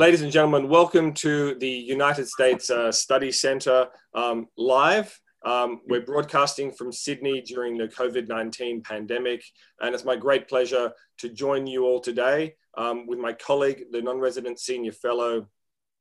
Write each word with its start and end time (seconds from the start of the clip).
Ladies 0.00 0.22
and 0.22 0.30
gentlemen, 0.30 0.68
welcome 0.68 1.12
to 1.14 1.56
the 1.56 1.68
United 1.68 2.28
States 2.28 2.70
uh, 2.70 2.92
Study 2.92 3.32
Centre 3.32 3.88
um, 4.14 4.46
live. 4.56 5.20
Um, 5.44 5.80
we're 5.88 6.02
broadcasting 6.02 6.70
from 6.70 6.92
Sydney 6.92 7.40
during 7.40 7.76
the 7.76 7.88
COVID 7.88 8.28
19 8.28 8.84
pandemic, 8.84 9.42
and 9.80 9.96
it's 9.96 10.04
my 10.04 10.14
great 10.14 10.46
pleasure 10.46 10.92
to 11.16 11.28
join 11.30 11.66
you 11.66 11.84
all 11.84 11.98
today 11.98 12.54
um, 12.76 13.08
with 13.08 13.18
my 13.18 13.32
colleague, 13.32 13.86
the 13.90 14.00
non 14.00 14.20
resident 14.20 14.60
senior 14.60 14.92
fellow, 14.92 15.48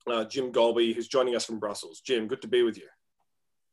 uh, 0.05 0.25
Jim 0.25 0.51
Golby, 0.51 0.93
who's 0.93 1.07
joining 1.07 1.35
us 1.35 1.45
from 1.45 1.57
Brussels. 1.57 1.99
Jim, 2.05 2.27
good 2.27 2.43
to 2.43 2.47
be 2.47 2.61
with 2.61 2.77
you. 2.77 2.85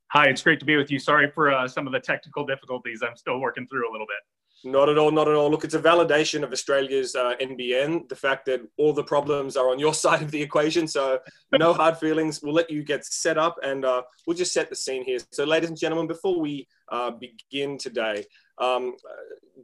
Hi, 0.07 0.25
it's 0.25 0.41
great 0.41 0.59
to 0.59 0.65
be 0.65 0.75
with 0.75 0.89
you. 0.89 0.97
Sorry 0.97 1.29
for 1.29 1.53
uh, 1.53 1.67
some 1.67 1.85
of 1.85 1.93
the 1.93 1.99
technical 1.99 2.47
difficulties. 2.47 3.03
I'm 3.03 3.15
still 3.15 3.39
working 3.39 3.67
through 3.67 3.87
a 3.87 3.91
little 3.91 4.07
bit. 4.07 4.17
Not 4.65 4.89
at 4.89 4.97
all, 4.97 5.11
not 5.11 5.27
at 5.27 5.35
all. 5.35 5.51
Look, 5.51 5.63
it's 5.63 5.75
a 5.75 5.79
validation 5.79 6.43
of 6.43 6.51
Australia's 6.51 7.15
uh, 7.15 7.33
NBN, 7.39 8.09
the 8.09 8.15
fact 8.15 8.47
that 8.47 8.61
all 8.77 8.93
the 8.93 9.03
problems 9.03 9.55
are 9.55 9.69
on 9.69 9.77
your 9.77 9.93
side 10.03 10.23
of 10.23 10.31
the 10.31 10.41
equation. 10.41 10.87
So, 10.87 11.19
no 11.51 11.73
hard 11.81 11.97
feelings. 11.97 12.41
We'll 12.41 12.55
let 12.55 12.71
you 12.71 12.83
get 12.83 13.05
set 13.05 13.37
up 13.37 13.57
and 13.63 13.85
uh, 13.85 14.01
we'll 14.25 14.35
just 14.35 14.53
set 14.53 14.69
the 14.69 14.75
scene 14.75 15.05
here. 15.05 15.19
So, 15.31 15.43
ladies 15.43 15.69
and 15.69 15.77
gentlemen, 15.77 16.07
before 16.07 16.39
we 16.39 16.67
uh, 16.91 17.11
begin 17.11 17.77
today, 17.77 18.25
um, 18.59 18.95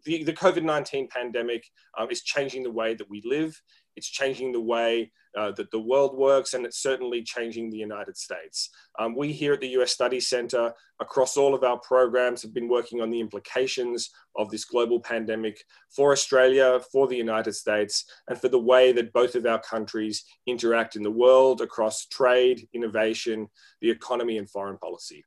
the, 0.06 0.24
the 0.24 0.34
COVID 0.34 0.64
19 0.64 1.08
pandemic 1.10 1.66
uh, 2.00 2.06
is 2.10 2.22
changing 2.22 2.64
the 2.64 2.72
way 2.72 2.94
that 2.94 3.10
we 3.10 3.22
live. 3.26 3.60
It's 3.96 4.08
changing 4.08 4.52
the 4.52 4.62
way 4.62 5.12
uh, 5.38 5.52
that 5.54 5.72
the 5.72 5.80
world 5.80 6.18
works, 6.18 6.54
and 6.54 6.66
it's 6.66 6.82
certainly 6.82 7.24
changing 7.24 7.70
the 7.70 7.78
United 7.78 8.18
States. 8.18 8.70
Um, 9.00 9.16
we 9.16 9.32
here 9.32 9.54
at 9.54 9.62
the 9.62 9.70
US 9.80 9.92
Study 9.92 10.20
Center, 10.20 10.74
across 11.00 11.38
all 11.38 11.54
of 11.56 11.64
our 11.64 11.80
programs, 11.80 12.42
have 12.42 12.54
been 12.54 12.68
working 12.68 13.02
on 13.02 13.10
the 13.10 13.20
implications 13.20 14.10
of 14.36 14.50
this 14.50 14.66
global 14.66 15.00
pandemic 15.00 15.64
for 15.90 16.12
Australia, 16.12 16.80
for 16.92 17.08
the 17.08 17.16
United 17.16 17.54
States, 17.54 18.06
and 18.28 18.40
for 18.40 18.50
the 18.50 18.60
way 18.60 18.92
that 18.92 19.14
both 19.14 19.36
of 19.36 19.46
our 19.46 19.60
countries 19.60 20.24
interact 20.48 20.96
in 20.96 21.04
the 21.04 21.12
world 21.12 21.62
across 21.62 22.06
trade, 22.08 22.68
innovation, 22.74 23.48
the 23.82 23.90
economy, 23.90 24.38
and 24.38 24.50
foreign 24.50 24.78
policy. 24.78 25.24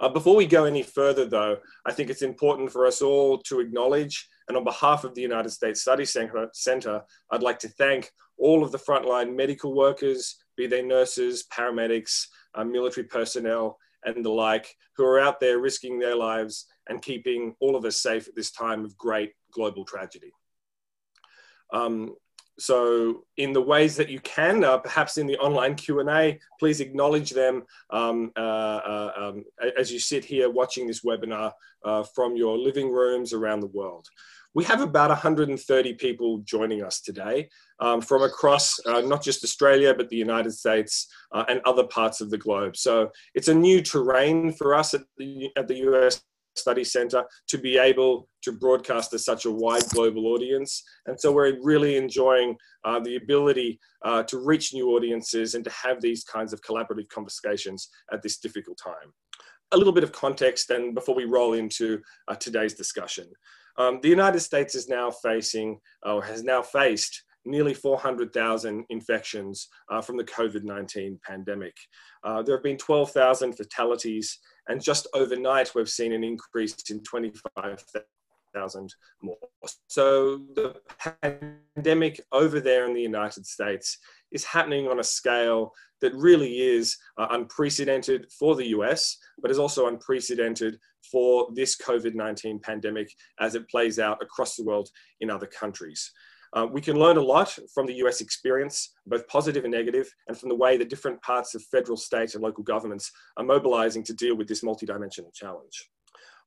Uh, 0.00 0.08
before 0.08 0.34
we 0.34 0.46
go 0.46 0.64
any 0.64 0.82
further, 0.82 1.26
though, 1.26 1.58
I 1.84 1.92
think 1.92 2.08
it's 2.08 2.22
important 2.22 2.72
for 2.72 2.86
us 2.86 3.02
all 3.02 3.36
to 3.42 3.60
acknowledge, 3.60 4.26
and 4.50 4.56
on 4.56 4.64
behalf 4.64 5.04
of 5.04 5.14
the 5.14 5.22
United 5.22 5.50
States 5.50 5.80
Study 5.80 6.04
Center, 6.04 7.04
I'd 7.30 7.42
like 7.42 7.60
to 7.60 7.68
thank 7.68 8.10
all 8.36 8.64
of 8.64 8.72
the 8.72 8.78
frontline 8.78 9.36
medical 9.36 9.76
workers, 9.76 10.42
be 10.56 10.66
they 10.66 10.82
nurses, 10.82 11.44
paramedics, 11.56 12.26
uh, 12.56 12.64
military 12.64 13.06
personnel, 13.06 13.78
and 14.02 14.24
the 14.24 14.30
like, 14.30 14.74
who 14.96 15.04
are 15.04 15.20
out 15.20 15.38
there 15.38 15.60
risking 15.60 16.00
their 16.00 16.16
lives 16.16 16.66
and 16.88 17.00
keeping 17.00 17.54
all 17.60 17.76
of 17.76 17.84
us 17.84 18.02
safe 18.02 18.26
at 18.26 18.34
this 18.34 18.50
time 18.50 18.84
of 18.84 18.98
great 18.98 19.34
global 19.52 19.84
tragedy. 19.84 20.32
Um, 21.72 22.16
so 22.60 23.24
in 23.38 23.54
the 23.54 23.62
ways 23.62 23.96
that 23.96 24.10
you 24.10 24.20
can, 24.20 24.64
uh, 24.64 24.78
perhaps 24.78 25.16
in 25.16 25.26
the 25.26 25.38
online 25.38 25.74
Q&A, 25.74 26.38
please 26.58 26.80
acknowledge 26.80 27.30
them 27.30 27.62
um, 27.88 28.32
uh, 28.36 28.40
uh, 28.40 29.12
um, 29.16 29.44
as 29.78 29.90
you 29.90 29.98
sit 29.98 30.26
here 30.26 30.50
watching 30.50 30.86
this 30.86 31.02
webinar 31.02 31.52
uh, 31.84 32.02
from 32.02 32.36
your 32.36 32.58
living 32.58 32.90
rooms 32.90 33.32
around 33.32 33.60
the 33.60 33.66
world. 33.68 34.06
We 34.52 34.64
have 34.64 34.80
about 34.80 35.10
130 35.10 35.94
people 35.94 36.38
joining 36.38 36.82
us 36.82 37.00
today 37.00 37.48
um, 37.78 38.00
from 38.00 38.22
across 38.22 38.80
uh, 38.84 39.00
not 39.00 39.22
just 39.22 39.44
Australia, 39.44 39.94
but 39.94 40.08
the 40.08 40.16
United 40.16 40.50
States 40.50 41.06
uh, 41.32 41.44
and 41.48 41.60
other 41.64 41.84
parts 41.84 42.20
of 42.20 42.30
the 42.30 42.38
globe. 42.38 42.76
So 42.76 43.10
it's 43.34 43.46
a 43.46 43.54
new 43.54 43.80
terrain 43.80 44.52
for 44.52 44.74
us 44.74 44.92
at 44.92 45.02
the, 45.18 45.50
at 45.56 45.68
the 45.68 45.76
US 45.90 46.20
Study 46.56 46.82
Center 46.82 47.22
to 47.46 47.58
be 47.58 47.78
able 47.78 48.28
to 48.42 48.50
broadcast 48.50 49.12
to 49.12 49.20
such 49.20 49.44
a 49.44 49.50
wide 49.50 49.88
global 49.90 50.26
audience. 50.26 50.82
And 51.06 51.18
so 51.18 51.30
we're 51.30 51.62
really 51.62 51.96
enjoying 51.96 52.56
uh, 52.84 52.98
the 52.98 53.16
ability 53.16 53.78
uh, 54.04 54.24
to 54.24 54.44
reach 54.44 54.74
new 54.74 54.96
audiences 54.96 55.54
and 55.54 55.62
to 55.62 55.70
have 55.70 56.00
these 56.00 56.24
kinds 56.24 56.52
of 56.52 56.60
collaborative 56.62 57.08
conversations 57.08 57.88
at 58.12 58.20
this 58.20 58.38
difficult 58.38 58.80
time. 58.82 59.12
A 59.70 59.76
little 59.76 59.92
bit 59.92 60.02
of 60.02 60.10
context 60.10 60.70
and 60.70 60.92
before 60.92 61.14
we 61.14 61.24
roll 61.24 61.52
into 61.52 62.00
uh, 62.26 62.34
today's 62.34 62.74
discussion. 62.74 63.26
Um, 63.78 64.00
the 64.02 64.08
United 64.08 64.40
States 64.40 64.74
is 64.74 64.88
now 64.88 65.10
facing, 65.10 65.78
or 66.02 66.22
has 66.22 66.42
now 66.42 66.62
faced, 66.62 67.22
nearly 67.44 67.74
400,000 67.74 68.84
infections 68.90 69.68
uh, 69.90 70.00
from 70.00 70.16
the 70.16 70.24
COVID 70.24 70.62
19 70.62 71.18
pandemic. 71.26 71.74
Uh, 72.22 72.42
there 72.42 72.56
have 72.56 72.62
been 72.62 72.76
12,000 72.76 73.54
fatalities 73.54 74.38
and 74.68 74.82
just 74.82 75.06
overnight, 75.14 75.74
we've 75.74 75.88
seen 75.88 76.12
an 76.12 76.22
increase 76.22 76.76
in 76.90 77.02
25,000 77.02 78.94
more. 79.22 79.36
So 79.88 80.42
the 80.54 80.76
pandemic 81.22 82.20
over 82.30 82.60
there 82.60 82.86
in 82.86 82.94
the 82.94 83.02
United 83.02 83.46
States 83.46 83.98
is 84.32 84.44
happening 84.44 84.88
on 84.88 85.00
a 85.00 85.04
scale 85.04 85.72
that 86.00 86.14
really 86.14 86.60
is 86.60 86.96
uh, 87.18 87.26
unprecedented 87.30 88.26
for 88.38 88.56
the 88.56 88.68
US, 88.68 89.16
but 89.40 89.50
is 89.50 89.58
also 89.58 89.88
unprecedented 89.88 90.78
for 91.10 91.48
this 91.54 91.76
COVID 91.76 92.14
19 92.14 92.60
pandemic 92.60 93.12
as 93.38 93.54
it 93.54 93.68
plays 93.68 93.98
out 93.98 94.22
across 94.22 94.56
the 94.56 94.64
world 94.64 94.88
in 95.20 95.30
other 95.30 95.46
countries. 95.46 96.10
Uh, 96.52 96.66
we 96.70 96.80
can 96.80 96.98
learn 96.98 97.16
a 97.16 97.22
lot 97.22 97.56
from 97.72 97.86
the 97.86 97.94
US 97.94 98.20
experience, 98.20 98.94
both 99.06 99.26
positive 99.28 99.64
and 99.64 99.72
negative, 99.72 100.12
and 100.26 100.36
from 100.36 100.48
the 100.48 100.54
way 100.54 100.76
that 100.76 100.90
different 100.90 101.22
parts 101.22 101.54
of 101.54 101.62
federal, 101.64 101.96
state, 101.96 102.34
and 102.34 102.42
local 102.42 102.64
governments 102.64 103.12
are 103.36 103.44
mobilizing 103.44 104.02
to 104.04 104.14
deal 104.14 104.36
with 104.36 104.48
this 104.48 104.64
multidimensional 104.64 105.32
challenge. 105.32 105.88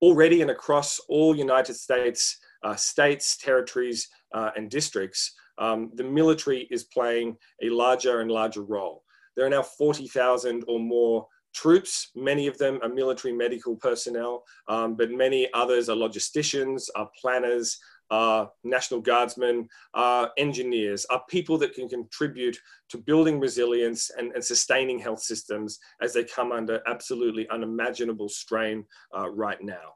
Already 0.02 0.42
and 0.42 0.52
across 0.52 1.00
all 1.08 1.36
United 1.36 1.76
States 1.76 2.38
uh, 2.64 2.76
states, 2.76 3.38
territories, 3.38 4.08
uh, 4.34 4.52
and 4.56 4.70
districts, 4.70 5.34
um, 5.58 5.92
the 5.96 6.04
military 6.04 6.68
is 6.72 6.86
playing 6.86 7.38
a 7.62 7.70
larger 7.70 8.22
and 8.22 8.32
larger 8.32 8.64
role. 8.64 9.04
There 9.36 9.46
are 9.46 9.50
now 9.50 9.64
40,000 9.64 10.64
or 10.68 10.80
more 10.80 11.28
troops. 11.54 12.10
Many 12.16 12.48
of 12.48 12.58
them 12.58 12.80
are 12.82 12.90
military 12.90 13.34
medical 13.34 13.76
personnel, 13.76 14.44
um, 14.68 14.96
but 14.96 15.12
many 15.12 15.48
others 15.54 15.90
are 15.90 15.96
logisticians, 15.96 16.88
are 16.96 17.10
planners, 17.20 17.78
are 18.10 18.52
National 18.64 19.02
Guardsmen, 19.02 19.68
are 19.94 20.32
engineers, 20.38 21.06
are 21.10 21.24
people 21.30 21.58
that 21.60 21.74
can 21.74 21.88
contribute 21.88 22.58
to 22.90 22.98
building 22.98 23.40
resilience 23.40 24.12
and, 24.18 24.32
and 24.34 24.44
sustaining 24.44 25.00
health 25.00 25.22
systems 25.22 25.80
as 26.02 26.14
they 26.14 26.24
come 26.24 26.52
under 26.52 26.82
absolutely 26.88 27.48
unimaginable 27.50 28.30
strain 28.30 28.86
uh, 29.18 29.30
right 29.30 29.64
now. 29.64 29.94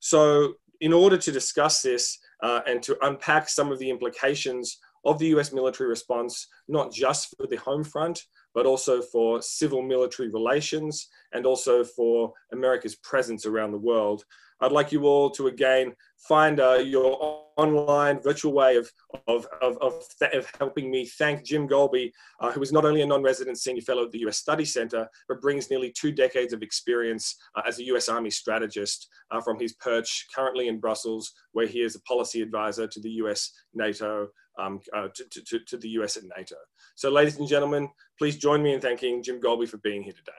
So 0.00 0.54
in 0.80 0.92
order 0.92 1.18
to 1.18 1.32
discuss 1.32 1.82
this 1.82 2.18
uh, 2.42 2.60
and 2.66 2.82
to 2.84 2.96
unpack 3.04 3.48
some 3.48 3.72
of 3.72 3.78
the 3.78 3.90
implications 3.90 4.78
of 5.08 5.18
the 5.18 5.28
US 5.28 5.52
military 5.52 5.88
response, 5.88 6.46
not 6.68 6.92
just 6.92 7.34
for 7.36 7.46
the 7.46 7.56
home 7.56 7.82
front, 7.82 8.22
but 8.54 8.66
also 8.66 9.00
for 9.00 9.40
civil 9.40 9.80
military 9.80 10.28
relations 10.28 11.08
and 11.32 11.46
also 11.46 11.82
for 11.82 12.32
America's 12.52 12.96
presence 12.96 13.46
around 13.46 13.72
the 13.72 13.78
world. 13.78 14.24
I'd 14.60 14.72
like 14.72 14.92
you 14.92 15.04
all 15.04 15.30
to 15.30 15.46
again 15.46 15.94
find 16.18 16.60
uh, 16.60 16.74
your 16.74 17.44
online 17.56 18.20
virtual 18.20 18.52
way 18.52 18.76
of, 18.76 18.90
of, 19.26 19.46
of, 19.62 19.76
of, 19.80 19.94
of, 20.32 20.52
helping 20.58 20.90
me 20.90 21.04
thank 21.04 21.44
Jim 21.44 21.68
Golby, 21.68 22.12
uh, 22.40 22.52
who 22.52 22.62
is 22.62 22.72
not 22.72 22.84
only 22.84 23.02
a 23.02 23.06
non-resident 23.06 23.58
senior 23.58 23.82
fellow 23.82 24.04
at 24.04 24.12
the 24.12 24.20
US 24.26 24.38
Study 24.38 24.64
Center, 24.64 25.08
but 25.28 25.40
brings 25.40 25.70
nearly 25.70 25.92
two 25.92 26.12
decades 26.12 26.52
of 26.52 26.62
experience 26.62 27.36
uh, 27.56 27.62
as 27.66 27.78
a 27.78 27.84
US 27.84 28.08
Army 28.08 28.30
strategist 28.30 29.08
uh, 29.30 29.40
from 29.40 29.58
his 29.58 29.72
perch 29.74 30.26
currently 30.34 30.68
in 30.68 30.78
Brussels, 30.78 31.32
where 31.52 31.66
he 31.66 31.80
is 31.80 31.94
a 31.94 32.00
policy 32.02 32.42
advisor 32.42 32.86
to 32.86 33.00
the 33.00 33.10
US, 33.22 33.52
NATO, 33.74 34.28
um, 34.58 34.80
uh, 34.94 35.08
to, 35.14 35.44
to, 35.44 35.58
to 35.60 35.76
the 35.76 35.88
US 35.90 36.16
and 36.16 36.30
NATO. 36.36 36.56
So 36.94 37.10
ladies 37.10 37.38
and 37.38 37.48
gentlemen, 37.48 37.88
please 38.18 38.36
join 38.36 38.62
me 38.62 38.74
in 38.74 38.80
thanking 38.80 39.22
Jim 39.22 39.40
Golby 39.40 39.68
for 39.68 39.78
being 39.78 40.02
here 40.02 40.14
today. 40.14 40.32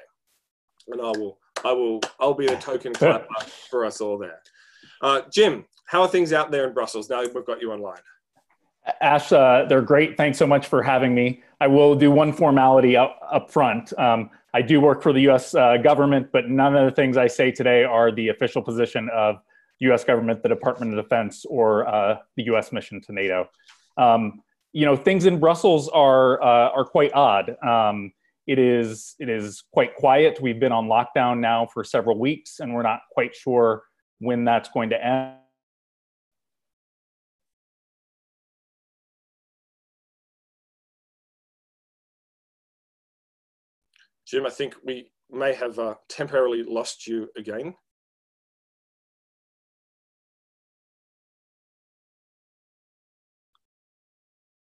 And 0.87 1.01
I 1.01 1.17
will, 1.17 1.39
I 1.63 1.71
will, 1.71 2.01
I'll 2.19 2.33
be 2.33 2.47
the 2.47 2.55
token 2.55 2.93
clapper 2.93 3.27
for 3.69 3.85
us 3.85 4.01
all 4.01 4.17
there. 4.17 4.41
Uh, 5.01 5.21
Jim, 5.31 5.65
how 5.89 6.03
are 6.03 6.07
things 6.07 6.33
out 6.33 6.51
there 6.51 6.67
in 6.67 6.73
Brussels 6.73 7.09
now 7.09 7.21
we've 7.21 7.45
got 7.45 7.59
you 7.61 7.71
online? 7.71 7.97
Ash, 9.01 9.31
uh, 9.31 9.65
they're 9.67 9.81
great. 9.81 10.17
Thanks 10.17 10.37
so 10.37 10.45
much 10.45 10.67
for 10.67 10.83
having 10.83 11.15
me. 11.15 11.41
I 11.59 11.65
will 11.65 11.95
do 11.95 12.11
one 12.11 12.31
formality 12.31 12.95
up, 12.95 13.19
up 13.31 13.49
front. 13.49 13.91
Um, 13.97 14.29
I 14.53 14.61
do 14.61 14.79
work 14.79 15.01
for 15.01 15.13
the 15.13 15.21
US 15.29 15.55
uh, 15.55 15.77
government, 15.77 16.29
but 16.31 16.47
none 16.47 16.75
of 16.75 16.85
the 16.85 16.95
things 16.95 17.17
I 17.17 17.25
say 17.25 17.51
today 17.51 17.83
are 17.83 18.11
the 18.11 18.27
official 18.27 18.61
position 18.61 19.09
of 19.11 19.37
US 19.79 20.03
government, 20.03 20.43
the 20.43 20.49
Department 20.49 20.95
of 20.95 21.03
Defense, 21.03 21.43
or 21.45 21.87
uh, 21.87 22.19
the 22.37 22.43
US 22.43 22.71
mission 22.71 23.01
to 23.01 23.11
NATO. 23.11 23.49
Um, 23.97 24.43
you 24.73 24.85
know, 24.85 24.95
things 24.95 25.25
in 25.25 25.39
Brussels 25.39 25.89
are, 25.89 26.39
uh, 26.43 26.69
are 26.69 26.85
quite 26.85 27.11
odd. 27.15 27.57
Um, 27.65 28.13
it 28.45 28.59
is, 28.59 29.15
it 29.17 29.27
is 29.27 29.63
quite 29.73 29.95
quiet. 29.95 30.39
We've 30.39 30.59
been 30.59 30.71
on 30.71 30.87
lockdown 30.87 31.39
now 31.39 31.65
for 31.65 31.83
several 31.83 32.19
weeks, 32.19 32.59
and 32.59 32.75
we're 32.75 32.83
not 32.83 32.99
quite 33.11 33.35
sure 33.35 33.81
when 34.19 34.45
that's 34.45 34.69
going 34.69 34.91
to 34.91 35.03
end. 35.03 35.38
Jim, 44.29 44.45
I 44.45 44.51
think 44.51 44.75
we 44.85 45.11
may 45.31 45.55
have 45.55 45.79
uh, 45.79 45.95
temporarily 46.07 46.61
lost 46.61 47.07
you 47.07 47.29
again. 47.35 47.73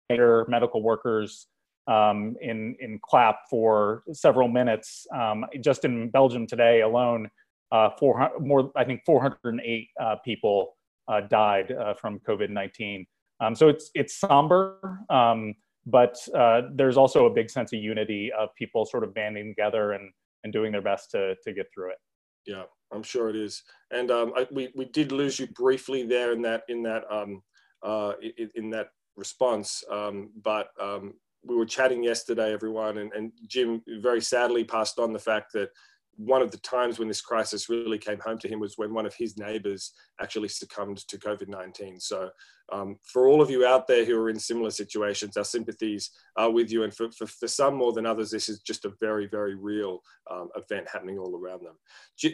Medical 0.08 0.82
workers 0.82 1.48
um, 1.88 2.36
in, 2.40 2.76
in 2.78 3.00
clap 3.02 3.40
for 3.50 4.04
several 4.12 4.46
minutes. 4.46 5.04
Um, 5.12 5.44
just 5.60 5.84
in 5.84 6.10
Belgium 6.10 6.46
today 6.46 6.82
alone, 6.82 7.28
uh, 7.72 7.90
more, 8.38 8.70
I 8.76 8.84
think 8.84 9.02
408 9.04 9.88
uh, 10.00 10.16
people 10.24 10.76
uh, 11.08 11.22
died 11.22 11.72
uh, 11.72 11.94
from 11.94 12.20
COVID-19. 12.20 13.04
Um, 13.40 13.56
so 13.56 13.68
it's, 13.68 13.90
it's 13.94 14.16
somber, 14.16 15.00
um, 15.10 15.54
but 15.86 16.16
uh, 16.34 16.62
there's 16.74 16.96
also 16.96 17.26
a 17.26 17.30
big 17.30 17.48
sense 17.48 17.72
of 17.72 17.80
unity 17.80 18.30
of 18.36 18.48
people 18.56 18.84
sort 18.84 19.04
of 19.04 19.14
banding 19.14 19.48
together 19.48 19.92
and, 19.92 20.10
and 20.44 20.52
doing 20.52 20.72
their 20.72 20.82
best 20.82 21.10
to, 21.12 21.36
to 21.44 21.52
get 21.52 21.66
through 21.72 21.90
it. 21.90 21.98
Yeah, 22.46 22.64
I'm 22.92 23.02
sure 23.02 23.28
it 23.28 23.36
is. 23.36 23.62
And 23.92 24.10
um, 24.10 24.32
I, 24.36 24.46
we, 24.50 24.72
we 24.74 24.86
did 24.86 25.12
lose 25.12 25.38
you 25.38 25.46
briefly 25.48 26.04
there 26.04 26.32
in 26.32 26.42
that, 26.42 26.62
in 26.68 26.82
that, 26.82 27.04
um, 27.10 27.42
uh, 27.82 28.12
in, 28.36 28.50
in, 28.56 28.70
that 28.70 28.88
response. 29.16 29.82
Um, 29.90 30.30
but 30.42 30.68
um, 30.80 31.14
we 31.44 31.56
were 31.56 31.66
chatting 31.66 32.02
yesterday, 32.02 32.52
everyone, 32.52 32.98
and, 32.98 33.12
and 33.12 33.32
Jim 33.46 33.82
very 34.00 34.20
sadly 34.20 34.64
passed 34.64 34.98
on 34.98 35.12
the 35.12 35.18
fact 35.18 35.52
that 35.54 35.70
one 36.16 36.42
of 36.42 36.50
the 36.50 36.58
times 36.58 36.98
when 36.98 37.08
this 37.08 37.20
crisis 37.20 37.68
really 37.68 37.98
came 37.98 38.18
home 38.20 38.38
to 38.38 38.48
him 38.48 38.58
was 38.58 38.74
when 38.76 38.94
one 38.94 39.06
of 39.06 39.14
his 39.14 39.36
neighbors 39.36 39.92
actually 40.20 40.48
succumbed 40.48 40.98
to 41.08 41.18
COVID 41.18 41.48
19. 41.48 42.00
So, 42.00 42.30
um, 42.72 42.98
for 43.04 43.28
all 43.28 43.40
of 43.40 43.50
you 43.50 43.64
out 43.64 43.86
there 43.86 44.04
who 44.04 44.18
are 44.18 44.30
in 44.30 44.38
similar 44.38 44.70
situations, 44.70 45.36
our 45.36 45.44
sympathies 45.44 46.10
are 46.36 46.50
with 46.50 46.72
you. 46.72 46.82
And 46.82 46.92
for, 46.92 47.10
for, 47.12 47.26
for 47.26 47.46
some 47.46 47.76
more 47.76 47.92
than 47.92 48.06
others, 48.06 48.30
this 48.30 48.48
is 48.48 48.60
just 48.60 48.84
a 48.84 48.92
very, 49.00 49.28
very 49.28 49.54
real 49.54 50.00
um, 50.30 50.48
event 50.56 50.88
happening 50.92 51.18
all 51.18 51.36
around 51.36 51.64
them. 51.64 51.76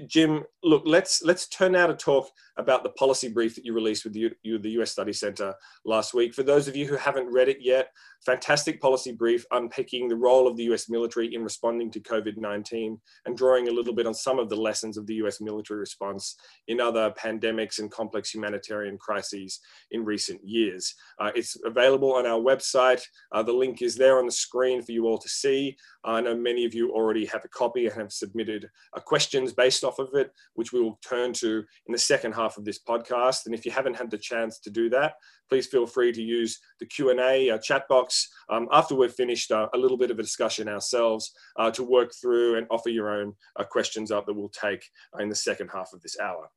Jim, 0.08 0.43
look, 0.62 0.84
let's, 0.87 1.23
let's 1.23 1.49
turn 1.49 1.73
now 1.73 1.87
to 1.87 1.94
talk 1.94 2.31
about 2.56 2.82
the 2.82 2.90
policy 2.90 3.29
brief 3.29 3.55
that 3.56 3.64
you 3.64 3.75
released 3.75 4.05
with 4.05 4.14
the, 4.14 4.31
U- 4.43 4.58
the 4.58 4.70
US 4.81 4.93
Study 4.93 5.12
Center 5.12 5.55
last 5.84 6.14
week. 6.14 6.34
For 6.34 6.43
those 6.43 6.67
of 6.67 6.76
you 6.76 6.87
who 6.87 6.96
haven't 6.96 7.31
read 7.31 7.49
it 7.49 7.58
yet, 7.61 7.88
fantastic 8.25 8.81
policy 8.81 9.12
brief 9.12 9.44
unpicking 9.50 10.08
the 10.08 10.17
role 10.17 10.46
of 10.46 10.56
the 10.56 10.64
US 10.73 10.88
military 10.88 11.34
in 11.34 11.43
responding 11.43 11.90
to 11.90 12.00
COVID 12.00 12.38
19 12.38 12.99
and 13.26 13.37
drawing 13.37 13.69
a 13.69 13.71
little 13.72 13.94
bit 13.94 14.06
on 14.06 14.14
some 14.14 14.38
of 14.38 14.48
the 14.48 14.56
lessons 14.56 14.96
of 14.96 15.06
the 15.06 15.14
US 15.14 15.40
military 15.40 15.80
response 15.80 16.36
in 16.69 16.80
other 16.80 17.12
pandemics 17.12 17.78
and 17.78 17.90
complex 17.90 18.34
humanitarian 18.34 18.98
crises 18.98 19.60
in 19.90 20.04
recent 20.04 20.40
years. 20.44 20.94
Uh, 21.19 21.30
it's 21.34 21.56
available 21.64 22.14
on 22.14 22.26
our 22.26 22.40
website. 22.40 23.02
Uh, 23.32 23.42
the 23.42 23.52
link 23.52 23.82
is 23.82 23.94
there 23.94 24.19
on 24.19 24.26
the 24.26 24.32
screen 24.32 24.82
for 24.82 24.92
you 24.92 25.06
all 25.06 25.19
to 25.19 25.28
see. 25.28 25.76
I 26.04 26.20
know 26.20 26.34
many 26.34 26.64
of 26.64 26.75
you 26.75 26.90
already 26.90 27.25
have 27.26 27.44
a 27.44 27.49
copy 27.49 27.87
and 27.87 27.94
have 27.94 28.12
submitted 28.12 28.69
uh, 28.96 29.00
questions 29.00 29.52
based 29.52 29.84
off 29.84 29.99
of 29.99 30.14
it, 30.14 30.32
which 30.54 30.72
we 30.72 30.81
will 30.81 30.99
turn 31.06 31.32
to 31.34 31.64
in 31.87 31.93
the 31.93 31.99
second 31.99 32.32
half 32.32 32.56
of 32.56 32.64
this 32.64 32.81
podcast. 32.81 33.46
And 33.46 33.54
if 33.54 33.64
you 33.64 33.70
haven't 33.70 33.96
had 33.96 34.10
the 34.10 34.19
chance 34.19 34.58
to 34.60 34.70
do 34.70 34.88
that, 34.90 35.14
please 35.49 35.66
feel 35.66 35.87
free 35.87 36.12
to 36.12 36.22
use 36.22 36.58
the 36.81 36.87
Q&A 36.87 37.50
uh, 37.50 37.58
chat 37.58 37.87
box 37.88 38.28
um, 38.50 38.69
after 38.72 38.94
we've 38.94 39.12
finished 39.12 39.50
uh, 39.52 39.69
a 39.75 39.78
little 39.78 39.99
bit 39.99 40.10
of 40.10 40.19
a 40.19 40.22
discussion 40.22 40.69
ourselves 40.69 41.32
uh, 41.58 41.70
to 41.70 41.82
work 41.82 42.12
through 42.20 42.58
and 42.58 42.66
offer 42.70 42.88
your 42.88 43.10
own 43.10 43.34
uh, 43.56 43.64
questions 43.64 44.10
up 44.10 44.26
that 44.26 44.34
we'll 44.34 44.48
take 44.48 44.84
in 45.20 45.28
the 45.28 45.34
second 45.34 45.69
half 45.72 45.93
of 45.93 46.00
this 46.02 46.19
hour. 46.19 46.48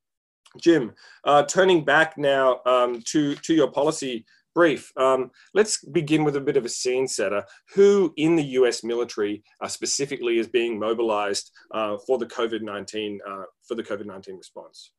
Jim, 0.60 0.94
uh, 1.26 1.44
turning 1.44 1.84
back 1.84 2.18
now 2.18 2.62
um, 2.66 3.02
to, 3.08 3.36
to 3.36 3.54
your 3.54 3.70
policy 3.70 4.26
brief. 4.56 4.92
Um, 4.98 5.30
let's 5.54 5.84
begin 5.84 6.24
with 6.24 6.38
a 6.38 6.42
bit 6.42 6.58
of 6.58 6.66
a 6.66 6.70
scene 6.70 7.08
setter. 7.08 7.44
Who 7.76 8.14
in 8.16 8.36
the 8.36 8.44
US 8.44 8.84
military 8.84 9.44
uh, 9.62 9.68
specifically 9.68 10.40
is 10.40 10.48
being 10.48 10.80
mobilized 10.80 11.52
uh, 11.72 11.98
for 12.08 12.18
the 12.18 12.26
COVID-19 12.26 13.18
uh, 13.28 13.44
for 13.68 13.76
the 13.76 13.84
COVID-19 13.84 14.38
response? 14.38 14.92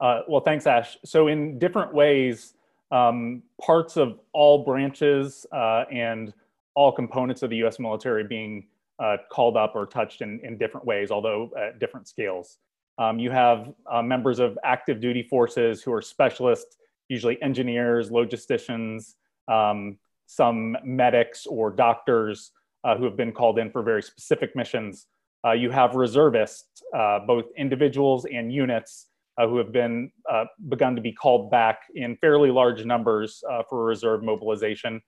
Uh, 0.00 0.20
well, 0.28 0.42
thanks, 0.42 0.66
Ash. 0.66 0.98
So 1.04 1.28
in 1.28 1.58
different 1.58 1.94
ways, 1.94 2.54
um, 2.90 3.42
parts 3.62 3.96
of 3.96 4.18
all 4.34 4.64
branches 4.64 5.46
uh, 5.52 5.84
and 5.90 6.34
all 6.74 6.92
components 6.92 7.42
of 7.42 7.50
the 7.50 7.56
US 7.64 7.78
military 7.78 8.24
being 8.24 8.66
uh, 8.98 9.16
called 9.30 9.56
up 9.56 9.72
or 9.74 9.86
touched 9.86 10.20
in, 10.20 10.40
in 10.42 10.58
different 10.58 10.84
ways, 10.84 11.10
although 11.10 11.50
at 11.58 11.78
different 11.78 12.08
scales. 12.08 12.58
Um, 12.98 13.18
you 13.18 13.30
have 13.30 13.74
members 14.04 14.38
of 14.38 14.58
active 14.64 15.00
duty 15.00 15.22
forces 15.22 15.82
who 15.82 15.92
are 15.92 16.00
specialists 16.00 16.78
usually 17.08 17.40
engineers, 17.42 18.10
logisticians, 18.10 19.14
um, 19.48 19.98
some 20.26 20.76
medics 20.84 21.46
or 21.46 21.70
doctors 21.70 22.52
uh, 22.84 22.96
who 22.96 23.04
have 23.04 23.16
been 23.16 23.32
called 23.32 23.58
in 23.58 23.70
for 23.70 23.82
very 23.82 24.02
specific 24.02 24.54
missions. 24.54 25.06
Uh, 25.46 25.52
you 25.52 25.70
have 25.70 25.94
reservists, 25.94 26.82
uh, 26.96 27.20
both 27.26 27.44
individuals 27.56 28.26
and 28.26 28.52
units, 28.52 29.06
uh, 29.38 29.46
who 29.46 29.58
have 29.58 29.70
been 29.70 30.10
uh, 30.30 30.44
begun 30.68 30.96
to 30.96 31.02
be 31.02 31.12
called 31.12 31.50
back 31.50 31.82
in 31.94 32.16
fairly 32.16 32.50
large 32.50 32.84
numbers 32.84 33.42
uh, 33.50 33.62
for 33.68 33.84
reserve 33.84 34.22
mobilization 34.22 35.00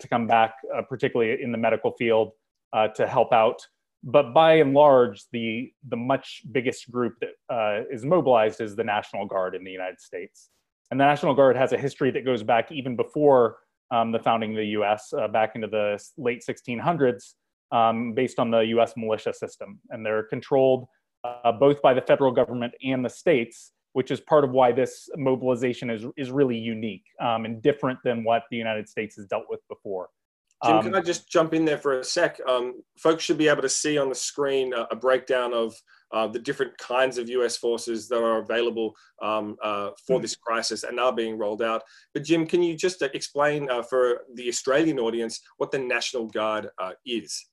to 0.00 0.08
come 0.08 0.26
back, 0.26 0.54
particularly 0.88 1.40
in 1.40 1.52
the 1.52 1.58
medical 1.58 1.92
field, 1.92 2.32
to 2.96 3.06
help 3.06 3.32
out. 3.32 3.64
But 4.02 4.32
by 4.34 4.54
and 4.54 4.74
large, 4.74 5.22
the, 5.30 5.72
the 5.88 5.96
much 5.96 6.42
biggest 6.50 6.90
group 6.90 7.14
that 7.20 7.86
is 7.92 8.04
mobilized 8.04 8.60
is 8.60 8.74
the 8.74 8.82
National 8.82 9.26
Guard 9.26 9.54
in 9.54 9.62
the 9.62 9.70
United 9.70 10.00
States. 10.00 10.48
And 10.94 11.00
the 11.00 11.06
National 11.06 11.34
Guard 11.34 11.56
has 11.56 11.72
a 11.72 11.76
history 11.76 12.12
that 12.12 12.24
goes 12.24 12.44
back 12.44 12.70
even 12.70 12.94
before 12.94 13.56
um, 13.90 14.12
the 14.12 14.20
founding 14.20 14.52
of 14.52 14.58
the 14.58 14.66
US, 14.78 15.12
uh, 15.12 15.26
back 15.26 15.56
into 15.56 15.66
the 15.66 16.00
late 16.16 16.40
1600s, 16.48 17.32
um, 17.72 18.12
based 18.14 18.38
on 18.38 18.52
the 18.52 18.60
US 18.60 18.92
militia 18.96 19.32
system. 19.32 19.80
And 19.90 20.06
they're 20.06 20.22
controlled 20.22 20.86
uh, 21.24 21.50
both 21.50 21.82
by 21.82 21.94
the 21.94 22.00
federal 22.00 22.30
government 22.30 22.74
and 22.84 23.04
the 23.04 23.08
states, 23.08 23.72
which 23.94 24.12
is 24.12 24.20
part 24.20 24.44
of 24.44 24.52
why 24.52 24.70
this 24.70 25.08
mobilization 25.16 25.90
is, 25.90 26.04
is 26.16 26.30
really 26.30 26.56
unique 26.56 27.06
um, 27.20 27.44
and 27.44 27.60
different 27.60 27.98
than 28.04 28.22
what 28.22 28.44
the 28.52 28.56
United 28.56 28.88
States 28.88 29.16
has 29.16 29.26
dealt 29.26 29.46
with 29.50 29.66
before. 29.68 30.10
Jim, 30.64 30.82
can 30.82 30.94
um, 30.94 31.00
I 31.00 31.00
just 31.00 31.28
jump 31.28 31.52
in 31.54 31.64
there 31.64 31.78
for 31.78 31.98
a 31.98 32.04
sec? 32.04 32.40
Um, 32.48 32.82
folks 32.98 33.24
should 33.24 33.38
be 33.38 33.48
able 33.48 33.62
to 33.62 33.68
see 33.68 33.98
on 33.98 34.08
the 34.08 34.14
screen 34.14 34.72
a, 34.72 34.86
a 34.90 34.96
breakdown 34.96 35.52
of 35.52 35.74
uh, 36.12 36.28
the 36.28 36.38
different 36.38 36.76
kinds 36.78 37.18
of 37.18 37.28
US 37.28 37.56
forces 37.56 38.08
that 38.08 38.22
are 38.22 38.38
available 38.38 38.94
um, 39.20 39.56
uh, 39.62 39.90
for 40.06 40.20
this 40.20 40.36
crisis 40.36 40.84
and 40.84 41.00
are 41.00 41.12
being 41.12 41.36
rolled 41.36 41.60
out. 41.60 41.82
But 42.12 42.22
Jim, 42.24 42.46
can 42.46 42.62
you 42.62 42.76
just 42.76 43.02
uh, 43.02 43.08
explain 43.14 43.68
uh, 43.68 43.82
for 43.82 44.20
the 44.34 44.48
Australian 44.48 45.00
audience 45.00 45.40
what 45.56 45.72
the 45.72 45.78
National 45.78 46.26
Guard 46.26 46.68
uh, 46.80 46.92
is? 47.04 47.46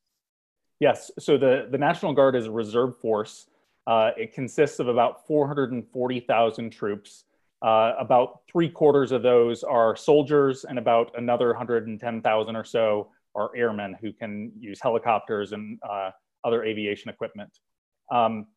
Yes, 0.79 1.11
so 1.19 1.37
the, 1.37 1.67
the 1.71 1.77
National 1.77 2.13
Guard 2.13 2.35
is 2.35 2.45
a 2.45 2.51
reserve 2.51 2.99
force. 2.99 3.47
Uh, 3.87 4.11
it 4.15 4.33
consists 4.33 4.79
of 4.79 4.87
about 4.87 5.25
440,000 5.27 6.69
troops. 6.69 7.25
About 7.61 8.41
three 8.51 8.69
quarters 8.69 9.11
of 9.11 9.23
those 9.23 9.63
are 9.63 9.95
soldiers, 9.95 10.65
and 10.65 10.77
about 10.79 11.11
another 11.17 11.47
110,000 11.49 12.55
or 12.55 12.63
so 12.63 13.11
are 13.35 13.51
airmen 13.55 13.95
who 14.01 14.11
can 14.11 14.51
use 14.59 14.79
helicopters 14.81 15.51
and 15.53 15.79
other 16.43 16.63
aviation 16.63 17.09
equipment. 17.09 17.59
Um, 18.11 18.47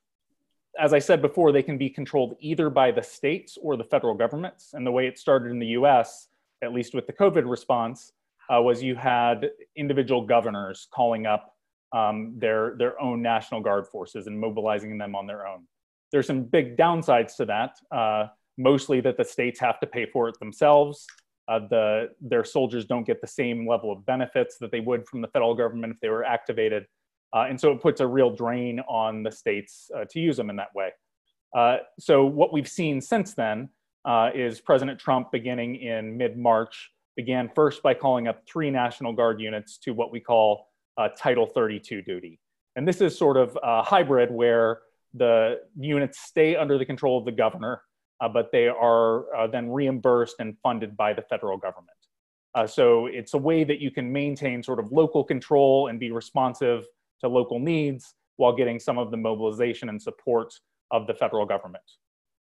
as 0.78 0.92
I 0.92 0.99
said 0.99 1.23
before, 1.23 1.52
they 1.52 1.62
can 1.62 1.78
be 1.78 1.88
controlled 1.88 2.37
either 2.40 2.68
by 2.68 2.90
the 2.90 3.02
states 3.02 3.56
or 3.61 3.76
the 3.76 3.84
federal 3.84 4.14
governments. 4.14 4.70
And 4.73 4.87
the 4.87 4.90
way 4.90 5.06
it 5.06 5.18
started 5.18 5.50
in 5.50 5.58
the 5.58 5.68
US, 5.68 6.28
at 6.62 6.73
least 6.73 6.94
with 6.94 7.06
the 7.06 7.12
COVID 7.12 7.49
response, 7.49 8.12
uh, 8.52 8.61
was 8.61 8.82
you 8.82 8.94
had 8.94 9.50
individual 9.76 10.26
governors 10.26 10.88
calling 10.92 11.26
up 11.26 11.54
um, 11.92 12.34
their, 12.38 12.75
their 12.76 13.00
own 13.00 13.23
National 13.23 13.61
Guard 13.61 13.87
forces 13.87 14.26
and 14.26 14.38
mobilizing 14.38 14.99
them 14.99 15.14
on 15.14 15.26
their 15.26 15.46
own. 15.46 15.64
There's 16.11 16.26
some 16.26 16.42
big 16.42 16.76
downsides 16.76 17.37
to 17.37 17.44
that, 17.46 17.76
uh, 17.90 18.26
mostly 18.56 19.00
that 19.00 19.16
the 19.16 19.25
states 19.25 19.61
have 19.61 19.80
to 19.80 19.87
pay 19.87 20.06
for 20.06 20.28
it 20.28 20.38
themselves. 20.38 21.06
Uh, 21.46 21.61
the, 21.68 22.08
their 22.20 22.44
soldiers 22.44 22.84
don't 22.87 23.06
get 23.06 23.20
the 23.20 23.26
same 23.26 23.68
level 23.68 23.92
of 23.92 24.04
benefits 24.06 24.56
that 24.58 24.70
they 24.70 24.80
would 24.80 25.06
from 25.06 25.20
the 25.20 25.28
federal 25.28 25.54
government 25.54 25.92
if 25.92 26.00
they 26.00 26.08
were 26.08 26.25
activated. 26.25 26.87
Uh, 27.34 27.46
and 27.49 27.61
so 27.61 27.73
it 27.73 27.82
puts 27.82 28.00
a 28.00 28.06
real 28.06 28.30
drain 28.30 28.80
on 28.88 29.23
the 29.23 29.30
states 29.30 29.90
uh, 29.96 30.04
to 30.08 30.20
use 30.20 30.37
them 30.37 30.50
in 30.50 30.56
that 30.56 30.75
way. 30.75 30.90
Uh, 31.54 31.78
so 31.99 32.25
what 32.25 32.52
we've 32.52 32.68
seen 32.68 33.00
since 33.00 33.34
then 33.34 33.68
uh, 34.04 34.30
is 34.34 34.61
President 34.61 34.99
Trump 34.99 35.30
beginning 35.32 35.76
in 35.76 36.16
mid-March 36.16 36.90
began 37.16 37.49
first 37.54 37.82
by 37.82 37.94
calling 37.94 38.28
up 38.28 38.42
three 38.46 38.70
National 38.70 39.12
Guard 39.12 39.40
units 39.40 39.78
to 39.78 39.92
what 39.92 40.11
we 40.11 40.20
call 40.20 40.68
uh, 40.96 41.08
Title 41.16 41.46
32 41.46 42.02
duty. 42.02 42.40
And 42.76 42.87
this 42.87 43.00
is 43.00 43.16
sort 43.16 43.37
of 43.37 43.56
a 43.62 43.82
hybrid 43.82 44.30
where 44.30 44.80
the 45.14 45.61
units 45.78 46.20
stay 46.20 46.56
under 46.56 46.76
the 46.76 46.84
control 46.84 47.18
of 47.18 47.25
the 47.25 47.32
governor, 47.32 47.82
Uh, 48.21 48.28
but 48.28 48.50
they 48.52 48.68
are 48.68 49.35
uh, 49.35 49.47
then 49.47 49.71
reimbursed 49.71 50.37
and 50.38 50.56
funded 50.62 50.97
by 50.97 51.12
the 51.12 51.23
federal 51.23 51.56
government. 51.56 51.90
Uh, 52.54 52.66
so 52.66 53.06
it's 53.06 53.35
a 53.35 53.38
way 53.38 53.64
that 53.64 53.80
you 53.80 53.90
can 53.90 54.12
maintain 54.12 54.62
sort 54.62 54.78
of 54.78 54.92
local 54.92 55.25
control 55.25 55.88
and 55.88 55.99
be 55.99 56.12
responsive 56.12 56.85
to 57.21 57.28
local 57.28 57.59
needs 57.59 58.14
while 58.37 58.54
getting 58.54 58.78
some 58.78 58.99
of 58.99 59.11
the 59.11 59.16
mobilization 59.16 59.88
and 59.88 60.00
support 60.00 60.54
of 60.90 61.06
the 61.06 61.14
federal 61.14 61.44
government. 61.44 61.85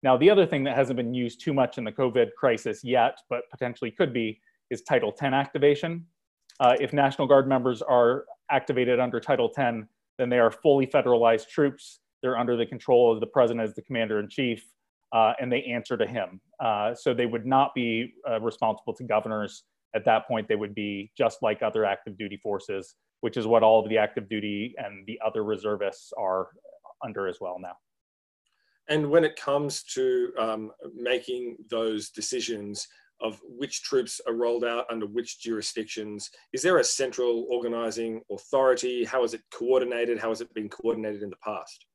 Now, 0.02 0.16
the 0.16 0.30
other 0.30 0.46
thing 0.46 0.64
that 0.64 0.76
hasn't 0.76 0.96
been 0.96 1.14
used 1.14 1.40
too 1.40 1.54
much 1.54 1.78
in 1.78 1.84
the 1.84 1.92
COVID 1.92 2.34
crisis 2.36 2.84
yet, 2.84 3.18
but 3.30 3.42
potentially 3.50 3.90
could 3.90 4.12
be, 4.12 4.40
is 4.70 4.82
Title 4.82 5.10
10 5.10 5.32
activation. 5.34 6.04
Uh, 6.60 6.76
if 6.78 6.92
National 6.92 7.26
Guard 7.26 7.48
members 7.48 7.82
are 7.82 8.26
activated 8.50 9.00
under 9.00 9.18
Title 9.18 9.48
10, 9.48 9.88
then 10.18 10.28
they 10.28 10.38
are 10.38 10.50
fully 10.50 10.86
federalized 10.86 11.48
troops. 11.48 12.00
They're 12.22 12.36
under 12.38 12.56
the 12.56 12.66
control 12.66 13.12
of 13.12 13.20
the 13.20 13.26
president 13.26 13.66
as 13.66 13.74
the 13.74 13.82
commander 13.82 14.20
in 14.20 14.28
chief, 14.28 14.64
uh, 15.14 15.32
and 15.40 15.50
they 15.50 15.62
answer 15.62 15.96
to 15.96 16.06
him. 16.06 16.40
Uh, 16.60 16.94
so 16.94 17.14
they 17.14 17.26
would 17.26 17.46
not 17.46 17.74
be 17.74 18.12
uh, 18.28 18.40
responsible 18.40 18.92
to 18.92 19.04
governors 19.04 19.64
at 19.94 20.04
that 20.04 20.26
point 20.26 20.48
they 20.48 20.56
would 20.56 20.74
be 20.74 21.10
just 21.16 21.38
like 21.42 21.62
other 21.62 21.84
active 21.84 22.18
duty 22.18 22.36
forces, 22.36 22.96
which 23.20 23.36
is 23.36 23.46
what 23.46 23.62
all 23.62 23.82
of 23.82 23.88
the 23.88 23.96
active 23.96 24.28
duty 24.28 24.74
and 24.76 25.06
the 25.06 25.18
other 25.24 25.44
reservists 25.44 26.12
are 26.18 26.48
under 27.04 27.28
as 27.28 27.38
well 27.40 27.56
now. 27.60 27.76
And 28.88 29.10
when 29.10 29.24
it 29.24 29.36
comes 29.36 29.82
to 29.94 30.32
um, 30.38 30.70
making 30.94 31.56
those 31.70 32.10
decisions 32.10 32.86
of 33.20 33.40
which 33.48 33.82
troops 33.82 34.20
are 34.26 34.34
rolled 34.34 34.64
out 34.64 34.84
under 34.90 35.06
which 35.06 35.40
jurisdictions, 35.40 36.28
is 36.52 36.60
there 36.60 36.78
a 36.78 36.84
central 36.84 37.46
organizing 37.48 38.20
authority? 38.30 39.04
How 39.04 39.24
is 39.24 39.32
it 39.32 39.40
coordinated? 39.52 40.18
How 40.18 40.28
has 40.28 40.40
it 40.42 40.52
been 40.52 40.68
coordinated 40.68 41.22
in 41.22 41.30
the 41.30 41.36
past? 41.36 41.86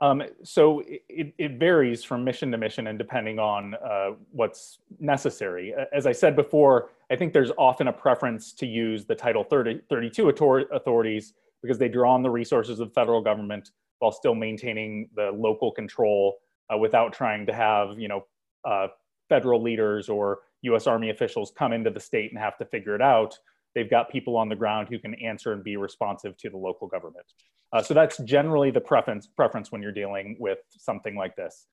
Um, 0.00 0.22
so 0.42 0.82
it, 0.86 1.32
it, 1.38 1.58
varies 1.58 2.04
from 2.04 2.22
mission 2.22 2.50
to 2.50 2.58
mission 2.58 2.88
and 2.88 2.98
depending 2.98 3.38
on 3.38 3.74
uh, 3.74 4.10
what's 4.30 4.78
necessary. 5.00 5.74
As 5.90 6.06
I 6.06 6.12
said 6.12 6.36
before, 6.36 6.90
I 7.10 7.16
think 7.16 7.32
there's 7.32 7.50
often 7.56 7.88
a 7.88 7.92
preference 7.92 8.52
to 8.54 8.66
use 8.66 9.06
the 9.06 9.14
Title 9.14 9.42
30, 9.42 9.80
32 9.88 10.28
authorities 10.28 11.32
because 11.62 11.78
they 11.78 11.88
draw 11.88 12.12
on 12.12 12.22
the 12.22 12.30
resources 12.30 12.78
of 12.78 12.88
the 12.88 12.94
federal 12.94 13.22
government 13.22 13.70
while 14.00 14.12
still 14.12 14.34
maintaining 14.34 15.08
the 15.16 15.30
local 15.34 15.72
control 15.72 16.36
uh, 16.72 16.76
without 16.76 17.14
trying 17.14 17.46
to 17.46 17.54
have, 17.54 17.98
you 17.98 18.08
know, 18.08 18.26
uh, 18.66 18.88
federal 19.30 19.62
leaders 19.62 20.10
or 20.10 20.40
US 20.62 20.86
Army 20.86 21.08
officials 21.08 21.52
come 21.56 21.72
into 21.72 21.90
the 21.90 22.00
state 22.00 22.30
and 22.30 22.38
have 22.38 22.58
to 22.58 22.66
figure 22.66 22.94
it 22.94 23.02
out. 23.02 23.38
They've 23.76 23.88
got 23.88 24.10
people 24.10 24.38
on 24.38 24.48
the 24.48 24.56
ground 24.56 24.88
who 24.88 24.98
can 24.98 25.14
answer 25.14 25.52
and 25.52 25.62
be 25.62 25.76
responsive 25.76 26.36
to 26.38 26.48
the 26.48 26.56
local 26.56 26.88
government. 26.88 27.26
Uh, 27.74 27.82
so 27.82 27.92
that's 27.92 28.16
generally 28.18 28.70
the 28.70 28.80
preference, 28.80 29.26
preference 29.26 29.70
when 29.70 29.82
you're 29.82 29.92
dealing 29.92 30.36
with 30.40 30.58
something 30.70 31.14
like 31.14 31.36
this. 31.36 31.66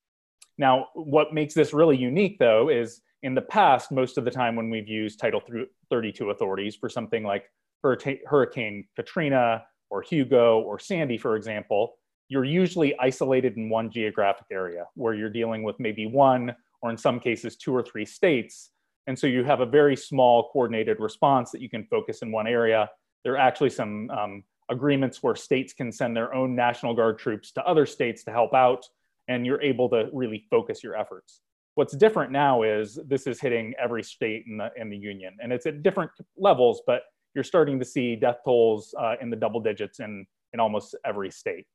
Now, 0.57 0.88
what 0.95 1.33
makes 1.33 1.53
this 1.53 1.74
really 1.74 1.95
unique, 1.95 2.38
though, 2.39 2.69
is 2.69 3.01
in 3.24 3.33
the 3.33 3.41
past, 3.41 3.89
most 3.89 4.17
of 4.17 4.25
the 4.25 4.31
time 4.31 4.57
when 4.57 4.69
we've 4.69 4.88
used 4.88 5.17
Title 5.17 5.41
32 5.89 6.29
authorities 6.29 6.75
for 6.75 6.89
something 6.89 7.24
like 7.24 7.45
Hurricane 7.81 8.86
Katrina 8.98 9.63
or 9.89 10.01
Hugo 10.01 10.60
or 10.60 10.79
Sandy, 10.79 11.17
for 11.17 11.38
example, 11.38 11.95
you're 12.27 12.43
usually 12.43 12.98
isolated 13.00 13.55
in 13.55 13.69
one 13.69 13.89
geographic 13.89 14.48
area 14.51 14.88
where 14.95 15.13
you're 15.13 15.29
dealing 15.29 15.63
with 15.63 15.79
maybe 15.79 16.05
one 16.05 16.53
or 16.81 16.89
in 16.89 16.98
some 16.98 17.19
cases 17.19 17.55
two 17.55 17.74
or 17.74 17.81
three 17.81 18.05
states. 18.05 18.72
And 19.07 19.17
so 19.17 19.27
you 19.27 19.43
have 19.43 19.60
a 19.60 19.65
very 19.65 19.95
small 19.95 20.50
coordinated 20.51 21.00
response 21.00 21.51
that 21.51 21.62
you 21.62 21.69
can 21.69 21.83
focus 21.86 22.22
in 22.22 22.31
one 22.31 22.48
area. 22.48 22.89
There 23.24 23.33
are 23.33 23.38
actually 23.38 23.69
some 23.69 24.10
um, 24.10 24.43
agreements 24.69 25.22
where 25.22 25.36
states 25.36 25.74
can 25.74 25.91
send 25.91 26.15
their 26.15 26.33
own 26.33 26.55
National 26.55 26.93
Guard 26.93 27.19
troops 27.19 27.51
to 27.53 27.63
other 27.65 27.86
states 27.86 28.24
to 28.24 28.31
help 28.31 28.53
out, 28.53 28.86
and 29.27 29.45
you're 29.45 29.62
able 29.62 29.89
to 29.89 30.10
really 30.13 30.45
focus 30.50 30.83
your 30.83 30.95
efforts. 30.95 31.41
What's 31.75 31.95
different 31.95 32.31
now 32.31 32.63
is 32.63 33.00
this 33.07 33.25
is 33.27 33.39
hitting 33.39 33.74
every 33.81 34.03
state 34.03 34.45
in 34.48 34.57
the, 34.57 34.69
in 34.77 34.89
the 34.89 34.98
union, 34.98 35.36
and 35.41 35.51
it's 35.51 35.65
at 35.65 35.83
different 35.83 36.12
levels, 36.38 36.81
but 36.86 37.03
you're 37.33 37.43
starting 37.43 37.79
to 37.79 37.86
see 37.86 38.15
death 38.15 38.38
tolls 38.45 38.93
uh, 39.00 39.15
in 39.22 39.29
the 39.29 39.36
double 39.36 39.60
digits 39.60 40.00
in, 40.00 40.25
in 40.53 40.60
almost 40.60 40.95
every 41.03 41.31
state. 41.31 41.65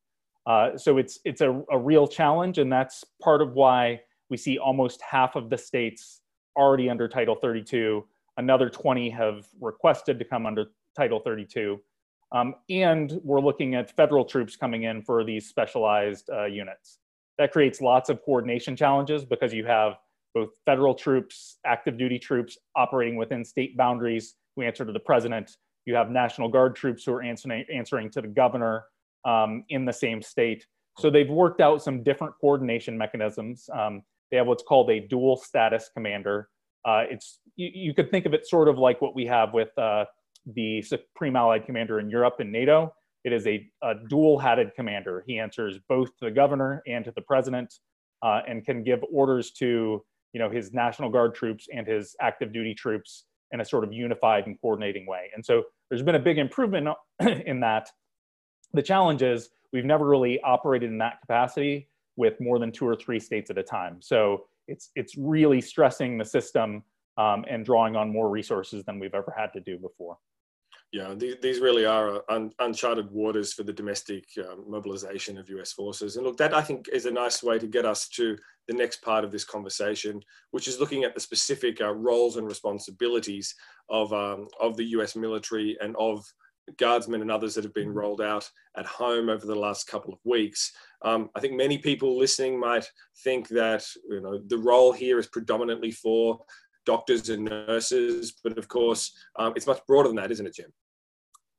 Uh, 0.46 0.76
so 0.78 0.98
it's, 0.98 1.18
it's 1.24 1.40
a, 1.40 1.62
a 1.70 1.78
real 1.78 2.06
challenge, 2.06 2.58
and 2.58 2.72
that's 2.72 3.04
part 3.20 3.42
of 3.42 3.52
why 3.52 4.00
we 4.30 4.36
see 4.36 4.56
almost 4.56 5.02
half 5.02 5.36
of 5.36 5.50
the 5.50 5.58
states 5.58 6.20
already 6.58 6.90
under 6.90 7.08
Title 7.08 7.36
32. 7.36 8.04
Another 8.36 8.68
20 8.68 9.08
have 9.10 9.46
requested 9.60 10.18
to 10.18 10.24
come 10.24 10.44
under 10.44 10.66
Title 10.96 11.20
32. 11.20 11.80
Um, 12.32 12.56
and 12.68 13.20
we're 13.24 13.40
looking 13.40 13.74
at 13.74 13.94
federal 13.96 14.24
troops 14.24 14.56
coming 14.56 14.82
in 14.82 15.02
for 15.02 15.24
these 15.24 15.48
specialized 15.48 16.28
uh, 16.30 16.44
units. 16.44 16.98
That 17.38 17.52
creates 17.52 17.80
lots 17.80 18.10
of 18.10 18.22
coordination 18.24 18.76
challenges 18.76 19.24
because 19.24 19.54
you 19.54 19.64
have 19.64 19.94
both 20.34 20.50
federal 20.66 20.94
troops, 20.94 21.58
active 21.64 21.96
duty 21.96 22.18
troops 22.18 22.58
operating 22.76 23.16
within 23.16 23.44
state 23.44 23.76
boundaries 23.76 24.34
who 24.54 24.62
answer 24.62 24.84
to 24.84 24.92
the 24.92 25.00
president. 25.00 25.56
You 25.86 25.94
have 25.94 26.10
National 26.10 26.48
Guard 26.48 26.76
troops 26.76 27.04
who 27.04 27.12
are 27.14 27.22
answering, 27.22 27.64
answering 27.72 28.10
to 28.10 28.20
the 28.20 28.28
governor 28.28 28.84
um, 29.24 29.64
in 29.70 29.84
the 29.84 29.92
same 29.92 30.20
state. 30.20 30.66
So 30.98 31.10
they've 31.10 31.30
worked 31.30 31.60
out 31.60 31.82
some 31.82 32.02
different 32.02 32.34
coordination 32.40 32.98
mechanisms. 32.98 33.70
Um, 33.72 34.02
they 34.30 34.36
have 34.36 34.46
what's 34.46 34.62
called 34.62 34.90
a 34.90 35.00
dual 35.00 35.36
status 35.36 35.90
commander. 35.94 36.48
Uh, 36.84 37.04
it's 37.10 37.40
you, 37.56 37.70
you, 37.72 37.94
could 37.94 38.10
think 38.10 38.26
of 38.26 38.34
it 38.34 38.46
sort 38.46 38.68
of 38.68 38.78
like 38.78 39.00
what 39.00 39.14
we 39.14 39.26
have 39.26 39.52
with 39.52 39.76
uh, 39.78 40.04
the 40.54 40.82
Supreme 40.82 41.36
Allied 41.36 41.66
Commander 41.66 42.00
in 42.00 42.08
Europe 42.08 42.36
and 42.38 42.52
NATO. 42.52 42.92
It 43.24 43.32
is 43.32 43.46
a, 43.46 43.68
a 43.82 43.94
dual-hatted 44.08 44.70
commander. 44.76 45.24
He 45.26 45.38
answers 45.38 45.78
both 45.88 46.08
to 46.18 46.26
the 46.26 46.30
governor 46.30 46.82
and 46.86 47.04
to 47.04 47.12
the 47.14 47.22
president, 47.22 47.74
uh, 48.22 48.40
and 48.48 48.64
can 48.64 48.84
give 48.84 49.00
orders 49.12 49.50
to 49.52 50.04
you 50.32 50.40
know 50.40 50.50
his 50.50 50.72
National 50.72 51.10
Guard 51.10 51.34
troops 51.34 51.66
and 51.74 51.86
his 51.86 52.14
active 52.20 52.52
duty 52.52 52.74
troops 52.74 53.24
in 53.52 53.60
a 53.60 53.64
sort 53.64 53.82
of 53.82 53.92
unified 53.92 54.46
and 54.46 54.60
coordinating 54.60 55.06
way. 55.06 55.30
And 55.34 55.44
so 55.44 55.64
there's 55.88 56.02
been 56.02 56.14
a 56.14 56.20
big 56.20 56.38
improvement 56.38 56.88
in 57.20 57.60
that. 57.60 57.88
The 58.74 58.82
challenge 58.82 59.22
is 59.22 59.48
we've 59.72 59.86
never 59.86 60.06
really 60.06 60.40
operated 60.42 60.90
in 60.90 60.98
that 60.98 61.20
capacity 61.22 61.88
with 62.18 62.38
more 62.40 62.58
than 62.58 62.70
two 62.70 62.86
or 62.86 62.96
three 62.96 63.20
states 63.20 63.48
at 63.48 63.56
a 63.56 63.62
time. 63.62 63.96
So 64.00 64.44
it's 64.66 64.90
it's 64.94 65.16
really 65.16 65.60
stressing 65.62 66.18
the 66.18 66.24
system 66.24 66.82
um, 67.16 67.44
and 67.48 67.64
drawing 67.64 67.96
on 67.96 68.12
more 68.12 68.28
resources 68.28 68.84
than 68.84 68.98
we've 68.98 69.14
ever 69.14 69.32
had 69.36 69.52
to 69.54 69.60
do 69.60 69.78
before 69.78 70.18
yeah, 70.90 71.14
these, 71.14 71.60
really 71.60 71.84
are 71.84 72.22
un, 72.30 72.50
uncharted 72.60 73.10
waters 73.10 73.52
for 73.52 73.62
the 73.62 73.72
domestic 73.72 74.24
um, 74.38 74.64
mobilization 74.66 75.36
of 75.36 75.50
US 75.50 75.72
forces. 75.72 76.16
And 76.16 76.24
look, 76.24 76.38
that 76.38 76.54
I 76.54 76.62
think 76.62 76.88
is 76.90 77.04
a 77.04 77.10
nice 77.10 77.42
way 77.42 77.58
to 77.58 77.66
get 77.66 77.84
us 77.84 78.08
to 78.10 78.38
the 78.68 78.74
next 78.74 79.02
part 79.02 79.22
of 79.22 79.30
this 79.30 79.44
conversation, 79.44 80.22
which 80.52 80.66
is 80.66 80.80
looking 80.80 81.04
at 81.04 81.14
the 81.14 81.20
specific 81.20 81.82
uh, 81.82 81.92
roles 81.94 82.36
and 82.36 82.46
responsibilities 82.46 83.54
of, 83.90 84.12
um, 84.14 84.48
of 84.60 84.78
the 84.78 84.84
US 84.96 85.14
military 85.14 85.76
and 85.82 85.94
of 85.98 86.24
guardsmen 86.76 87.22
and 87.22 87.30
others 87.30 87.54
that 87.54 87.64
have 87.64 87.74
been 87.74 87.92
rolled 87.92 88.20
out 88.20 88.48
at 88.76 88.86
home 88.86 89.28
over 89.28 89.46
the 89.46 89.54
last 89.54 89.86
couple 89.86 90.12
of 90.12 90.18
weeks. 90.24 90.72
Um, 91.02 91.30
I 91.34 91.40
think 91.40 91.54
many 91.54 91.78
people 91.78 92.18
listening 92.18 92.58
might 92.58 92.90
think 93.24 93.48
that 93.48 93.84
you 94.08 94.20
know 94.20 94.40
the 94.46 94.58
role 94.58 94.92
here 94.92 95.18
is 95.18 95.26
predominantly 95.26 95.90
for 95.90 96.40
doctors 96.84 97.28
and 97.28 97.44
nurses, 97.44 98.34
but 98.42 98.56
of 98.56 98.66
course, 98.68 99.12
um, 99.38 99.52
it's 99.56 99.66
much 99.66 99.80
broader 99.86 100.08
than 100.08 100.16
that, 100.16 100.30
isn't 100.30 100.46
it, 100.46 100.54
Jim? 100.54 100.72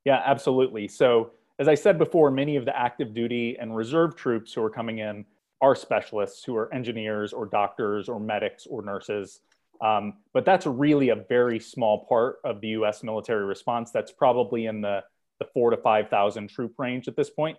Yeah, 0.04 0.22
absolutely. 0.24 0.88
So, 0.88 1.32
as 1.58 1.68
I 1.68 1.74
said 1.74 1.98
before, 1.98 2.30
many 2.30 2.56
of 2.56 2.64
the 2.64 2.76
active 2.76 3.14
duty 3.14 3.56
and 3.60 3.76
reserve 3.76 4.16
troops 4.16 4.54
who 4.54 4.62
are 4.62 4.70
coming 4.70 4.98
in 4.98 5.24
are 5.60 5.74
specialists 5.74 6.42
who 6.42 6.56
are 6.56 6.72
engineers 6.72 7.32
or 7.32 7.46
doctors 7.46 8.08
or 8.08 8.18
medics 8.18 8.66
or 8.66 8.82
nurses. 8.82 9.40
Um, 9.80 10.14
but 10.34 10.44
that's 10.44 10.66
really 10.66 11.08
a 11.08 11.16
very 11.16 11.58
small 11.58 12.06
part 12.06 12.36
of 12.44 12.60
the 12.60 12.68
US 12.68 13.02
military 13.02 13.44
response. 13.44 13.90
That's 13.90 14.12
probably 14.12 14.66
in 14.66 14.80
the, 14.80 15.02
the 15.38 15.46
four 15.54 15.70
to 15.70 15.76
5,000 15.76 16.48
troop 16.48 16.74
range 16.78 17.08
at 17.08 17.16
this 17.16 17.30
point. 17.30 17.58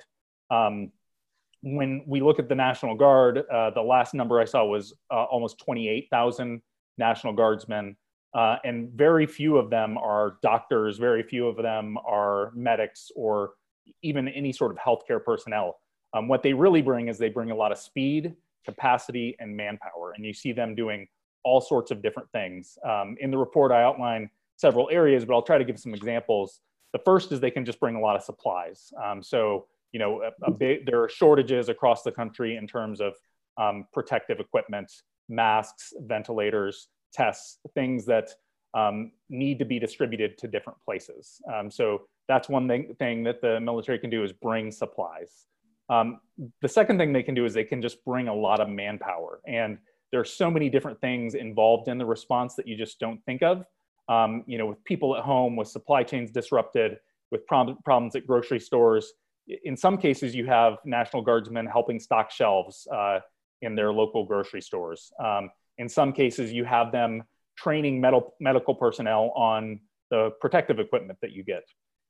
Um, 0.49 0.91
when 1.63 2.03
we 2.07 2.21
look 2.21 2.39
at 2.39 2.49
the 2.49 2.55
National 2.55 2.95
Guard, 2.95 3.43
uh, 3.51 3.69
the 3.71 3.81
last 3.81 4.13
number 4.13 4.39
I 4.39 4.45
saw 4.45 4.65
was 4.65 4.93
uh, 5.11 5.23
almost 5.23 5.59
28,000 5.59 6.61
National 6.97 7.33
Guardsmen, 7.33 7.95
uh, 8.33 8.57
and 8.63 8.89
very 8.91 9.25
few 9.25 9.57
of 9.57 9.69
them 9.69 9.97
are 9.97 10.37
doctors, 10.41 10.97
very 10.97 11.23
few 11.23 11.47
of 11.47 11.57
them 11.57 11.97
are 12.05 12.51
medics 12.55 13.11
or 13.15 13.51
even 14.01 14.27
any 14.27 14.51
sort 14.51 14.71
of 14.71 14.77
healthcare 14.77 15.23
personnel. 15.23 15.79
Um, 16.13 16.27
what 16.27 16.43
they 16.43 16.53
really 16.53 16.81
bring 16.81 17.07
is 17.07 17.17
they 17.17 17.29
bring 17.29 17.51
a 17.51 17.55
lot 17.55 17.71
of 17.71 17.77
speed, 17.77 18.35
capacity, 18.65 19.35
and 19.39 19.55
manpower, 19.55 20.13
and 20.15 20.25
you 20.25 20.33
see 20.33 20.51
them 20.51 20.75
doing 20.75 21.07
all 21.43 21.61
sorts 21.61 21.91
of 21.91 22.01
different 22.01 22.29
things. 22.31 22.77
Um, 22.87 23.15
in 23.19 23.31
the 23.31 23.37
report, 23.37 23.71
I 23.71 23.83
outline 23.83 24.29
several 24.57 24.89
areas, 24.91 25.25
but 25.25 25.33
I'll 25.33 25.41
try 25.41 25.57
to 25.57 25.65
give 25.65 25.79
some 25.79 25.93
examples. 25.93 26.61
The 26.93 26.99
first 26.99 27.31
is 27.31 27.39
they 27.39 27.51
can 27.51 27.65
just 27.65 27.79
bring 27.79 27.95
a 27.95 27.99
lot 27.99 28.15
of 28.15 28.23
supplies. 28.23 28.91
Um, 29.03 29.23
so, 29.23 29.65
you 29.91 29.99
know, 29.99 30.21
a, 30.21 30.51
a 30.51 30.83
there 30.85 31.01
are 31.03 31.09
shortages 31.09 31.69
across 31.69 32.03
the 32.03 32.11
country 32.11 32.57
in 32.57 32.67
terms 32.67 33.01
of 33.01 33.13
um, 33.57 33.85
protective 33.93 34.39
equipment, 34.39 34.91
masks, 35.29 35.93
ventilators, 36.01 36.87
tests, 37.13 37.59
things 37.73 38.05
that 38.05 38.29
um, 38.73 39.11
need 39.29 39.59
to 39.59 39.65
be 39.65 39.79
distributed 39.79 40.37
to 40.37 40.47
different 40.47 40.79
places. 40.85 41.41
Um, 41.53 41.69
so 41.69 42.03
that's 42.27 42.47
one 42.47 42.67
thing, 42.67 42.95
thing, 42.99 43.23
that 43.23 43.41
the 43.41 43.59
military 43.59 43.99
can 43.99 44.09
do 44.09 44.23
is 44.23 44.31
bring 44.31 44.71
supplies. 44.71 45.47
Um, 45.89 46.21
the 46.61 46.69
second 46.69 46.97
thing 46.97 47.11
they 47.11 47.23
can 47.23 47.35
do 47.35 47.45
is 47.45 47.53
they 47.53 47.65
can 47.65 47.81
just 47.81 48.03
bring 48.05 48.29
a 48.29 48.33
lot 48.33 48.61
of 48.61 48.69
manpower. 48.69 49.41
And 49.45 49.77
there 50.11 50.19
are 50.19 50.25
so 50.25 50.51
many 50.51 50.69
different 50.69 50.99
things 51.01 51.33
involved 51.33 51.87
in 51.87 51.97
the 51.97 52.05
response 52.05 52.55
that 52.55 52.67
you 52.67 52.75
just 52.75 52.99
don't 52.99 53.23
think 53.25 53.41
of. 53.41 53.65
Um, 54.09 54.43
you 54.45 54.57
know, 54.57 54.65
with 54.65 54.83
people 54.83 55.15
at 55.15 55.23
home, 55.23 55.55
with 55.55 55.67
supply 55.67 56.03
chains 56.03 56.31
disrupted, 56.31 56.97
with 57.31 57.45
prob- 57.47 57.81
problems 57.83 58.15
at 58.15 58.27
grocery 58.27 58.59
stores. 58.59 59.13
In 59.63 59.77
some 59.77 59.97
cases, 59.97 60.35
you 60.35 60.45
have 60.47 60.77
National 60.85 61.21
Guardsmen 61.21 61.65
helping 61.65 61.99
stock 61.99 62.29
shelves. 62.31 62.87
Uh, 62.93 63.19
in 63.61 63.75
their 63.75 63.93
local 63.93 64.25
grocery 64.25 64.61
stores. 64.61 65.11
Um, 65.23 65.49
in 65.77 65.87
some 65.87 66.13
cases, 66.13 66.51
you 66.51 66.65
have 66.65 66.91
them 66.91 67.23
training 67.57 68.01
medical 68.01 68.33
medical 68.39 68.75
personnel 68.75 69.31
on 69.35 69.79
the 70.09 70.31
protective 70.41 70.79
equipment 70.79 71.19
that 71.21 71.31
you 71.31 71.43
get. 71.43 71.63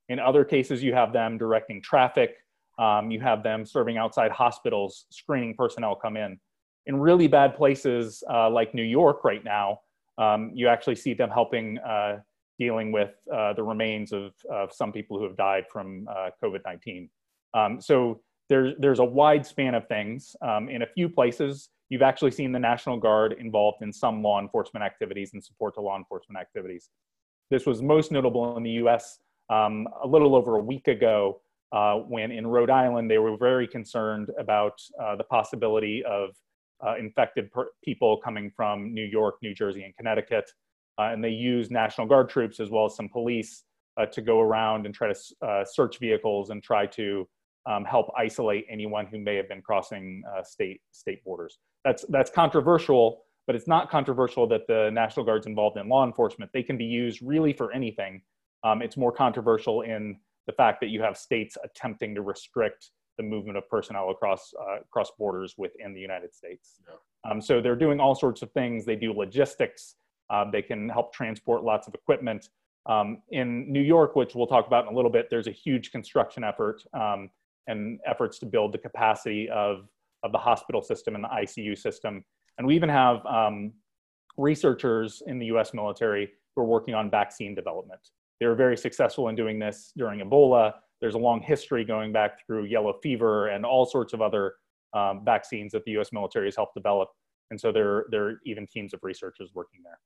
In 0.09 0.19
other 0.19 0.43
cases, 0.43 0.81
you 0.81 0.93
have 0.93 1.13
them 1.13 1.37
directing 1.37 1.81
traffic. 1.81 2.35
Um, 2.79 3.11
you 3.11 3.19
have 3.19 3.43
them 3.43 3.65
serving 3.65 3.97
outside 3.97 4.31
hospitals, 4.31 5.05
screening 5.11 5.55
personnel 5.55 5.95
come 5.95 6.17
in. 6.17 6.39
In 6.87 6.99
really 6.99 7.27
bad 7.27 7.55
places 7.55 8.23
uh, 8.31 8.49
like 8.49 8.73
New 8.73 8.83
York 8.83 9.23
right 9.23 9.43
now, 9.43 9.81
um, 10.17 10.51
you 10.53 10.67
actually 10.67 10.95
see 10.95 11.13
them 11.13 11.29
helping 11.29 11.77
uh, 11.79 12.19
dealing 12.59 12.91
with 12.91 13.11
uh, 13.33 13.53
the 13.53 13.63
remains 13.63 14.13
of, 14.13 14.33
of 14.51 14.71
some 14.71 14.91
people 14.91 15.17
who 15.17 15.23
have 15.23 15.35
died 15.35 15.65
from 15.71 16.07
uh, 16.09 16.29
COVID-19. 16.43 17.09
Um, 17.53 17.81
so 17.81 18.21
there's, 18.49 18.73
there's 18.79 18.99
a 18.99 19.03
wide 19.03 19.45
span 19.45 19.75
of 19.75 19.87
things. 19.87 20.35
Um, 20.41 20.69
in 20.69 20.81
a 20.81 20.87
few 20.87 21.09
places, 21.09 21.69
you've 21.89 22.01
actually 22.01 22.31
seen 22.31 22.51
the 22.51 22.59
National 22.59 22.97
Guard 22.97 23.35
involved 23.39 23.81
in 23.81 23.91
some 23.91 24.21
law 24.21 24.39
enforcement 24.39 24.83
activities 24.83 25.31
and 25.33 25.43
support 25.43 25.73
to 25.75 25.81
law 25.81 25.97
enforcement 25.97 26.39
activities. 26.39 26.89
This 27.49 27.65
was 27.65 27.81
most 27.81 28.11
notable 28.11 28.57
in 28.57 28.63
the 28.63 28.71
US 28.83 29.19
um, 29.49 29.87
a 30.03 30.07
little 30.07 30.35
over 30.35 30.55
a 30.55 30.61
week 30.61 30.87
ago 30.87 31.41
uh, 31.71 31.95
when 31.95 32.31
in 32.31 32.45
Rhode 32.47 32.69
Island 32.69 33.09
they 33.09 33.17
were 33.17 33.37
very 33.37 33.67
concerned 33.67 34.29
about 34.39 34.81
uh, 35.01 35.15
the 35.15 35.23
possibility 35.23 36.03
of 36.03 36.29
uh, 36.85 36.95
infected 36.97 37.49
people 37.83 38.17
coming 38.17 38.51
from 38.55 38.93
New 38.93 39.05
York, 39.05 39.35
New 39.41 39.53
Jersey, 39.53 39.83
and 39.83 39.95
Connecticut. 39.95 40.49
Uh, 40.99 41.09
and 41.11 41.23
they 41.23 41.29
used 41.29 41.71
National 41.71 42.07
Guard 42.07 42.29
troops 42.29 42.59
as 42.59 42.69
well 42.69 42.85
as 42.85 42.95
some 42.95 43.09
police 43.09 43.63
uh, 43.97 44.05
to 44.07 44.21
go 44.21 44.39
around 44.39 44.85
and 44.85 44.93
try 44.93 45.11
to 45.11 45.19
uh, 45.45 45.65
search 45.65 45.99
vehicles 45.99 46.49
and 46.49 46.61
try 46.61 46.85
to 46.85 47.27
um, 47.69 47.85
help 47.85 48.11
isolate 48.17 48.65
anyone 48.69 49.05
who 49.05 49.19
may 49.19 49.35
have 49.35 49.47
been 49.47 49.61
crossing 49.61 50.23
state 50.43 50.81
state 50.91 51.23
borders. 51.23 51.59
That's 51.85 52.03
that's 52.09 52.31
controversial, 52.31 53.23
but 53.47 53.55
it's 53.55 53.67
not 53.67 53.89
controversial 53.89 54.47
that 54.47 54.67
the 54.67 54.89
National 54.91 55.25
Guard's 55.25 55.47
involved 55.47 55.77
in 55.77 55.87
law 55.87 56.05
enforcement. 56.05 56.51
They 56.53 56.63
can 56.63 56.77
be 56.77 56.85
used 56.85 57.21
really 57.21 57.53
for 57.53 57.71
anything. 57.71 58.21
Um, 58.63 58.81
it's 58.81 58.97
more 58.97 59.11
controversial 59.11 59.81
in 59.81 60.17
the 60.47 60.53
fact 60.53 60.81
that 60.81 60.87
you 60.87 61.01
have 61.01 61.17
states 61.17 61.57
attempting 61.63 62.15
to 62.15 62.21
restrict 62.21 62.91
the 63.17 63.23
movement 63.23 63.57
of 63.57 63.67
personnel 63.69 64.09
across 64.09 64.53
uh, 64.59 64.81
across 64.81 65.11
borders 65.17 65.55
within 65.57 65.93
the 65.93 65.99
United 65.99 66.33
States. 66.33 66.79
Yeah. 66.87 67.31
Um, 67.31 67.41
so 67.41 67.61
they're 67.61 67.75
doing 67.75 67.99
all 67.99 68.15
sorts 68.15 68.41
of 68.41 68.51
things. 68.51 68.85
They 68.85 68.95
do 68.95 69.13
logistics. 69.13 69.95
Uh, 70.29 70.49
they 70.49 70.61
can 70.61 70.89
help 70.89 71.13
transport 71.13 71.63
lots 71.63 71.87
of 71.87 71.93
equipment. 71.93 72.49
Um, 72.87 73.21
in 73.29 73.71
New 73.71 73.81
York, 73.81 74.15
which 74.15 74.33
we'll 74.33 74.47
talk 74.47 74.65
about 74.65 74.87
in 74.87 74.93
a 74.93 74.95
little 74.95 75.11
bit, 75.11 75.27
there's 75.29 75.47
a 75.47 75.51
huge 75.51 75.91
construction 75.91 76.43
effort 76.43 76.81
um, 76.93 77.29
and 77.67 77.99
efforts 78.07 78.39
to 78.39 78.45
build 78.45 78.73
the 78.73 78.77
capacity 78.77 79.49
of 79.49 79.87
of 80.23 80.31
the 80.31 80.37
hospital 80.37 80.81
system 80.81 81.15
and 81.15 81.23
the 81.23 81.29
ICU 81.29 81.77
system. 81.77 82.23
And 82.57 82.67
we 82.67 82.75
even 82.75 82.89
have 82.89 83.25
um, 83.25 83.73
researchers 84.37 85.23
in 85.25 85.39
the 85.39 85.47
U.S. 85.47 85.73
military 85.73 86.29
who 86.55 86.61
are 86.61 86.65
working 86.65 86.93
on 86.93 87.09
vaccine 87.09 87.55
development. 87.55 88.01
They 88.39 88.45
were 88.47 88.55
very 88.55 88.77
successful 88.77 89.29
in 89.29 89.35
doing 89.35 89.59
this 89.59 89.93
during 89.97 90.19
Ebola. 90.19 90.73
There's 91.01 91.15
a 91.15 91.19
long 91.19 91.41
history 91.41 91.83
going 91.83 92.11
back 92.13 92.45
through 92.45 92.65
yellow 92.65 92.93
fever 93.01 93.47
and 93.47 93.65
all 93.65 93.85
sorts 93.85 94.13
of 94.13 94.21
other 94.21 94.53
um, 94.93 95.21
vaccines 95.25 95.71
that 95.71 95.83
the 95.85 95.91
U.S. 95.91 96.13
military 96.13 96.47
has 96.47 96.55
helped 96.55 96.75
develop. 96.75 97.09
And 97.49 97.59
so 97.59 97.71
there, 97.71 98.05
there 98.11 98.25
are 98.27 98.33
even 98.45 98.67
teams 98.67 98.93
of 98.93 98.99
researchers 99.03 99.49
working 99.53 99.81
there. 99.83 99.99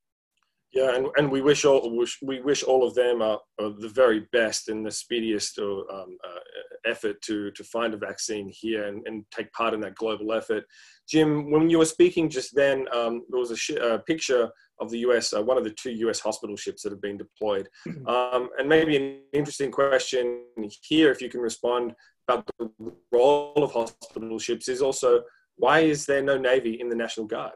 Yeah, 0.75 0.93
and, 0.93 1.07
and 1.15 1.31
we 1.31 1.41
wish 1.41 1.63
all 1.63 1.89
wish, 1.95 2.19
we 2.21 2.41
wish 2.41 2.61
all 2.61 2.85
of 2.85 2.93
them 2.95 3.21
are, 3.21 3.39
are 3.61 3.69
the 3.69 3.87
very 3.87 4.27
best 4.33 4.67
and 4.67 4.85
the 4.85 4.91
speediest 4.91 5.57
uh, 5.57 5.63
um, 5.63 6.17
uh, 6.21 6.39
effort 6.85 7.21
to 7.21 7.49
to 7.51 7.63
find 7.63 7.93
a 7.93 7.97
vaccine 7.97 8.51
here 8.53 8.87
and, 8.87 9.07
and 9.07 9.23
take 9.31 9.49
part 9.53 9.73
in 9.73 9.79
that 9.79 9.95
global 9.95 10.33
effort. 10.33 10.65
Jim, 11.07 11.49
when 11.49 11.69
you 11.69 11.77
were 11.77 11.85
speaking 11.85 12.29
just 12.29 12.53
then, 12.53 12.87
um, 12.93 13.23
there 13.29 13.39
was 13.39 13.51
a, 13.51 13.55
sh- 13.55 13.81
a, 13.81 13.99
picture 13.99 14.49
of 14.81 14.91
the 14.91 14.99
US, 14.99 15.31
uh, 15.31 15.41
one 15.41 15.57
of 15.57 15.63
the 15.63 15.69
two 15.69 15.91
US 15.91 16.19
hospital 16.19 16.57
ships 16.57 16.83
that 16.83 16.91
have 16.91 17.01
been 17.01 17.17
deployed, 17.17 17.69
mm-hmm. 17.87 18.05
um, 18.07 18.49
and 18.59 18.67
maybe 18.67 18.97
an 18.97 19.21
interesting 19.31 19.71
question 19.71 20.43
here, 20.81 21.09
if 21.09 21.21
you 21.21 21.29
can 21.29 21.39
respond 21.39 21.93
about 22.27 22.45
the 22.59 22.69
role 23.13 23.63
of 23.63 23.71
hospital 23.71 24.39
ships, 24.39 24.67
is 24.67 24.81
also 24.81 25.21
why 25.55 25.79
is 25.79 26.05
there 26.05 26.21
no 26.21 26.37
Navy 26.37 26.81
in 26.81 26.89
the 26.89 26.95
National 26.95 27.27
Guard? 27.27 27.53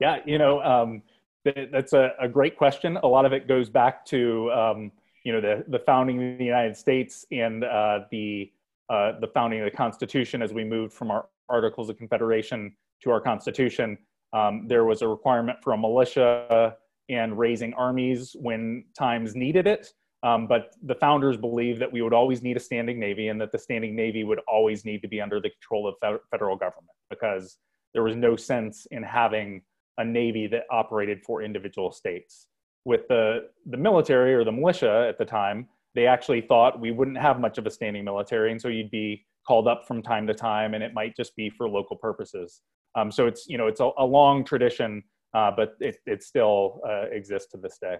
Yeah, 0.00 0.20
you 0.24 0.38
know. 0.38 1.02
That's 1.44 1.92
a, 1.92 2.12
a, 2.20 2.28
great 2.28 2.56
question. 2.56 2.98
A 3.02 3.06
lot 3.06 3.24
of 3.24 3.32
it 3.32 3.48
goes 3.48 3.70
back 3.70 4.04
to 4.06 4.50
um, 4.52 4.92
you 5.24 5.32
know 5.32 5.40
the 5.40 5.64
the 5.68 5.78
founding 5.78 6.32
of 6.32 6.38
the 6.38 6.44
United 6.44 6.76
States 6.76 7.24
and 7.32 7.64
uh, 7.64 8.00
the 8.10 8.52
uh, 8.90 9.12
the 9.20 9.28
founding 9.28 9.60
of 9.60 9.64
the 9.64 9.76
Constitution. 9.76 10.42
As 10.42 10.52
we 10.52 10.64
moved 10.64 10.92
from 10.92 11.10
our 11.10 11.26
Articles 11.48 11.88
of 11.88 11.96
Confederation 11.96 12.76
to 13.02 13.10
our 13.10 13.20
Constitution, 13.20 13.96
um, 14.34 14.66
there 14.68 14.84
was 14.84 15.00
a 15.00 15.08
requirement 15.08 15.58
for 15.62 15.72
a 15.72 15.78
militia 15.78 16.76
and 17.08 17.38
raising 17.38 17.74
armies 17.74 18.36
when 18.38 18.84
times 18.96 19.34
needed 19.34 19.66
it. 19.66 19.92
Um, 20.22 20.46
but 20.46 20.74
the 20.82 20.94
founders 20.94 21.36
believed 21.36 21.80
that 21.80 21.90
we 21.90 22.02
would 22.02 22.12
always 22.12 22.42
need 22.42 22.56
a 22.56 22.60
standing 22.60 23.00
navy 23.00 23.28
and 23.28 23.40
that 23.40 23.52
the 23.52 23.58
standing 23.58 23.96
navy 23.96 24.22
would 24.22 24.40
always 24.46 24.84
need 24.84 25.00
to 25.02 25.08
be 25.08 25.20
under 25.20 25.40
the 25.40 25.50
control 25.50 25.88
of 25.88 25.94
federal 26.30 26.56
government 26.56 26.96
because 27.08 27.56
there 27.94 28.02
was 28.02 28.14
no 28.14 28.36
sense 28.36 28.86
in 28.90 29.02
having 29.02 29.62
a 29.98 30.04
navy 30.04 30.46
that 30.48 30.64
operated 30.70 31.22
for 31.22 31.42
individual 31.42 31.90
states. 31.90 32.46
With 32.84 33.08
the, 33.08 33.48
the 33.66 33.76
military 33.76 34.34
or 34.34 34.44
the 34.44 34.52
militia 34.52 35.06
at 35.08 35.18
the 35.18 35.24
time, 35.24 35.68
they 35.94 36.06
actually 36.06 36.40
thought 36.40 36.80
we 36.80 36.92
wouldn't 36.92 37.18
have 37.18 37.40
much 37.40 37.58
of 37.58 37.66
a 37.66 37.70
standing 37.70 38.04
military, 38.04 38.52
and 38.52 38.60
so 38.60 38.68
you'd 38.68 38.90
be 38.90 39.26
called 39.46 39.66
up 39.66 39.86
from 39.86 40.02
time 40.02 40.26
to 40.26 40.34
time, 40.34 40.74
and 40.74 40.82
it 40.82 40.94
might 40.94 41.16
just 41.16 41.34
be 41.36 41.50
for 41.50 41.68
local 41.68 41.96
purposes. 41.96 42.62
Um, 42.94 43.10
so 43.10 43.26
it's 43.26 43.46
you 43.48 43.58
know 43.58 43.66
it's 43.66 43.80
a, 43.80 43.90
a 43.98 44.04
long 44.04 44.44
tradition, 44.44 45.02
uh, 45.34 45.50
but 45.54 45.74
it, 45.80 45.96
it 46.06 46.22
still 46.22 46.80
uh, 46.88 47.06
exists 47.10 47.50
to 47.52 47.58
this 47.58 47.78
day. 47.80 47.96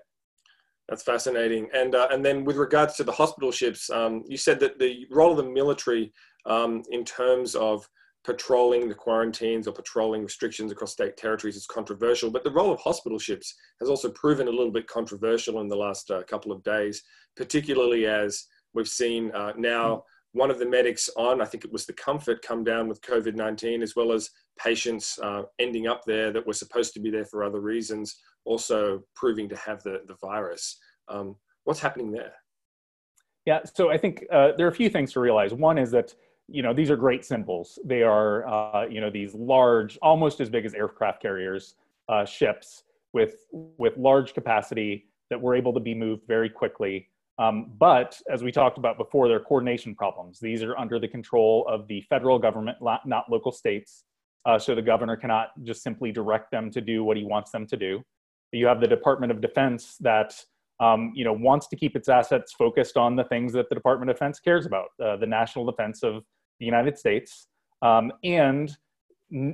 That's 0.89 1.03
fascinating. 1.03 1.69
And 1.75 1.95
uh, 1.95 2.09
and 2.11 2.25
then 2.25 2.45
with 2.45 2.57
regards 2.57 2.97
to 2.97 3.05
the 3.05 3.13
hospital 3.13 3.53
ships, 3.53 3.91
um, 3.91 4.25
you 4.29 4.37
said 4.37 4.61
that 4.61 4.79
the 4.79 5.07
role 5.11 5.31
of 5.31 5.37
the 5.37 5.51
military 5.51 6.13
um, 6.47 6.83
in 6.91 7.05
terms 7.05 7.55
of 7.55 7.89
patrolling 8.25 8.89
the 8.89 8.95
quarantines 8.95 9.67
or 9.67 9.73
patrolling 9.73 10.23
restrictions 10.23 10.71
across 10.71 10.93
state 10.93 11.17
territories 11.17 11.57
is 11.57 11.67
controversial, 11.67 12.31
but 12.31 12.45
the 12.45 12.51
role 12.51 12.73
of 12.73 12.81
hospital 12.81 13.19
ships 13.19 13.55
has 13.81 13.89
also 13.89 14.11
proven 14.11 14.47
a 14.47 14.51
little 14.51 14.71
bit 14.71 14.87
controversial 14.87 15.61
in 15.61 15.69
the 15.69 15.77
last 15.77 16.11
uh, 16.11 16.23
couple 16.25 16.53
of 16.53 16.63
days, 16.63 17.03
particularly 17.37 18.07
as 18.07 18.45
we've 18.75 18.89
seen 18.89 19.31
uh, 19.33 19.53
now 19.57 20.05
one 20.33 20.51
of 20.51 20.59
the 20.59 20.67
medics 20.67 21.11
on, 21.17 21.41
I 21.41 21.45
think 21.45 21.65
it 21.65 21.73
was 21.73 21.87
the 21.87 21.93
Comfort, 21.93 22.43
come 22.43 22.63
down 22.63 22.89
with 22.89 23.01
COVID 23.03 23.35
19, 23.35 23.83
as 23.83 23.97
well 23.97 24.13
as 24.13 24.31
patients 24.59 25.19
uh, 25.23 25.43
ending 25.59 25.89
up 25.89 26.03
there 26.07 26.33
that 26.33 26.47
were 26.47 26.53
supposed 26.53 26.95
to 26.95 27.01
be 27.01 27.11
there 27.11 27.25
for 27.25 27.43
other 27.43 27.61
reasons, 27.61 28.21
also 28.45 29.03
proving 29.17 29.49
to 29.49 29.57
have 29.57 29.83
the, 29.83 30.03
the 30.07 30.17
virus. 30.21 30.79
Um, 31.09 31.37
what's 31.65 31.81
happening 31.81 32.13
there? 32.13 32.33
Yeah, 33.47 33.61
so 33.75 33.91
I 33.91 33.97
think 33.97 34.25
uh, 34.31 34.53
there 34.57 34.67
are 34.67 34.71
a 34.71 34.75
few 34.75 34.91
things 34.91 35.13
to 35.15 35.21
realize. 35.21 35.53
One 35.53 35.79
is 35.79 35.91
that 35.91 36.15
you 36.51 36.63
know 36.63 36.75
these 36.75 36.91
are 36.91 36.97
great 36.97 37.25
symbols. 37.25 37.79
They 37.85 38.03
are 38.03 38.47
uh, 38.47 38.87
you 38.87 39.01
know 39.01 39.11
these 39.11 39.35
large, 39.35 39.99
almost 40.03 40.41
as 40.41 40.51
big 40.51 40.65
as 40.65 40.75
aircraft 40.75 41.23
carriers, 41.23 41.75
uh, 42.09 42.25
ships 42.25 42.85
with 43.13 43.47
with 43.53 43.97
large 43.97 44.35
capacity 44.35 45.07
that 45.31 45.41
were 45.41 45.55
able 45.55 45.73
to 45.73 45.81
be 45.81 45.95
moved 45.95 46.27
very 46.27 46.51
quickly. 46.51 47.09
Um, 47.39 47.73
but 47.79 48.21
as 48.31 48.43
we 48.43 48.53
talked 48.53 48.77
about 48.77 48.99
before, 48.99 49.27
there 49.29 49.39
are 49.39 49.45
coordination 49.45 49.95
problems. 49.95 50.39
These 50.41 50.63
are 50.63 50.77
under 50.77 50.99
the 50.99 51.09
control 51.09 51.67
of 51.69 51.89
the 51.89 52.03
federal 52.03 52.39
government, 52.39 52.77
not 52.83 53.31
local 53.31 53.51
states. 53.51 54.05
Uh, 54.45 54.59
so 54.59 54.75
the 54.75 54.83
governor 54.83 55.17
cannot 55.17 55.49
just 55.63 55.83
simply 55.83 56.13
direct 56.13 56.51
them 56.51 56.71
to 56.71 56.81
do 56.81 57.03
what 57.05 57.17
he 57.17 57.25
wants 57.25 57.51
them 57.51 57.67
to 57.69 57.77
do. 57.77 58.03
You 58.53 58.67
have 58.67 58.81
the 58.81 58.87
Department 58.87 59.33
of 59.33 59.41
Defense 59.41 59.97
that 60.01 60.35
um, 60.81 61.13
you 61.15 61.25
know 61.25 61.33
wants 61.33 61.69
to 61.69 61.77
keep 61.77 61.95
its 61.95 62.09
assets 62.09 62.53
focused 62.53 62.97
on 62.97 63.17
the 63.17 63.25
things 63.25 63.53
that 63.53 63.69
the 63.69 63.75
Department 63.75 64.11
of 64.11 64.17
Defense 64.17 64.41
cares 64.41 64.67
about, 64.67 64.89
uh, 65.03 65.17
the 65.17 65.27
national 65.27 65.65
defense 65.65 66.03
of 66.03 66.25
the 66.61 66.67
United 66.67 66.97
States, 66.97 67.49
um, 67.83 68.13
and 68.23 68.77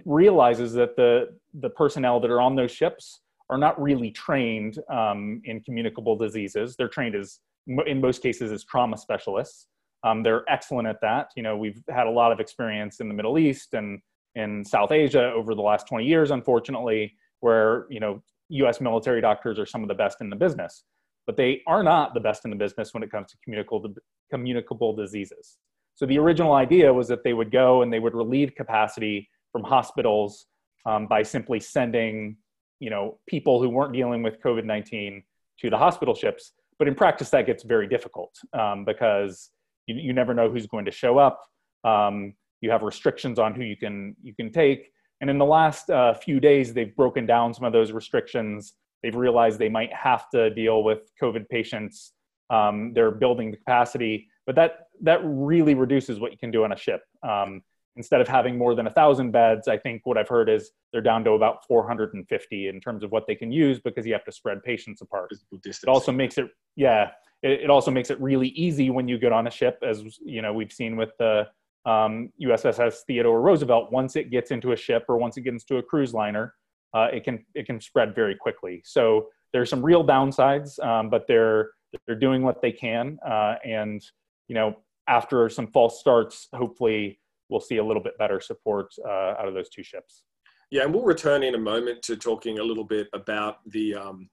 realizes 0.05 0.73
that 0.75 0.97
the 0.97 1.37
the 1.61 1.71
personnel 1.71 2.21
that 2.21 2.31
are 2.31 2.41
on 2.41 2.57
those 2.57 2.71
ships 2.71 3.21
are 3.49 3.59
not 3.59 3.81
really 3.81 4.11
trained 4.11 4.79
um, 4.91 5.41
in 5.45 5.61
communicable 5.61 6.17
diseases. 6.17 6.77
They're 6.77 6.89
trained 6.89 7.15
as 7.15 7.41
in 7.87 8.01
most 8.01 8.23
cases 8.23 8.53
as 8.53 8.65
trauma 8.65 8.97
specialists. 8.97 9.69
Um, 10.05 10.23
they're 10.23 10.45
excellent 10.49 10.89
at 10.89 11.01
that. 11.03 11.31
You 11.37 11.43
know, 11.43 11.57
we've 11.57 11.83
had 11.89 12.07
a 12.07 12.11
lot 12.11 12.33
of 12.33 12.41
experience 12.41 13.01
in 13.01 13.09
the 13.09 13.15
Middle 13.15 13.39
East 13.39 13.75
and 13.75 14.01
in 14.35 14.65
South 14.65 14.93
Asia 14.93 15.33
over 15.33 15.55
the 15.55 15.63
last 15.63 15.89
20 15.89 16.05
years, 16.05 16.31
unfortunately, 16.31 17.15
where 17.41 17.87
you 17.89 18.01
know 18.01 18.23
U.S. 18.51 18.81
military 18.81 19.21
doctors 19.21 19.59
are 19.59 19.67
some 19.67 19.83
of 19.83 19.89
the 19.89 19.95
best 19.95 20.21
in 20.21 20.31
the 20.31 20.37
business, 20.37 20.85
but 21.27 21.37
they 21.37 21.63
are 21.67 21.83
not 21.83 22.15
the 22.15 22.21
best 22.21 22.45
in 22.45 22.51
the 22.51 22.57
business 22.57 22.95
when 22.95 23.03
it 23.03 23.11
comes 23.11 23.31
to 23.31 23.37
communicable 23.43 23.95
communicable 24.31 24.95
diseases. 24.95 25.59
So 25.97 26.05
the 26.05 26.19
original 26.19 26.53
idea 26.53 26.93
was 26.93 27.09
that 27.09 27.25
they 27.25 27.33
would 27.33 27.51
go 27.51 27.83
and 27.83 27.93
they 27.93 27.99
would 27.99 28.15
relieve 28.15 28.55
capacity 28.55 29.29
from 29.51 29.65
hospitals 29.65 30.47
um, 30.85 31.07
by 31.07 31.23
simply 31.23 31.59
sending, 31.59 32.37
you 32.81 32.91
know, 32.91 33.19
people 33.27 33.61
who 33.61 33.71
weren't 33.71 33.95
dealing 33.95 34.23
with 34.23 34.41
COVID-19 34.43 35.25
to 35.61 35.71
the 35.71 35.79
hospital 35.79 36.15
ships. 36.15 36.53
But 36.79 36.87
in 36.87 36.95
practice, 36.95 37.31
that 37.31 37.47
gets 37.47 37.63
very 37.63 37.89
difficult 37.89 38.37
um, 38.53 38.85
because 38.85 39.51
you, 39.87 39.97
you, 39.97 40.13
never 40.13 40.35
know 40.35 40.51
who's 40.51 40.67
going 40.67 40.85
to 40.85 40.91
show 40.91 41.17
up. 41.17 41.43
Um, 41.83 42.35
you 42.61 42.71
have 42.71 42.83
restrictions 42.83 43.39
on 43.39 43.55
who 43.55 43.63
you 43.63 43.77
can 43.77 44.15
you 44.23 44.35
can 44.35 44.53
take. 44.53 44.91
And 45.23 45.31
in 45.31 45.39
the 45.39 45.47
last 45.47 45.89
uh, 45.89 46.13
few 46.13 46.41
days, 46.41 46.75
they've 46.75 46.95
broken 46.95 47.25
down 47.25 47.55
some 47.55 47.65
of 47.65 47.73
those 47.73 47.93
restrictions. 47.93 48.75
They've 49.03 49.17
realized 49.17 49.59
they 49.59 49.71
might 49.71 49.93
have 49.95 50.29
to 50.31 50.51
deal 50.51 50.85
with 50.85 51.11
COVID 51.23 51.49
patients. 51.49 52.13
Um, 52.51 52.93
they're 52.93 53.11
building 53.11 53.51
the 53.51 53.57
capacity 53.57 54.29
but 54.47 54.55
that 54.55 54.89
that 55.03 55.21
really 55.23 55.75
reduces 55.75 56.19
what 56.19 56.33
you 56.33 56.39
can 56.39 56.51
do 56.51 56.65
on 56.65 56.73
a 56.73 56.77
ship. 56.77 57.03
Um, 57.23 57.63
instead 57.97 58.21
of 58.21 58.29
having 58.29 58.57
more 58.57 58.75
than 58.75 58.87
a 58.87 58.91
thousand 58.91 59.31
beds, 59.31 59.69
I 59.69 59.79
think 59.79 60.03
what 60.05 60.19
I've 60.19 60.29
heard 60.29 60.49
is 60.49 60.71
they're 60.93 61.01
down 61.01 61.25
to 61.25 61.33
about 61.33 61.67
450 61.67 62.69
in 62.69 62.81
terms 62.81 63.03
of 63.03 63.11
what 63.11 63.27
they 63.27 63.35
can 63.35 63.51
use 63.51 63.81
because 63.81 64.07
you 64.07 64.13
have 64.13 64.25
to 64.25 64.33
spread 64.33 64.63
patients 64.63 65.01
apart. 65.01 65.33
It 65.53 65.89
also 65.89 66.13
makes 66.13 66.37
it, 66.37 66.47
yeah, 66.77 67.11
it, 67.43 67.63
it, 67.63 67.71
also 67.71 67.91
makes 67.91 68.11
it 68.11 68.21
really 68.21 68.49
easy 68.49 68.91
when 68.91 69.09
you 69.09 69.19
get 69.19 69.33
on 69.33 69.47
a 69.47 69.51
ship, 69.51 69.79
as 69.83 70.19
you 70.25 70.43
know 70.43 70.53
we've 70.53 70.73
seen 70.73 70.97
with 70.97 71.11
the 71.19 71.47
um, 71.87 72.31
USS 72.43 73.01
Theodore 73.07 73.41
Roosevelt. 73.41 73.93
Once 73.93 74.17
it 74.17 74.31
gets 74.31 74.51
into 74.51 74.73
a 74.73 74.77
ship 74.77 75.05
or 75.09 75.17
once 75.17 75.37
it 75.37 75.43
gets 75.43 75.65
into 75.65 75.79
a 75.79 75.83
cruise 75.83 76.13
liner, 76.13 76.55
uh, 76.95 77.09
it 77.13 77.25
can 77.25 77.45
it 77.55 77.67
can 77.67 77.81
spread 77.81 78.15
very 78.15 78.35
quickly. 78.35 78.83
So 78.85 79.29
there's 79.53 79.71
some 79.71 79.83
real 79.83 80.05
downsides, 80.05 80.83
um, 80.85 81.09
but 81.09 81.27
they're 81.27 81.71
they're 82.07 82.19
doing 82.19 82.43
what 82.43 82.61
they 82.61 82.73
can, 82.73 83.19
uh, 83.27 83.55
and 83.65 84.03
you 84.49 84.55
know 84.55 84.77
after 85.09 85.49
some 85.49 85.69
false 85.69 86.01
starts, 86.01 86.49
hopefully 86.53 87.21
we'll 87.49 87.61
see 87.61 87.77
a 87.77 87.85
little 87.85 88.03
bit 88.03 88.19
better 88.19 88.41
support 88.41 88.93
uh, 89.07 89.35
out 89.39 89.47
of 89.47 89.55
those 89.55 89.69
two 89.69 89.83
ships. 89.83 90.25
Yeah, 90.71 90.83
and 90.83 90.93
we'll 90.93 91.05
return 91.05 91.43
in 91.45 91.55
a 91.55 91.59
moment 91.59 92.03
to 92.03 92.17
talking 92.17 92.59
a 92.59 92.63
little 92.63 92.85
bit 92.85 93.07
about 93.13 93.59
the 93.71 93.95
um, 93.95 94.29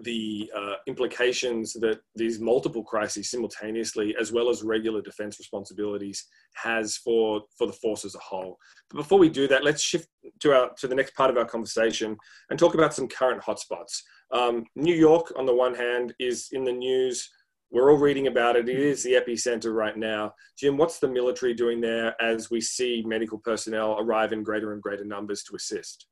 the 0.00 0.50
uh, 0.56 0.74
implications 0.86 1.74
that 1.74 2.00
these 2.14 2.40
multiple 2.40 2.82
crises 2.82 3.30
simultaneously, 3.30 4.16
as 4.18 4.32
well 4.32 4.48
as 4.48 4.62
regular 4.62 5.02
defense 5.02 5.38
responsibilities, 5.38 6.26
has 6.54 6.96
for 6.96 7.42
for 7.56 7.66
the 7.66 7.72
force 7.74 8.04
as 8.04 8.14
a 8.14 8.18
whole. 8.18 8.56
But 8.90 8.98
before 8.98 9.18
we 9.18 9.28
do 9.28 9.46
that, 9.48 9.64
let's 9.64 9.82
shift 9.82 10.08
to 10.40 10.52
our 10.52 10.70
to 10.78 10.88
the 10.88 10.94
next 10.94 11.14
part 11.14 11.30
of 11.30 11.36
our 11.36 11.44
conversation 11.44 12.16
and 12.50 12.58
talk 12.58 12.74
about 12.74 12.94
some 12.94 13.06
current 13.06 13.42
hotspots. 13.42 14.00
Um, 14.32 14.64
New 14.74 14.94
York, 14.94 15.32
on 15.36 15.46
the 15.46 15.54
one 15.54 15.74
hand, 15.74 16.14
is 16.18 16.48
in 16.52 16.64
the 16.64 16.72
news 16.72 17.28
we're 17.72 17.90
all 17.90 17.98
reading 17.98 18.26
about 18.26 18.54
it. 18.54 18.68
It 18.68 18.78
is 18.78 19.02
the 19.02 19.14
epicenter 19.14 19.74
right 19.74 19.96
now. 19.96 20.34
Jim, 20.58 20.76
what's 20.76 20.98
the 20.98 21.08
military 21.08 21.54
doing 21.54 21.80
there 21.80 22.14
as 22.22 22.50
we 22.50 22.60
see 22.60 23.02
medical 23.06 23.38
personnel 23.38 23.96
arrive 23.98 24.32
in 24.32 24.42
greater 24.42 24.74
and 24.74 24.82
greater 24.82 25.06
numbers 25.06 25.42
to 25.44 25.56
assist? 25.56 26.06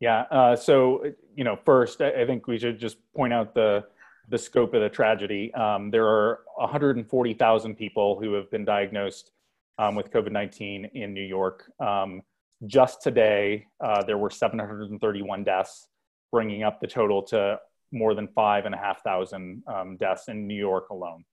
Yeah. 0.00 0.22
Uh, 0.30 0.56
so, 0.56 1.04
you 1.36 1.44
know, 1.44 1.58
first, 1.66 2.00
I 2.00 2.24
think 2.24 2.46
we 2.46 2.58
should 2.58 2.80
just 2.80 2.96
point 3.14 3.32
out 3.32 3.54
the 3.54 3.84
the 4.30 4.38
scope 4.38 4.74
of 4.74 4.80
the 4.80 4.88
tragedy. 4.88 5.52
Um, 5.54 5.90
there 5.90 6.06
are 6.06 6.40
140,000 6.56 7.74
people 7.74 8.18
who 8.20 8.32
have 8.34 8.48
been 8.50 8.64
diagnosed 8.64 9.32
um, 9.78 9.96
with 9.96 10.10
COVID 10.12 10.30
19 10.30 10.84
in 10.94 11.12
New 11.12 11.24
York. 11.24 11.70
Um, 11.80 12.22
just 12.66 13.02
today, 13.02 13.66
uh, 13.84 14.04
there 14.04 14.18
were 14.18 14.30
731 14.30 15.42
deaths, 15.42 15.88
bringing 16.30 16.62
up 16.62 16.80
the 16.80 16.86
total 16.86 17.22
to 17.24 17.58
more 17.92 18.14
than 18.14 18.28
five 18.28 18.66
and 18.66 18.74
a 18.74 18.78
half 18.78 19.02
thousand 19.02 19.62
um, 19.66 19.96
deaths 19.96 20.28
in 20.28 20.46
New 20.46 20.54
York 20.54 20.90
alone. 20.90 21.24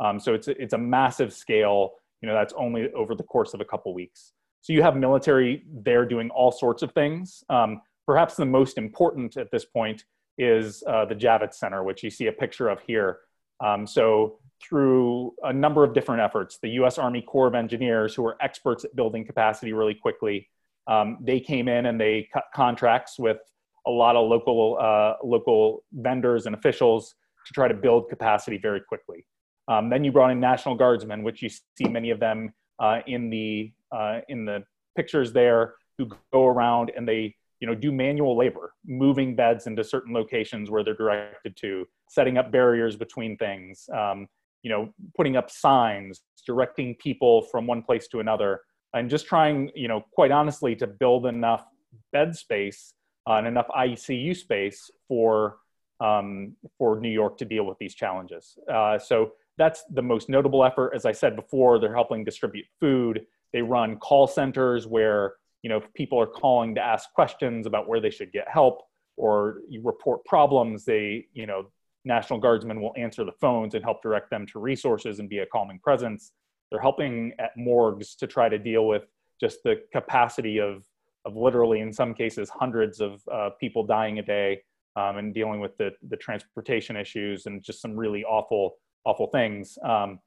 Um, 0.00 0.18
so 0.18 0.34
it's 0.34 0.48
it's 0.48 0.72
a 0.72 0.78
massive 0.78 1.32
scale. 1.32 1.92
You 2.20 2.28
know, 2.28 2.34
that's 2.34 2.54
only 2.56 2.92
over 2.92 3.14
the 3.14 3.22
course 3.22 3.54
of 3.54 3.60
a 3.60 3.64
couple 3.64 3.92
weeks. 3.94 4.32
So 4.60 4.72
you 4.72 4.82
have 4.82 4.96
military 4.96 5.64
there 5.68 6.06
doing 6.06 6.30
all 6.30 6.52
sorts 6.52 6.82
of 6.82 6.92
things. 6.92 7.42
Um, 7.48 7.82
perhaps 8.06 8.36
the 8.36 8.46
most 8.46 8.78
important 8.78 9.36
at 9.36 9.50
this 9.50 9.64
point 9.64 10.04
is 10.38 10.82
uh, 10.86 11.04
the 11.04 11.14
Javits 11.14 11.54
Center, 11.54 11.82
which 11.82 12.02
you 12.02 12.10
see 12.10 12.28
a 12.28 12.32
picture 12.32 12.68
of 12.68 12.80
here. 12.86 13.18
Um, 13.60 13.86
so 13.86 14.38
through 14.62 15.34
a 15.42 15.52
number 15.52 15.84
of 15.84 15.94
different 15.94 16.22
efforts, 16.22 16.58
the 16.62 16.70
U.S. 16.70 16.98
Army 16.98 17.22
Corps 17.22 17.48
of 17.48 17.54
Engineers, 17.54 18.14
who 18.14 18.24
are 18.24 18.36
experts 18.40 18.84
at 18.84 18.94
building 18.94 19.24
capacity 19.24 19.72
really 19.72 19.94
quickly, 19.94 20.48
um, 20.86 21.18
they 21.20 21.40
came 21.40 21.68
in 21.68 21.86
and 21.86 22.00
they 22.00 22.28
cut 22.32 22.44
contracts 22.54 23.18
with 23.18 23.38
a 23.86 23.90
lot 23.90 24.16
of 24.16 24.28
local 24.28 24.78
uh, 24.80 25.14
local 25.24 25.84
vendors 25.92 26.46
and 26.46 26.54
officials 26.54 27.14
to 27.46 27.52
try 27.52 27.68
to 27.68 27.74
build 27.74 28.08
capacity 28.08 28.58
very 28.58 28.80
quickly. 28.80 29.26
Um, 29.68 29.90
then 29.90 30.04
you 30.04 30.12
brought 30.12 30.30
in 30.30 30.40
National 30.40 30.74
Guardsmen, 30.74 31.22
which 31.22 31.42
you 31.42 31.48
see 31.48 31.88
many 31.88 32.10
of 32.10 32.20
them 32.20 32.52
uh, 32.78 33.00
in 33.06 33.30
the 33.30 33.72
uh, 33.90 34.20
in 34.28 34.44
the 34.44 34.64
pictures 34.96 35.32
there, 35.32 35.74
who 35.98 36.08
go 36.32 36.46
around 36.46 36.90
and 36.96 37.08
they 37.08 37.34
you 37.60 37.66
know 37.66 37.74
do 37.74 37.92
manual 37.92 38.36
labor, 38.36 38.72
moving 38.86 39.36
beds 39.36 39.66
into 39.66 39.84
certain 39.84 40.12
locations 40.12 40.70
where 40.70 40.82
they're 40.82 40.94
directed 40.94 41.56
to, 41.56 41.86
setting 42.08 42.38
up 42.38 42.50
barriers 42.50 42.96
between 42.96 43.36
things, 43.36 43.88
um, 43.94 44.26
you 44.62 44.70
know, 44.70 44.92
putting 45.16 45.36
up 45.36 45.50
signs, 45.50 46.22
directing 46.46 46.94
people 46.96 47.42
from 47.42 47.66
one 47.66 47.82
place 47.82 48.08
to 48.08 48.20
another, 48.20 48.60
and 48.94 49.08
just 49.08 49.26
trying 49.26 49.70
you 49.74 49.88
know 49.88 50.04
quite 50.12 50.30
honestly 50.30 50.74
to 50.76 50.86
build 50.86 51.26
enough 51.26 51.64
bed 52.12 52.34
space 52.34 52.94
uh, 53.28 53.34
and 53.34 53.46
enough 53.46 53.68
ICU 53.68 54.36
space 54.36 54.90
for 55.08 55.58
um, 56.00 56.56
for 56.78 56.98
New 56.98 57.10
York 57.10 57.38
to 57.38 57.44
deal 57.44 57.64
with 57.64 57.78
these 57.78 57.94
challenges. 57.94 58.58
Uh, 58.72 58.98
so 58.98 59.32
that's 59.56 59.84
the 59.92 60.02
most 60.02 60.28
notable 60.28 60.64
effort. 60.64 60.92
As 60.94 61.06
I 61.06 61.12
said 61.12 61.36
before, 61.36 61.78
they're 61.78 61.94
helping 61.94 62.24
distribute 62.24 62.66
food. 62.80 63.24
They 63.52 63.62
run 63.62 63.96
call 63.98 64.26
centers 64.26 64.86
where 64.86 65.34
you 65.62 65.68
know 65.68 65.80
people 65.94 66.20
are 66.20 66.26
calling 66.26 66.74
to 66.74 66.80
ask 66.80 67.12
questions 67.12 67.66
about 67.66 67.88
where 67.88 68.00
they 68.00 68.10
should 68.10 68.32
get 68.32 68.48
help 68.48 68.82
or 69.16 69.60
you 69.68 69.80
report 69.84 70.24
problems. 70.24 70.84
They 70.84 71.26
you 71.32 71.46
know 71.46 71.70
National 72.04 72.40
Guardsmen 72.40 72.80
will 72.80 72.94
answer 72.96 73.24
the 73.24 73.32
phones 73.40 73.74
and 73.74 73.84
help 73.84 74.02
direct 74.02 74.30
them 74.30 74.46
to 74.46 74.58
resources 74.58 75.20
and 75.20 75.28
be 75.28 75.38
a 75.38 75.46
calming 75.46 75.78
presence. 75.78 76.32
They're 76.70 76.80
helping 76.80 77.32
at 77.38 77.50
morgues 77.56 78.16
to 78.16 78.26
try 78.26 78.48
to 78.48 78.58
deal 78.58 78.86
with 78.86 79.04
just 79.40 79.58
the 79.62 79.82
capacity 79.92 80.58
of 80.58 80.84
of 81.24 81.36
literally, 81.36 81.80
in 81.80 81.92
some 81.92 82.14
cases, 82.14 82.48
hundreds 82.50 83.00
of 83.00 83.22
uh, 83.32 83.50
people 83.60 83.84
dying 83.84 84.18
a 84.18 84.22
day 84.22 84.62
um, 84.96 85.18
and 85.18 85.34
dealing 85.34 85.60
with 85.60 85.76
the, 85.78 85.90
the 86.08 86.16
transportation 86.16 86.96
issues 86.96 87.46
and 87.46 87.62
just 87.62 87.80
some 87.80 87.96
really 87.96 88.24
awful, 88.24 88.76
awful 89.04 89.28
things. 89.28 89.78
Um, 89.84 90.18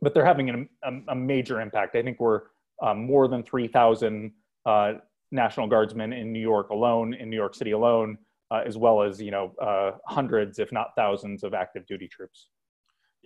but 0.00 0.12
they're 0.12 0.26
having 0.26 0.50
an, 0.50 0.68
a, 0.84 0.92
a, 1.12 1.14
major 1.14 1.60
impact. 1.60 1.96
I 1.96 2.02
think 2.02 2.20
we're 2.20 2.42
um, 2.82 3.06
more 3.06 3.28
than 3.28 3.42
3,000 3.42 4.32
uh, 4.66 4.92
National 5.30 5.66
Guardsmen 5.66 6.12
in 6.12 6.32
New 6.32 6.40
York 6.40 6.70
alone, 6.70 7.14
in 7.14 7.30
New 7.30 7.36
York 7.36 7.54
City 7.54 7.70
alone, 7.70 8.18
uh, 8.50 8.62
as 8.64 8.76
well 8.76 9.02
as 9.02 9.20
you 9.20 9.30
know 9.30 9.54
uh, 9.60 9.92
hundreds, 10.06 10.58
if 10.58 10.70
not 10.72 10.88
thousands, 10.96 11.42
of 11.42 11.54
active 11.54 11.86
duty 11.86 12.08
troops. 12.08 12.48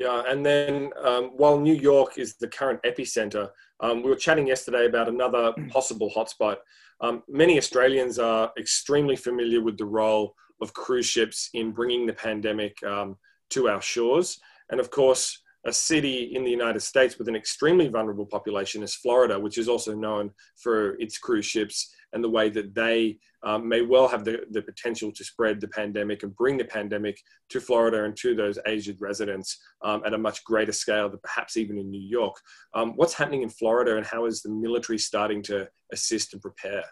Yeah, 0.01 0.23
and 0.27 0.45
then 0.45 0.91
um, 1.05 1.25
while 1.37 1.61
New 1.61 1.75
York 1.75 2.17
is 2.17 2.37
the 2.37 2.49
current 2.49 2.83
epicenter, 2.85 3.51
um, 3.81 4.03
we 4.03 4.09
were 4.09 4.17
chatting 4.17 4.47
yesterday 4.47 4.87
about 4.87 5.11
another 5.11 5.53
possible 5.69 6.11
hotspot. 6.17 6.57
Um, 7.03 7.23
many 7.29 7.59
Australians 7.59 8.19
are 8.19 8.51
extremely 8.59 9.15
familiar 9.15 9.61
with 9.61 9.77
the 9.77 9.85
role 9.85 10.35
of 10.63 10.73
cruise 10.73 11.05
ships 11.05 11.51
in 11.53 11.73
bringing 11.73 12.07
the 12.07 12.15
pandemic 12.15 12.83
um, 12.83 13.19
to 13.51 13.69
our 13.69 13.83
shores. 13.83 14.41
And 14.71 14.81
of 14.81 14.91
course, 14.91 15.43
a 15.67 15.73
city 15.73 16.35
in 16.35 16.45
the 16.45 16.51
United 16.51 16.81
States 16.81 17.19
with 17.19 17.29
an 17.29 17.37
extremely 17.37 17.89
vulnerable 17.89 18.25
population 18.25 18.83
is 18.83 18.95
Florida, 18.95 19.39
which 19.39 19.59
is 19.59 19.69
also 19.69 19.95
known 19.95 20.31
for 20.57 20.99
its 20.99 21.19
cruise 21.19 21.45
ships 21.45 21.95
and 22.12 22.23
the 22.23 22.29
way 22.29 22.49
that 22.51 22.75
they 22.75 23.18
um, 23.42 23.68
may 23.68 23.83
well 23.83 24.09
have 24.09 24.25
the, 24.25 24.40
the 24.51 24.62
potential 24.62 25.11
to 25.12 25.25
spread 25.25 25.61
the 25.61 25.68
pandemic 25.68 26.23
and 26.23 26.37
bring 26.37 26.57
the 26.59 26.64
pandemic 26.64 27.20
to 27.49 27.61
Florida 27.61 28.05
and 28.05 28.16
to 28.18 28.35
those 28.35 28.59
aged 28.66 29.01
residents 29.01 29.59
um, 29.83 30.03
at 30.05 30.14
a 30.14 30.18
much 30.18 30.44
greater 30.44 30.73
scale 30.73 31.09
than 31.09 31.20
perhaps 31.23 31.57
even 31.57 31.79
in 31.79 31.90
New 31.90 32.01
York. 32.01 32.35
Um, 32.75 32.92
what's 32.96 33.14
happening 33.14 33.42
in 33.42 33.49
Florida 33.49 33.96
and 33.96 34.07
how 34.07 34.27
is 34.27 34.42
the 34.42 34.51
military 34.51 34.99
starting 34.99 35.42
to 35.44 35.68
assist 35.92 36.33
and 36.33 36.42
prepare? 36.42 36.85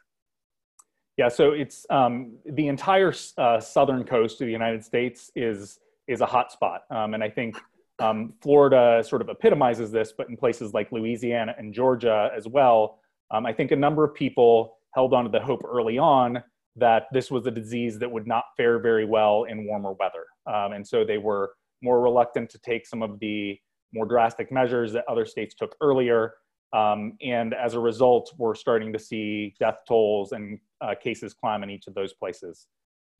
Yeah, 1.16 1.28
so 1.28 1.50
it's 1.50 1.84
um, 1.90 2.38
the 2.46 2.68
entire 2.68 3.12
uh, 3.36 3.58
southern 3.58 4.04
coast 4.04 4.40
of 4.40 4.46
the 4.46 4.52
United 4.52 4.84
States 4.84 5.30
is 5.34 5.78
is 6.06 6.22
a 6.22 6.26
hotspot, 6.26 6.78
um, 6.90 7.12
and 7.12 7.22
I 7.22 7.28
think 7.28 7.58
um, 7.98 8.32
Florida 8.40 9.04
sort 9.04 9.20
of 9.20 9.28
epitomizes 9.28 9.90
this, 9.90 10.12
but 10.16 10.30
in 10.30 10.38
places 10.38 10.72
like 10.72 10.90
Louisiana 10.90 11.54
and 11.58 11.74
Georgia 11.74 12.30
as 12.34 12.46
well, 12.46 13.00
I 13.30 13.52
think 13.52 13.72
a 13.72 13.76
number 13.76 14.04
of 14.04 14.14
people 14.14 14.77
held 14.98 15.14
on 15.14 15.22
to 15.22 15.30
the 15.30 15.38
hope 15.38 15.62
early 15.64 15.96
on 15.96 16.42
that 16.74 17.04
this 17.12 17.30
was 17.30 17.46
a 17.46 17.52
disease 17.52 18.00
that 18.00 18.10
would 18.10 18.26
not 18.26 18.42
fare 18.56 18.80
very 18.80 19.04
well 19.04 19.44
in 19.44 19.64
warmer 19.64 19.92
weather. 19.92 20.24
Um, 20.52 20.72
and 20.72 20.84
so 20.84 21.04
they 21.04 21.18
were 21.18 21.52
more 21.82 22.00
reluctant 22.00 22.50
to 22.50 22.58
take 22.58 22.84
some 22.84 23.00
of 23.00 23.20
the 23.20 23.56
more 23.94 24.06
drastic 24.06 24.50
measures 24.50 24.92
that 24.94 25.04
other 25.08 25.24
states 25.24 25.54
took 25.54 25.76
earlier. 25.80 26.34
Um, 26.72 27.12
and 27.22 27.54
as 27.54 27.74
a 27.74 27.78
result, 27.78 28.34
we're 28.38 28.56
starting 28.56 28.92
to 28.92 28.98
see 28.98 29.54
death 29.60 29.78
tolls 29.86 30.32
and 30.32 30.58
uh, 30.80 30.96
cases 31.00 31.32
climb 31.32 31.62
in 31.62 31.70
each 31.70 31.86
of 31.86 31.94
those 31.94 32.12
places. 32.12 32.66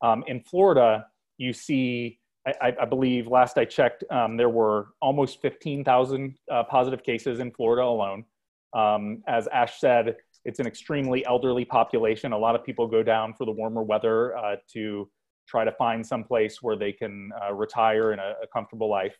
Um, 0.02 0.24
in 0.26 0.40
Florida, 0.40 1.06
you 1.36 1.52
see, 1.52 2.18
I, 2.44 2.74
I, 2.82 2.86
believe 2.86 3.28
last 3.28 3.56
I 3.56 3.64
checked, 3.64 4.02
um, 4.10 4.36
there 4.36 4.48
were 4.48 4.88
almost 5.00 5.40
15,000 5.42 6.36
uh, 6.50 6.64
positive 6.64 7.04
cases 7.04 7.38
in 7.38 7.52
Florida 7.52 7.84
alone. 7.84 8.24
Um, 8.74 9.22
as 9.26 9.46
Ash 9.48 9.78
said, 9.78 10.16
it's 10.44 10.60
an 10.60 10.66
extremely 10.66 11.24
elderly 11.26 11.64
population. 11.64 12.32
A 12.32 12.38
lot 12.38 12.54
of 12.54 12.64
people 12.64 12.86
go 12.86 13.02
down 13.02 13.34
for 13.34 13.44
the 13.44 13.52
warmer 13.52 13.82
weather 13.82 14.36
uh, 14.36 14.56
to 14.72 15.08
try 15.46 15.64
to 15.64 15.72
find 15.72 16.06
some 16.06 16.24
place 16.24 16.62
where 16.62 16.76
they 16.76 16.92
can 16.92 17.30
uh, 17.42 17.52
retire 17.52 18.12
in 18.12 18.18
a, 18.18 18.34
a 18.42 18.46
comfortable 18.52 18.88
life. 18.88 19.18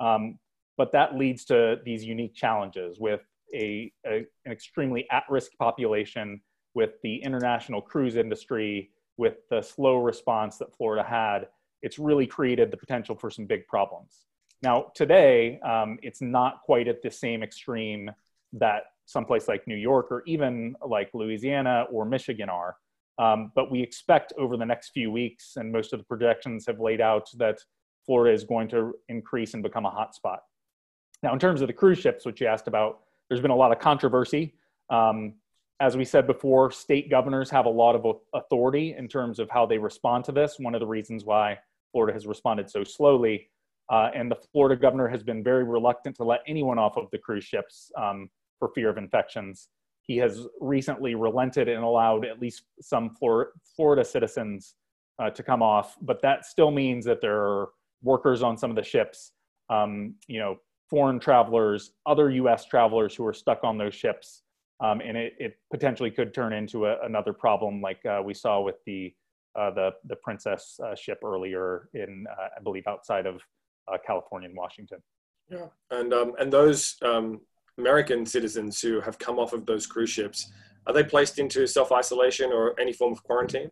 Um, 0.00 0.38
but 0.76 0.92
that 0.92 1.16
leads 1.16 1.44
to 1.46 1.76
these 1.84 2.04
unique 2.04 2.34
challenges 2.34 2.98
with 2.98 3.20
a, 3.54 3.92
a 4.06 4.26
an 4.44 4.52
extremely 4.52 5.06
at-risk 5.10 5.52
population, 5.58 6.40
with 6.74 7.00
the 7.02 7.16
international 7.22 7.80
cruise 7.80 8.16
industry, 8.16 8.90
with 9.16 9.36
the 9.48 9.62
slow 9.62 9.96
response 9.96 10.58
that 10.58 10.76
Florida 10.76 11.02
had. 11.02 11.48
It's 11.82 11.98
really 11.98 12.26
created 12.26 12.70
the 12.70 12.76
potential 12.76 13.14
for 13.14 13.30
some 13.30 13.46
big 13.46 13.66
problems. 13.66 14.26
Now, 14.62 14.92
today, 14.94 15.60
um, 15.60 15.98
it's 16.02 16.20
not 16.20 16.62
quite 16.62 16.88
at 16.88 17.02
the 17.02 17.10
same 17.10 17.42
extreme 17.42 18.10
that 18.54 18.84
someplace 19.06 19.48
like 19.48 19.66
New 19.66 19.76
York 19.76 20.08
or 20.10 20.22
even 20.26 20.74
like 20.86 21.10
Louisiana 21.14 21.86
or 21.90 22.04
Michigan 22.04 22.48
are. 22.48 22.76
Um, 23.18 23.50
but 23.54 23.70
we 23.70 23.80
expect 23.80 24.32
over 24.36 24.56
the 24.56 24.66
next 24.66 24.90
few 24.90 25.10
weeks, 25.10 25.54
and 25.56 25.72
most 25.72 25.92
of 25.92 25.98
the 25.98 26.04
projections 26.04 26.66
have 26.66 26.80
laid 26.80 27.00
out 27.00 27.28
that 27.38 27.58
Florida 28.04 28.34
is 28.34 28.44
going 28.44 28.68
to 28.68 28.94
increase 29.08 29.54
and 29.54 29.62
become 29.62 29.86
a 29.86 29.90
hotspot. 29.90 30.38
Now, 31.22 31.32
in 31.32 31.38
terms 31.38 31.62
of 31.62 31.66
the 31.66 31.72
cruise 31.72 31.98
ships, 31.98 32.26
which 32.26 32.40
you 32.40 32.46
asked 32.46 32.68
about, 32.68 33.00
there's 33.28 33.40
been 33.40 33.50
a 33.50 33.56
lot 33.56 33.72
of 33.72 33.78
controversy. 33.78 34.54
Um, 34.90 35.34
as 35.80 35.96
we 35.96 36.04
said 36.04 36.26
before, 36.26 36.70
state 36.70 37.10
governors 37.10 37.50
have 37.50 37.66
a 37.66 37.70
lot 37.70 37.94
of 37.94 38.20
authority 38.34 38.94
in 38.96 39.08
terms 39.08 39.38
of 39.38 39.50
how 39.50 39.66
they 39.66 39.78
respond 39.78 40.24
to 40.24 40.32
this. 40.32 40.56
One 40.58 40.74
of 40.74 40.80
the 40.80 40.86
reasons 40.86 41.24
why 41.24 41.58
Florida 41.92 42.12
has 42.12 42.26
responded 42.26 42.70
so 42.70 42.84
slowly. 42.84 43.48
Uh, 43.90 44.10
and 44.14 44.30
the 44.30 44.36
Florida 44.52 44.80
governor 44.80 45.08
has 45.08 45.22
been 45.22 45.44
very 45.44 45.64
reluctant 45.64 46.16
to 46.16 46.24
let 46.24 46.40
anyone 46.46 46.78
off 46.78 46.96
of 46.96 47.08
the 47.12 47.18
cruise 47.18 47.44
ships 47.44 47.90
um, 47.96 48.28
for 48.58 48.70
fear 48.74 48.88
of 48.88 48.98
infections. 48.98 49.68
He 50.02 50.16
has 50.18 50.46
recently 50.60 51.14
relented 51.14 51.68
and 51.68 51.82
allowed 51.82 52.24
at 52.24 52.40
least 52.40 52.62
some 52.80 53.10
Flor- 53.10 53.52
Florida 53.74 54.04
citizens 54.04 54.74
uh, 55.18 55.30
to 55.30 55.42
come 55.42 55.62
off, 55.62 55.96
but 56.00 56.22
that 56.22 56.44
still 56.44 56.70
means 56.70 57.04
that 57.06 57.20
there 57.20 57.40
are 57.40 57.70
workers 58.02 58.42
on 58.42 58.56
some 58.56 58.70
of 58.70 58.76
the 58.76 58.82
ships, 58.82 59.32
um, 59.70 60.14
you 60.28 60.38
know, 60.38 60.58
foreign 60.88 61.18
travelers, 61.18 61.92
other 62.04 62.30
U.S. 62.30 62.66
travelers 62.66 63.14
who 63.14 63.26
are 63.26 63.32
stuck 63.32 63.64
on 63.64 63.78
those 63.78 63.94
ships 63.94 64.42
um, 64.80 65.00
and 65.00 65.16
it, 65.16 65.34
it, 65.38 65.58
potentially 65.70 66.10
could 66.10 66.34
turn 66.34 66.52
into 66.52 66.86
a, 66.86 66.96
another 67.04 67.32
problem 67.32 67.80
like 67.80 68.04
uh, 68.06 68.20
we 68.24 68.34
saw 68.34 68.60
with 68.60 68.76
the 68.84 69.12
uh, 69.58 69.70
the 69.70 69.90
the 70.04 70.16
Princess 70.16 70.78
uh, 70.84 70.94
ship 70.94 71.20
earlier 71.24 71.88
in 71.94 72.26
uh, 72.30 72.48
I 72.56 72.62
believe 72.62 72.86
outside 72.86 73.26
of 73.26 73.40
uh, 73.90 73.96
California 74.06 74.48
and 74.48 74.56
Washington. 74.56 74.98
Yeah, 75.48 75.66
and 75.90 76.12
um, 76.12 76.32
and 76.38 76.52
those 76.52 76.96
um, 77.02 77.40
American 77.78 78.24
citizens 78.24 78.80
who 78.80 79.00
have 79.00 79.18
come 79.18 79.38
off 79.38 79.52
of 79.52 79.66
those 79.66 79.86
cruise 79.86 80.10
ships 80.10 80.50
are 80.86 80.92
they 80.92 81.04
placed 81.04 81.38
into 81.38 81.66
self 81.66 81.92
isolation 81.92 82.52
or 82.52 82.78
any 82.80 82.92
form 82.92 83.12
of 83.12 83.22
quarantine? 83.22 83.70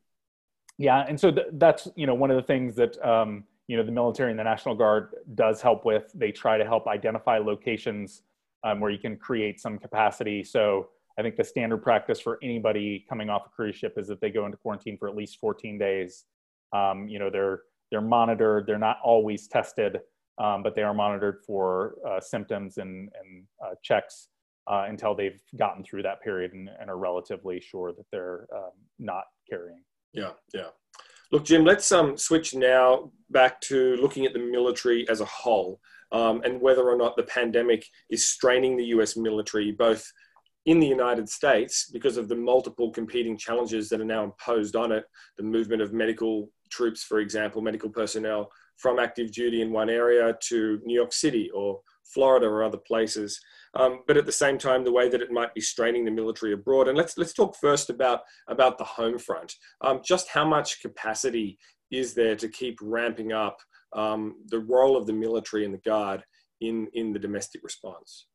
Yeah, 0.78 1.04
and 1.08 1.18
so 1.18 1.30
th- 1.30 1.46
that's 1.52 1.88
you 1.94 2.06
know 2.06 2.14
one 2.14 2.30
of 2.30 2.36
the 2.36 2.42
things 2.42 2.74
that 2.76 3.02
um, 3.06 3.44
you 3.68 3.76
know 3.76 3.84
the 3.84 3.92
military 3.92 4.30
and 4.30 4.38
the 4.38 4.44
National 4.44 4.74
Guard 4.74 5.14
does 5.34 5.62
help 5.62 5.84
with. 5.84 6.10
They 6.14 6.32
try 6.32 6.58
to 6.58 6.64
help 6.64 6.86
identify 6.88 7.38
locations 7.38 8.22
um, 8.64 8.80
where 8.80 8.90
you 8.90 8.98
can 8.98 9.16
create 9.16 9.60
some 9.60 9.78
capacity. 9.78 10.42
So 10.42 10.88
I 11.18 11.22
think 11.22 11.36
the 11.36 11.44
standard 11.44 11.82
practice 11.82 12.20
for 12.20 12.38
anybody 12.42 13.04
coming 13.08 13.30
off 13.30 13.46
a 13.46 13.50
cruise 13.50 13.76
ship 13.76 13.94
is 13.96 14.08
that 14.08 14.20
they 14.20 14.30
go 14.30 14.46
into 14.46 14.56
quarantine 14.56 14.98
for 14.98 15.08
at 15.08 15.14
least 15.14 15.38
14 15.38 15.78
days. 15.78 16.24
Um, 16.72 17.06
you 17.06 17.20
know, 17.20 17.30
they're 17.30 17.62
they're 17.92 18.00
monitored. 18.00 18.66
They're 18.66 18.78
not 18.78 18.98
always 19.04 19.46
tested, 19.46 20.00
um, 20.38 20.62
but 20.62 20.74
they 20.74 20.82
are 20.82 20.94
monitored 20.94 21.38
for 21.46 21.96
uh, 22.08 22.20
symptoms 22.20 22.78
and 22.78 23.10
and 23.20 23.44
uh, 23.64 23.74
checks 23.82 24.28
uh, 24.66 24.86
until 24.88 25.14
they've 25.14 25.40
gotten 25.56 25.84
through 25.84 26.02
that 26.02 26.22
period 26.22 26.52
and, 26.52 26.68
and 26.80 26.88
are 26.88 26.98
relatively 26.98 27.60
sure 27.60 27.92
that 27.92 28.06
they're 28.10 28.46
um, 28.54 28.70
not 28.98 29.24
carrying. 29.48 29.82
Yeah, 30.12 30.30
yeah. 30.52 30.68
Look, 31.32 31.44
Jim, 31.44 31.64
let's 31.64 31.90
um, 31.90 32.16
switch 32.16 32.54
now 32.54 33.10
back 33.30 33.60
to 33.62 33.96
looking 33.96 34.24
at 34.24 34.32
the 34.32 34.38
military 34.38 35.08
as 35.08 35.20
a 35.20 35.24
whole 35.24 35.80
um, 36.12 36.42
and 36.44 36.60
whether 36.60 36.88
or 36.88 36.96
not 36.96 37.16
the 37.16 37.24
pandemic 37.24 37.84
is 38.10 38.26
straining 38.26 38.76
the 38.76 38.84
US 38.86 39.16
military, 39.16 39.72
both 39.72 40.10
in 40.66 40.80
the 40.80 40.86
United 40.86 41.28
States 41.28 41.90
because 41.92 42.16
of 42.16 42.28
the 42.28 42.36
multiple 42.36 42.90
competing 42.90 43.36
challenges 43.36 43.88
that 43.88 44.00
are 44.00 44.04
now 44.04 44.24
imposed 44.24 44.76
on 44.76 44.92
it, 44.92 45.04
the 45.36 45.42
movement 45.42 45.82
of 45.82 45.92
medical 45.92 46.50
troops, 46.70 47.02
for 47.02 47.18
example, 47.18 47.60
medical 47.60 47.90
personnel 47.90 48.50
from 48.76 48.98
active 48.98 49.32
duty 49.32 49.62
in 49.62 49.72
one 49.72 49.90
area 49.90 50.36
to 50.48 50.80
New 50.84 50.94
York 50.94 51.12
City 51.12 51.50
or 51.54 51.80
Florida 52.04 52.46
or 52.46 52.62
other 52.62 52.78
places. 52.78 53.40
Um, 53.76 54.00
but 54.06 54.16
at 54.16 54.26
the 54.26 54.32
same 54.32 54.58
time, 54.58 54.84
the 54.84 54.92
way 54.92 55.08
that 55.08 55.20
it 55.20 55.32
might 55.32 55.54
be 55.54 55.60
straining 55.60 56.04
the 56.04 56.10
military 56.10 56.52
abroad. 56.52 56.88
And 56.88 56.96
let's 56.96 57.18
let's 57.18 57.32
talk 57.32 57.56
first 57.56 57.90
about 57.90 58.20
about 58.48 58.78
the 58.78 58.84
home 58.84 59.18
front. 59.18 59.52
Um, 59.80 60.00
just 60.04 60.28
how 60.28 60.46
much 60.46 60.80
capacity 60.80 61.58
is 61.90 62.14
there 62.14 62.36
to 62.36 62.48
keep 62.48 62.78
ramping 62.80 63.32
up 63.32 63.58
um, 63.94 64.36
the 64.46 64.60
role 64.60 64.96
of 64.96 65.06
the 65.06 65.12
military 65.12 65.64
and 65.64 65.74
the 65.74 65.78
guard 65.78 66.22
in 66.60 66.88
in 66.94 67.12
the 67.12 67.18
domestic 67.18 67.62
response? 67.64 68.26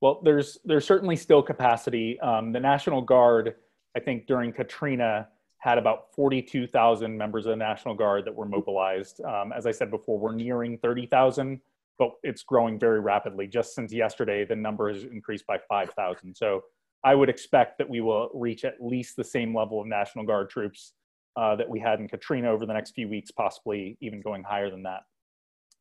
Well, 0.00 0.20
there's 0.22 0.58
there's 0.64 0.86
certainly 0.86 1.16
still 1.16 1.42
capacity. 1.42 2.20
Um, 2.20 2.52
the 2.52 2.60
National 2.60 3.00
Guard, 3.00 3.54
I 3.96 4.00
think, 4.00 4.26
during 4.26 4.52
Katrina 4.52 5.28
had 5.58 5.78
about 5.78 6.14
42,000 6.14 7.16
members 7.16 7.46
of 7.46 7.50
the 7.50 7.56
National 7.56 7.94
Guard 7.94 8.24
that 8.24 8.34
were 8.34 8.46
mobilized. 8.46 9.20
Um, 9.22 9.52
as 9.52 9.66
I 9.66 9.72
said 9.72 9.90
before, 9.90 10.18
we're 10.18 10.34
nearing 10.34 10.78
30,000, 10.78 11.60
but 11.98 12.12
it's 12.22 12.44
growing 12.44 12.78
very 12.78 13.00
rapidly. 13.00 13.48
Just 13.48 13.74
since 13.74 13.92
yesterday, 13.92 14.44
the 14.44 14.54
number 14.54 14.92
has 14.92 15.02
increased 15.02 15.46
by 15.46 15.58
5,000. 15.68 16.34
So 16.34 16.62
I 17.04 17.14
would 17.14 17.28
expect 17.28 17.78
that 17.78 17.88
we 17.88 18.00
will 18.00 18.30
reach 18.34 18.64
at 18.64 18.74
least 18.80 19.16
the 19.16 19.24
same 19.24 19.56
level 19.56 19.80
of 19.80 19.88
National 19.88 20.24
Guard 20.24 20.48
troops 20.48 20.92
uh, 21.36 21.56
that 21.56 21.68
we 21.68 21.80
had 21.80 21.98
in 22.00 22.08
Katrina 22.08 22.50
over 22.50 22.64
the 22.64 22.72
next 22.72 22.92
few 22.92 23.08
weeks, 23.08 23.30
possibly 23.32 23.96
even 24.00 24.20
going 24.20 24.44
higher 24.44 24.70
than 24.70 24.84
that. 24.84 25.02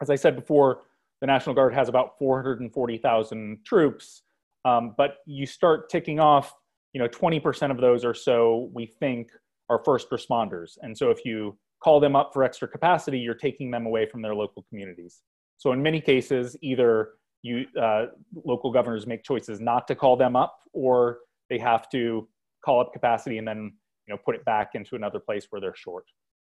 As 0.02 0.10
I 0.10 0.16
said 0.16 0.36
before, 0.36 0.82
the 1.22 1.28
National 1.28 1.56
Guard 1.56 1.74
has 1.74 1.90
about 1.90 2.18
440,000 2.20 3.60
troops, 3.66 4.24
um, 4.66 4.94
but 4.98 5.18
you 5.26 5.46
start 5.46 5.90
ticking 5.90 6.20
off, 6.20 6.54
you 6.94 7.02
know, 7.02 7.08
20% 7.08 7.72
of 7.72 7.78
those 7.78 8.06
or 8.06 8.14
so 8.14 8.70
we 8.74 8.86
think 8.86 9.30
are 9.70 9.82
first 9.84 10.10
responders. 10.10 10.78
And 10.82 10.98
so 10.98 11.10
if 11.10 11.26
you 11.26 11.58
call 11.84 12.00
them 12.00 12.16
up 12.16 12.32
for 12.34 12.44
extra 12.44 12.68
capacity, 12.68 13.20
you're 13.20 13.36
taking 13.36 13.72
them 13.72 13.86
away 13.86 14.06
from 14.06 14.22
their 14.22 14.34
local 14.34 14.64
communities. 14.70 15.22
So 15.58 15.72
in 15.72 15.82
many 15.82 16.02
cases, 16.02 16.56
either 16.62 17.12
you 17.44 17.66
uh, 17.80 18.08
local 18.46 18.72
governors 18.72 19.06
make 19.06 19.24
choices 19.24 19.60
not 19.60 19.88
to 19.88 19.96
call 19.96 20.18
them 20.18 20.36
up, 20.36 20.60
or 20.74 21.20
they 21.50 21.60
have 21.60 21.90
to 21.92 22.28
call 22.66 22.82
up 22.82 22.92
capacity 22.94 23.38
and 23.38 23.48
then 23.48 23.74
you 24.08 24.14
know 24.14 24.20
put 24.24 24.36
it 24.36 24.44
back 24.46 24.72
into 24.74 24.96
another 24.96 25.20
place 25.20 25.48
where 25.50 25.62
they're 25.62 25.76
short. 25.76 26.06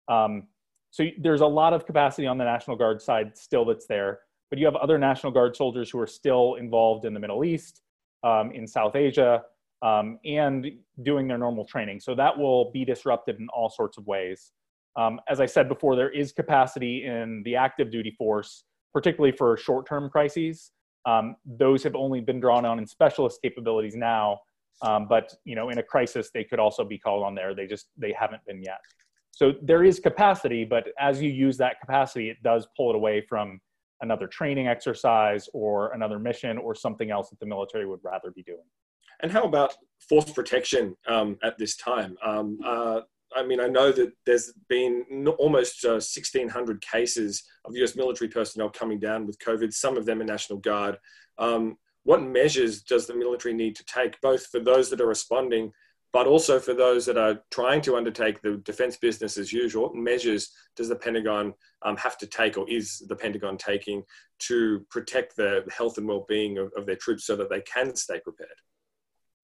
Um, 0.07 0.47
so 0.91 1.05
there's 1.19 1.41
a 1.41 1.45
lot 1.45 1.73
of 1.73 1.85
capacity 1.85 2.27
on 2.27 2.37
the 2.37 2.45
National 2.45 2.75
Guard 2.75 3.01
side 3.01 3.37
still 3.37 3.65
that's 3.65 3.85
there 3.85 4.19
but 4.49 4.57
you 4.57 4.65
have 4.65 4.75
other 4.75 4.97
National 4.97 5.31
Guard 5.31 5.55
soldiers 5.55 5.89
who 5.89 5.99
are 5.99 6.07
still 6.07 6.55
involved 6.55 7.05
in 7.05 7.13
the 7.13 7.19
Middle 7.19 7.43
East, 7.43 7.81
um, 8.23 8.51
in 8.51 8.65
South 8.65 8.95
Asia, 8.95 9.43
um, 9.81 10.19
and 10.25 10.67
doing 11.03 11.27
their 11.27 11.37
normal 11.37 11.65
training. 11.65 11.99
So 11.99 12.15
that 12.15 12.37
will 12.37 12.71
be 12.71 12.85
disrupted 12.85 13.39
in 13.39 13.47
all 13.53 13.69
sorts 13.69 13.97
of 13.97 14.05
ways. 14.05 14.51
Um, 14.97 15.19
as 15.29 15.39
I 15.39 15.45
said 15.45 15.69
before, 15.69 15.95
there 15.95 16.09
is 16.09 16.31
capacity 16.31 17.05
in 17.05 17.41
the 17.45 17.55
active 17.55 17.91
duty 17.91 18.11
force, 18.17 18.65
particularly 18.93 19.35
for 19.35 19.55
short 19.57 19.87
term 19.87 20.09
crises. 20.09 20.71
Um, 21.05 21.35
those 21.45 21.83
have 21.83 21.95
only 21.95 22.19
been 22.19 22.39
drawn 22.39 22.65
on 22.65 22.79
in 22.79 22.85
specialist 22.85 23.39
capabilities 23.41 23.95
now, 23.95 24.39
um, 24.81 25.07
but 25.07 25.33
you 25.45 25.55
know, 25.55 25.69
in 25.69 25.77
a 25.77 25.83
crisis, 25.83 26.29
they 26.33 26.43
could 26.43 26.59
also 26.59 26.83
be 26.83 26.97
called 26.97 27.23
on 27.23 27.35
there. 27.35 27.55
They 27.55 27.67
just 27.67 27.87
they 27.97 28.13
haven't 28.17 28.43
been 28.45 28.61
yet. 28.61 28.79
So 29.31 29.53
there 29.61 29.85
is 29.85 29.99
capacity, 29.99 30.65
but 30.65 30.87
as 30.99 31.21
you 31.21 31.29
use 31.29 31.55
that 31.57 31.79
capacity, 31.79 32.29
it 32.29 32.43
does 32.43 32.67
pull 32.75 32.89
it 32.89 32.95
away 32.95 33.21
from 33.21 33.61
another 34.01 34.27
training 34.27 34.67
exercise 34.67 35.47
or 35.53 35.93
another 35.93 36.19
mission 36.19 36.57
or 36.57 36.75
something 36.75 37.11
else 37.11 37.29
that 37.29 37.39
the 37.39 37.45
military 37.45 37.85
would 37.85 37.99
rather 38.03 38.31
be 38.31 38.43
doing. 38.43 38.65
And 39.21 39.31
how 39.31 39.43
about 39.43 39.75
force 40.07 40.31
protection 40.31 40.95
um, 41.07 41.37
at 41.43 41.57
this 41.57 41.75
time? 41.75 42.17
Um, 42.23 42.59
uh, 42.65 43.01
I 43.35 43.45
mean, 43.45 43.59
I 43.59 43.67
know 43.67 43.91
that 43.91 44.11
there's 44.25 44.53
been 44.69 45.27
almost 45.37 45.85
uh, 45.85 46.01
1,600 46.01 46.81
cases 46.81 47.43
of 47.65 47.75
US 47.77 47.95
military 47.95 48.29
personnel 48.29 48.69
coming 48.69 48.99
down 48.99 49.27
with 49.27 49.37
COVID, 49.39 49.73
some 49.73 49.97
of 49.97 50.05
them 50.05 50.21
in 50.21 50.27
National 50.27 50.59
Guard. 50.59 50.97
Um, 51.37 51.77
what 52.03 52.23
measures 52.23 52.81
does 52.81 53.05
the 53.05 53.13
military 53.13 53.53
need 53.53 53.75
to 53.75 53.85
take, 53.85 54.19
both 54.21 54.47
for 54.47 54.59
those 54.59 54.89
that 54.89 55.01
are 55.01 55.07
responding 55.07 55.71
but 56.11 56.27
also 56.27 56.59
for 56.59 56.73
those 56.73 57.05
that 57.05 57.17
are 57.17 57.39
trying 57.51 57.81
to 57.81 57.95
undertake 57.95 58.41
the 58.41 58.57
defense 58.57 58.97
business 58.97 59.37
as 59.37 59.53
usual, 59.53 59.83
what 59.83 59.95
measures 59.95 60.51
does 60.75 60.89
the 60.89 60.95
Pentagon 60.95 61.53
um, 61.83 61.95
have 61.97 62.17
to 62.17 62.27
take, 62.27 62.57
or 62.57 62.67
is 62.69 63.03
the 63.07 63.15
Pentagon 63.15 63.57
taking 63.57 64.03
to 64.39 64.85
protect 64.89 65.35
the 65.35 65.63
health 65.75 65.97
and 65.97 66.07
well-being 66.07 66.57
of, 66.57 66.71
of 66.75 66.85
their 66.85 66.95
troops 66.95 67.25
so 67.25 67.35
that 67.35 67.49
they 67.49 67.61
can 67.61 67.95
stay 67.95 68.19
prepared? 68.21 68.49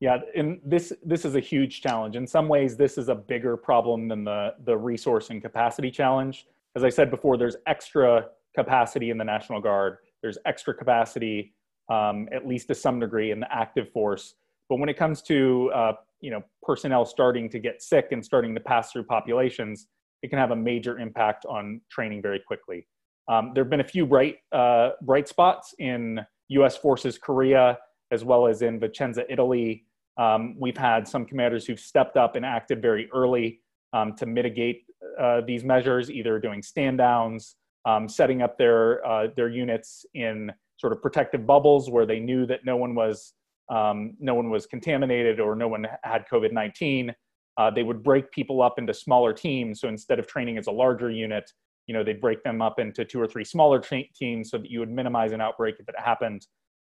Yeah, 0.05 0.19
and 0.35 0.59
this 0.63 0.93
this 1.03 1.25
is 1.25 1.33
a 1.33 1.39
huge 1.39 1.81
challenge. 1.81 2.15
In 2.15 2.27
some 2.27 2.47
ways, 2.47 2.77
this 2.77 2.99
is 2.99 3.09
a 3.09 3.15
bigger 3.15 3.57
problem 3.57 4.07
than 4.07 4.23
the 4.23 4.53
the 4.63 4.77
resource 4.77 5.31
and 5.31 5.41
capacity 5.41 5.89
challenge. 5.89 6.45
As 6.75 6.83
I 6.83 6.89
said 6.89 7.09
before, 7.09 7.37
there's 7.37 7.55
extra 7.65 8.27
capacity 8.53 9.09
in 9.09 9.17
the 9.17 9.23
National 9.23 9.59
Guard. 9.59 9.97
There's 10.21 10.37
extra 10.45 10.75
capacity, 10.75 11.55
um, 11.89 12.29
at 12.31 12.47
least 12.47 12.67
to 12.67 12.75
some 12.75 12.99
degree, 12.99 13.31
in 13.31 13.39
the 13.39 13.51
active 13.51 13.91
force. 13.91 14.35
But 14.69 14.77
when 14.77 14.89
it 14.89 14.93
comes 14.95 15.23
to 15.23 15.71
uh, 15.73 15.93
you 16.21 16.29
know 16.29 16.43
personnel 16.61 17.05
starting 17.05 17.49
to 17.49 17.57
get 17.57 17.81
sick 17.81 18.09
and 18.11 18.23
starting 18.23 18.53
to 18.53 18.61
pass 18.61 18.91
through 18.91 19.05
populations, 19.05 19.87
it 20.21 20.27
can 20.27 20.37
have 20.37 20.51
a 20.51 20.55
major 20.55 20.99
impact 20.99 21.47
on 21.47 21.81
training 21.89 22.21
very 22.21 22.43
quickly. 22.45 22.85
Um, 23.27 23.53
there 23.55 23.63
have 23.63 23.71
been 23.71 23.81
a 23.81 23.91
few 23.95 24.05
bright 24.05 24.35
uh, 24.51 24.89
bright 25.01 25.27
spots 25.27 25.73
in 25.79 26.19
U.S. 26.49 26.77
forces 26.77 27.17
Korea 27.17 27.79
as 28.11 28.23
well 28.23 28.47
as 28.47 28.61
in 28.61 28.79
Vicenza, 28.79 29.23
Italy. 29.29 29.85
Um, 30.17 30.55
we've 30.57 30.77
had 30.77 31.07
some 31.07 31.25
commanders 31.25 31.65
who've 31.65 31.79
stepped 31.79 32.17
up 32.17 32.35
and 32.35 32.45
acted 32.45 32.81
very 32.81 33.09
early 33.13 33.61
um, 33.93 34.15
to 34.15 34.25
mitigate 34.25 34.83
uh, 35.19 35.41
these 35.45 35.63
measures, 35.63 36.09
either 36.09 36.39
doing 36.39 36.61
stand 36.61 36.97
downs, 36.97 37.55
um, 37.85 38.07
setting 38.09 38.41
up 38.41 38.57
their 38.57 39.05
uh, 39.05 39.27
their 39.35 39.49
units 39.49 40.05
in 40.13 40.51
sort 40.77 40.93
of 40.93 41.01
protective 41.01 41.45
bubbles 41.45 41.89
where 41.89 42.05
they 42.05 42.19
knew 42.19 42.45
that 42.45 42.65
no 42.65 42.77
one 42.77 42.95
was 42.95 43.33
um, 43.69 44.15
no 44.19 44.35
one 44.35 44.49
was 44.49 44.65
contaminated 44.65 45.39
or 45.39 45.55
no 45.55 45.67
one 45.67 45.87
had 46.03 46.25
COVID 46.31 46.51
19, 46.51 47.13
uh, 47.57 47.71
they 47.71 47.83
would 47.83 48.03
break 48.03 48.31
people 48.31 48.61
up 48.61 48.77
into 48.77 48.93
smaller 48.93 49.33
teams. 49.33 49.79
So 49.79 49.87
instead 49.87 50.19
of 50.19 50.27
training 50.27 50.57
as 50.57 50.67
a 50.67 50.71
larger 50.71 51.09
unit, 51.09 51.51
you 51.87 51.93
know, 51.93 52.03
they'd 52.03 52.21
break 52.21 52.43
them 52.43 52.61
up 52.61 52.79
into 52.79 53.05
two 53.05 53.19
or 53.19 53.27
three 53.27 53.43
smaller 53.43 53.79
teams 53.79 54.49
so 54.49 54.57
that 54.57 54.69
you 54.69 54.79
would 54.79 54.91
minimize 54.91 55.31
an 55.31 55.41
outbreak 55.41 55.75
if 55.79 55.87
it 55.87 55.95
happened. 55.97 56.45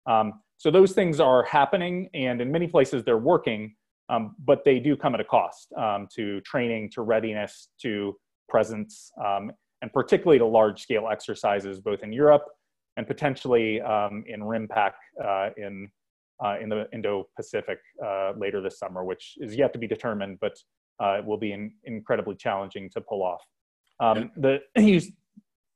Um, 0.08 0.42
so 0.58 0.72
those 0.72 0.94
things 0.94 1.20
are 1.20 1.44
happening, 1.44 2.10
and 2.14 2.42
in 2.42 2.52
many 2.52 2.68
places 2.68 3.04
they're 3.04 3.18
working, 3.18 3.76
um, 4.10 4.36
but 4.40 4.64
they 4.64 4.80
do 4.80 4.96
come 4.96 5.14
at 5.14 5.20
a 5.20 5.26
cost 5.26 5.74
um, 5.74 6.08
to 6.16 6.42
training, 6.42 6.92
to 6.92 7.02
readiness, 7.02 7.70
to 7.82 8.16
presence, 8.48 9.12
um, 9.24 9.52
and 9.82 9.92
particularly 9.92 10.40
to 10.40 10.46
large 10.46 10.82
scale 10.82 11.10
exercises, 11.12 11.80
both 11.82 12.04
in 12.04 12.14
Europe 12.14 12.46
and 12.98 13.08
potentially 13.08 13.82
um, 13.82 14.24
in 14.28 14.42
RIMPAC 14.42 14.92
uh, 15.24 15.50
in 15.58 15.90
uh, 16.44 16.58
in 16.60 16.68
the 16.68 16.86
Indo-Pacific 16.92 17.80
uh, 18.06 18.34
later 18.38 18.62
this 18.62 18.78
summer, 18.78 19.06
which 19.06 19.36
is 19.40 19.56
yet 19.56 19.72
to 19.72 19.80
be 19.80 19.88
determined, 19.88 20.38
but 20.42 20.58
uh, 21.02 21.14
it 21.20 21.26
will 21.26 21.38
be 21.38 21.54
in, 21.54 21.72
incredibly 21.86 22.36
challenging 22.36 22.90
to 22.90 23.00
pull 23.00 23.24
off. 23.24 23.42
Um, 24.02 24.32
the 24.36 24.60
you, 24.78 25.02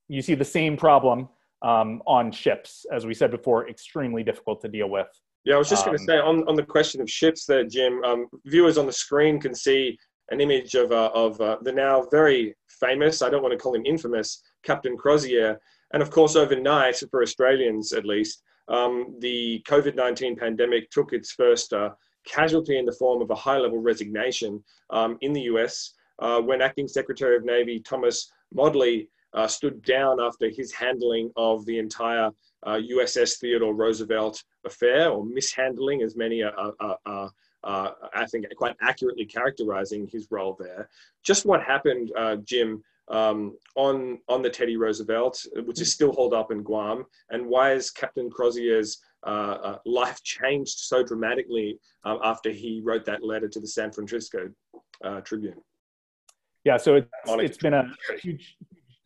you 0.09 0.21
see 0.21 0.35
the 0.35 0.43
same 0.43 0.75
problem 0.75 1.29
um, 1.61 2.01
on 2.07 2.31
ships, 2.31 2.85
as 2.91 3.05
we 3.05 3.13
said 3.13 3.31
before, 3.31 3.69
extremely 3.69 4.23
difficult 4.23 4.61
to 4.61 4.67
deal 4.67 4.89
with. 4.89 5.07
Yeah, 5.45 5.55
I 5.55 5.57
was 5.57 5.69
just 5.69 5.85
going 5.85 5.97
to 5.97 6.03
um, 6.03 6.07
say 6.07 6.17
on, 6.19 6.47
on 6.47 6.55
the 6.55 6.63
question 6.63 7.01
of 7.01 7.09
ships 7.09 7.45
there, 7.45 7.63
Jim, 7.63 8.03
um, 8.03 8.27
viewers 8.45 8.77
on 8.77 8.85
the 8.85 8.91
screen 8.91 9.39
can 9.39 9.55
see 9.55 9.97
an 10.31 10.41
image 10.41 10.75
of, 10.75 10.91
uh, 10.91 11.11
of 11.13 11.39
uh, 11.41 11.57
the 11.61 11.71
now 11.71 12.05
very 12.11 12.55
famous, 12.79 13.21
I 13.21 13.29
don't 13.29 13.41
want 13.41 13.53
to 13.53 13.57
call 13.57 13.75
him 13.75 13.85
infamous, 13.85 14.43
Captain 14.63 14.95
Crozier. 14.97 15.59
And 15.93 16.03
of 16.03 16.11
course, 16.11 16.35
overnight, 16.35 17.01
for 17.09 17.23
Australians 17.23 17.93
at 17.93 18.05
least, 18.05 18.43
um, 18.67 19.15
the 19.19 19.63
COVID 19.67 19.95
19 19.95 20.35
pandemic 20.35 20.89
took 20.91 21.13
its 21.13 21.31
first 21.31 21.73
uh, 21.73 21.89
casualty 22.27 22.77
in 22.77 22.85
the 22.85 22.91
form 22.91 23.21
of 23.21 23.31
a 23.31 23.35
high 23.35 23.57
level 23.57 23.79
resignation 23.79 24.63
um, 24.91 25.17
in 25.21 25.33
the 25.33 25.41
US 25.41 25.93
uh, 26.19 26.39
when 26.39 26.61
Acting 26.61 26.87
Secretary 26.87 27.35
of 27.35 27.43
Navy 27.43 27.79
Thomas 27.79 28.31
Modly 28.53 29.09
uh, 29.33 29.47
stood 29.47 29.81
down 29.83 30.19
after 30.19 30.49
his 30.49 30.71
handling 30.71 31.31
of 31.35 31.65
the 31.65 31.77
entire 31.77 32.31
USS 32.65 33.33
uh, 33.33 33.37
Theodore 33.39 33.73
Roosevelt 33.73 34.43
affair, 34.65 35.09
or 35.09 35.25
mishandling, 35.25 36.01
as 36.01 36.15
many 36.15 36.43
are, 36.43 36.73
are, 36.79 36.97
are 37.05 37.31
uh, 37.63 37.91
I 38.13 38.25
think 38.25 38.45
quite 38.57 38.75
accurately 38.81 39.25
characterizing 39.25 40.07
his 40.11 40.27
role 40.31 40.57
there. 40.59 40.89
Just 41.23 41.45
what 41.45 41.61
happened, 41.61 42.11
uh, 42.17 42.37
Jim, 42.37 42.83
um, 43.09 43.57
on 43.75 44.19
on 44.27 44.41
the 44.41 44.49
Teddy 44.49 44.77
Roosevelt, 44.77 45.43
which 45.65 45.81
is 45.81 45.91
still 45.91 46.13
holed 46.13 46.33
up 46.33 46.51
in 46.51 46.63
Guam, 46.63 47.05
and 47.31 47.45
why 47.45 47.73
is 47.73 47.91
Captain 47.91 48.29
Crozier's 48.29 49.01
uh, 49.23 49.77
life 49.85 50.21
changed 50.23 50.79
so 50.79 51.03
dramatically 51.03 51.79
uh, 52.05 52.17
after 52.23 52.51
he 52.51 52.81
wrote 52.83 53.05
that 53.05 53.23
letter 53.23 53.49
to 53.49 53.59
the 53.59 53.67
San 53.67 53.91
Francisco 53.91 54.49
uh, 55.03 55.21
Tribune? 55.21 55.61
Yeah, 56.63 56.77
so 56.77 56.95
it's, 56.95 57.07
it's 57.27 57.57
been 57.57 57.73
a 57.73 57.89
huge 58.21 58.55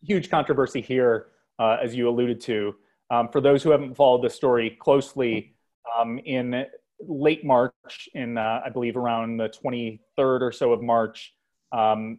huge 0.04 0.30
controversy 0.30 0.80
here, 0.80 1.26
as 1.58 1.94
you 1.94 2.08
alluded 2.08 2.40
to. 2.42 2.74
Um, 3.10 3.28
for 3.28 3.40
those 3.40 3.62
who 3.62 3.70
haven't 3.70 3.94
followed 3.94 4.22
the 4.22 4.30
story 4.30 4.76
closely, 4.80 5.54
um, 5.98 6.18
in 6.24 6.66
late 7.00 7.44
March, 7.44 8.08
in 8.14 8.38
uh, 8.38 8.60
I 8.64 8.70
believe 8.70 8.96
around 8.96 9.36
the 9.36 9.48
23rd 9.48 9.98
or 10.40 10.52
so 10.52 10.72
of 10.72 10.82
March, 10.82 11.34
um, 11.72 12.18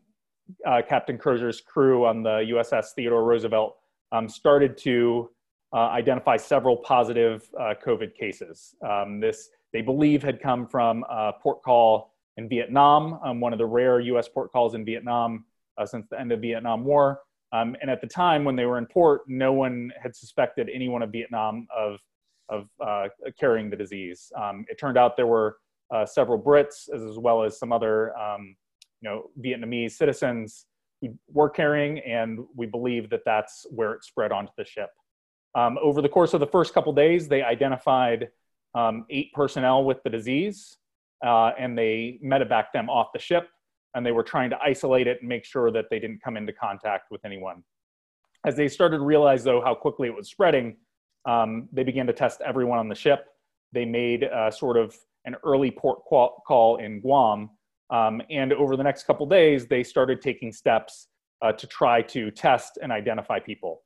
uh, 0.65 0.81
Captain 0.87 1.17
Crozier's 1.17 1.61
crew 1.61 2.05
on 2.05 2.23
the 2.23 2.45
USS 2.51 2.87
Theodore 2.95 3.23
Roosevelt 3.23 3.77
um, 4.11 4.29
started 4.29 4.77
to 4.79 5.29
uh, 5.73 5.87
identify 5.89 6.37
several 6.37 6.77
positive 6.77 7.49
uh, 7.59 7.73
COVID 7.83 8.15
cases. 8.15 8.75
Um, 8.87 9.19
this 9.19 9.49
they 9.73 9.81
believe 9.81 10.23
had 10.23 10.41
come 10.41 10.67
from 10.67 11.03
a 11.09 11.33
port 11.33 11.61
call 11.63 12.13
in 12.37 12.47
Vietnam, 12.47 13.19
um, 13.23 13.41
one 13.41 13.53
of 13.53 13.59
the 13.59 13.65
rare 13.65 13.99
U.S. 13.99 14.27
port 14.29 14.51
calls 14.51 14.75
in 14.75 14.85
Vietnam 14.85 15.45
uh, 15.77 15.85
since 15.85 16.07
the 16.09 16.19
end 16.19 16.31
of 16.31 16.39
Vietnam 16.39 16.85
War. 16.85 17.21
Um, 17.51 17.75
and 17.81 17.89
at 17.89 18.01
the 18.01 18.07
time 18.07 18.43
when 18.43 18.55
they 18.55 18.65
were 18.65 18.77
in 18.77 18.85
port, 18.85 19.21
no 19.27 19.53
one 19.53 19.91
had 20.01 20.15
suspected 20.15 20.69
anyone 20.73 21.01
of 21.01 21.11
Vietnam 21.11 21.67
of 21.75 21.99
of 22.49 22.67
uh, 22.79 23.07
carrying 23.39 23.71
the 23.71 23.75
disease. 23.75 24.31
Um, 24.39 24.65
it 24.69 24.79
turned 24.79 24.99
out 24.99 25.17
there 25.17 25.25
were 25.25 25.57
uh, 25.91 26.05
several 26.05 26.39
Brits 26.39 26.93
as 26.93 27.17
well 27.17 27.43
as 27.43 27.57
some 27.57 27.71
other 27.71 28.15
um, 28.17 28.55
you 29.01 29.09
know, 29.09 29.29
Vietnamese 29.39 29.91
citizens 29.91 30.65
who 31.01 31.17
were 31.31 31.49
carrying, 31.49 31.99
and 31.99 32.39
we 32.55 32.65
believe 32.65 33.09
that 33.09 33.21
that's 33.25 33.65
where 33.69 33.93
it 33.93 34.03
spread 34.03 34.31
onto 34.31 34.51
the 34.57 34.65
ship. 34.65 34.89
Um, 35.53 35.77
over 35.81 36.01
the 36.01 36.09
course 36.09 36.33
of 36.33 36.39
the 36.39 36.47
first 36.47 36.73
couple 36.73 36.91
days, 36.93 37.27
they 37.27 37.41
identified 37.41 38.29
um, 38.73 39.05
eight 39.09 39.31
personnel 39.33 39.85
with 39.85 40.01
the 40.03 40.09
disease, 40.09 40.77
uh, 41.25 41.51
and 41.57 41.77
they 41.77 42.19
medevac 42.23 42.65
them 42.73 42.89
off 42.89 43.07
the 43.13 43.19
ship, 43.19 43.49
and 43.95 44.05
they 44.05 44.11
were 44.11 44.23
trying 44.23 44.49
to 44.51 44.57
isolate 44.63 45.07
it 45.07 45.17
and 45.21 45.29
make 45.29 45.45
sure 45.45 45.71
that 45.71 45.85
they 45.89 45.99
didn't 45.99 46.21
come 46.21 46.37
into 46.37 46.53
contact 46.53 47.09
with 47.09 47.23
anyone. 47.25 47.63
As 48.45 48.55
they 48.55 48.67
started 48.67 48.97
to 48.97 49.03
realize, 49.03 49.43
though, 49.43 49.61
how 49.61 49.73
quickly 49.73 50.07
it 50.07 50.15
was 50.15 50.29
spreading, 50.29 50.77
um, 51.25 51.67
they 51.71 51.83
began 51.83 52.05
to 52.05 52.13
test 52.13 52.41
everyone 52.45 52.77
on 52.77 52.89
the 52.89 52.95
ship. 52.95 53.25
They 53.71 53.85
made 53.85 54.25
uh, 54.25 54.51
sort 54.51 54.77
of 54.77 54.95
an 55.25 55.35
early 55.43 55.71
port 55.71 55.99
call 56.05 56.77
in 56.77 56.99
Guam. 56.99 57.49
Um, 57.89 58.21
and 58.29 58.53
over 58.53 58.75
the 58.75 58.83
next 58.83 59.05
couple 59.05 59.25
days, 59.25 59.65
they 59.65 59.81
started 59.81 60.21
taking 60.21 60.51
steps 60.51 61.07
uh, 61.41 61.51
to 61.53 61.65
try 61.65 62.01
to 62.03 62.29
test 62.31 62.77
and 62.81 62.91
identify 62.91 63.39
people. 63.39 63.81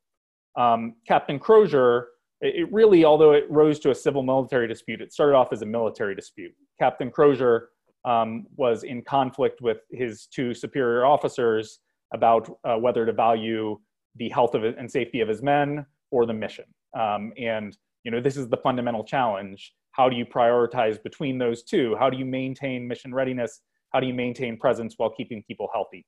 Um, 0.58 0.96
Captain 1.08 1.40
Crozier, 1.40 2.08
it 2.42 2.72
really, 2.72 3.06
although 3.06 3.34
it 3.34 3.46
rose 3.50 3.80
to 3.80 3.92
a 3.92 3.96
civil 3.96 4.24
military 4.24 4.68
dispute, 4.68 5.02
it 5.02 5.14
started 5.14 5.36
off 5.36 5.54
as 5.54 5.62
a 5.62 5.66
military 5.66 6.16
dispute. 6.16 6.54
Captain 6.80 7.12
Crozier 7.12 7.70
um, 8.06 8.46
was 8.56 8.84
in 8.84 9.02
conflict 9.02 9.62
with 9.62 9.80
his 9.92 10.28
two 10.28 10.54
superior 10.54 11.06
officers 11.06 11.80
about 12.14 12.50
uh, 12.64 12.76
whether 12.76 13.06
to 13.06 13.14
value 13.14 13.78
the 14.16 14.30
health 14.30 14.56
of 14.56 14.64
and 14.64 14.90
safety 14.90 15.22
of 15.22 15.28
his 15.28 15.42
men 15.42 15.86
or 16.12 16.26
the 16.26 16.34
mission. 16.34 16.66
Um, 16.98 17.34
and 17.38 17.78
you 18.04 18.12
know, 18.12 18.22
this 18.22 18.38
is 18.38 18.48
the 18.48 18.58
fundamental 18.58 19.04
challenge. 19.04 19.74
How 19.92 20.10
do 20.10 20.16
you 20.16 20.26
prioritize 20.26 21.02
between 21.02 21.38
those 21.38 21.64
two? 21.64 21.96
How 22.00 22.10
do 22.10 22.18
you 22.18 22.26
maintain 22.26 22.88
mission 22.88 23.14
readiness? 23.14 23.62
How 23.92 24.00
do 24.00 24.08
you 24.08 24.14
maintain 24.14 24.58
presence 24.58 24.96
while 24.98 25.10
keeping 25.10 25.44
people 25.44 25.70
healthy? 25.74 26.06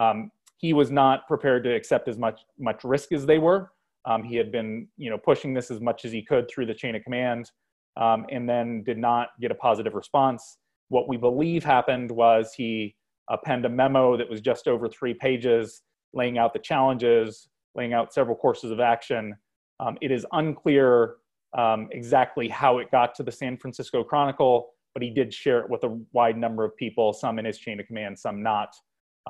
Um, 0.00 0.30
he 0.56 0.72
was 0.72 0.90
not 0.90 1.26
prepared 1.28 1.62
to 1.64 1.74
accept 1.74 2.08
as 2.08 2.18
much 2.18 2.40
much 2.58 2.82
risk 2.84 3.12
as 3.12 3.26
they 3.26 3.38
were. 3.38 3.70
Um, 4.04 4.22
he 4.22 4.36
had 4.36 4.50
been, 4.50 4.88
you 4.96 5.10
know, 5.10 5.18
pushing 5.18 5.54
this 5.54 5.70
as 5.70 5.80
much 5.80 6.04
as 6.04 6.12
he 6.12 6.22
could 6.22 6.48
through 6.48 6.66
the 6.66 6.74
chain 6.74 6.96
of 6.96 7.02
command, 7.02 7.50
um, 7.96 8.26
and 8.30 8.48
then 8.48 8.82
did 8.84 8.98
not 8.98 9.28
get 9.40 9.50
a 9.50 9.54
positive 9.54 9.94
response. 9.94 10.58
What 10.88 11.08
we 11.08 11.16
believe 11.16 11.64
happened 11.64 12.10
was 12.10 12.54
he 12.54 12.96
penned 13.44 13.66
a 13.66 13.68
memo 13.68 14.16
that 14.16 14.28
was 14.28 14.40
just 14.40 14.68
over 14.68 14.88
three 14.88 15.14
pages, 15.14 15.82
laying 16.14 16.38
out 16.38 16.52
the 16.52 16.58
challenges, 16.58 17.48
laying 17.74 17.92
out 17.92 18.12
several 18.12 18.36
courses 18.36 18.70
of 18.70 18.80
action, 18.80 19.36
um, 19.80 19.96
it 20.00 20.10
is 20.10 20.26
unclear 20.32 21.16
um, 21.56 21.88
exactly 21.92 22.48
how 22.48 22.78
it 22.78 22.90
got 22.90 23.14
to 23.16 23.22
the 23.22 23.32
San 23.32 23.56
Francisco 23.56 24.02
Chronicle, 24.02 24.70
but 24.94 25.02
he 25.02 25.10
did 25.10 25.32
share 25.32 25.60
it 25.60 25.70
with 25.70 25.84
a 25.84 26.00
wide 26.12 26.36
number 26.36 26.64
of 26.64 26.76
people, 26.76 27.12
some 27.12 27.38
in 27.38 27.44
his 27.44 27.58
chain 27.58 27.78
of 27.80 27.86
command, 27.86 28.18
some 28.18 28.42
not. 28.42 28.74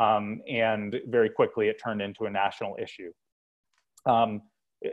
Um, 0.01 0.41
and 0.49 0.97
very 1.09 1.29
quickly 1.29 1.69
it 1.69 1.81
turned 1.83 2.01
into 2.01 2.25
a 2.25 2.31
national 2.31 2.77
issue. 2.81 3.11
Um, 4.07 4.43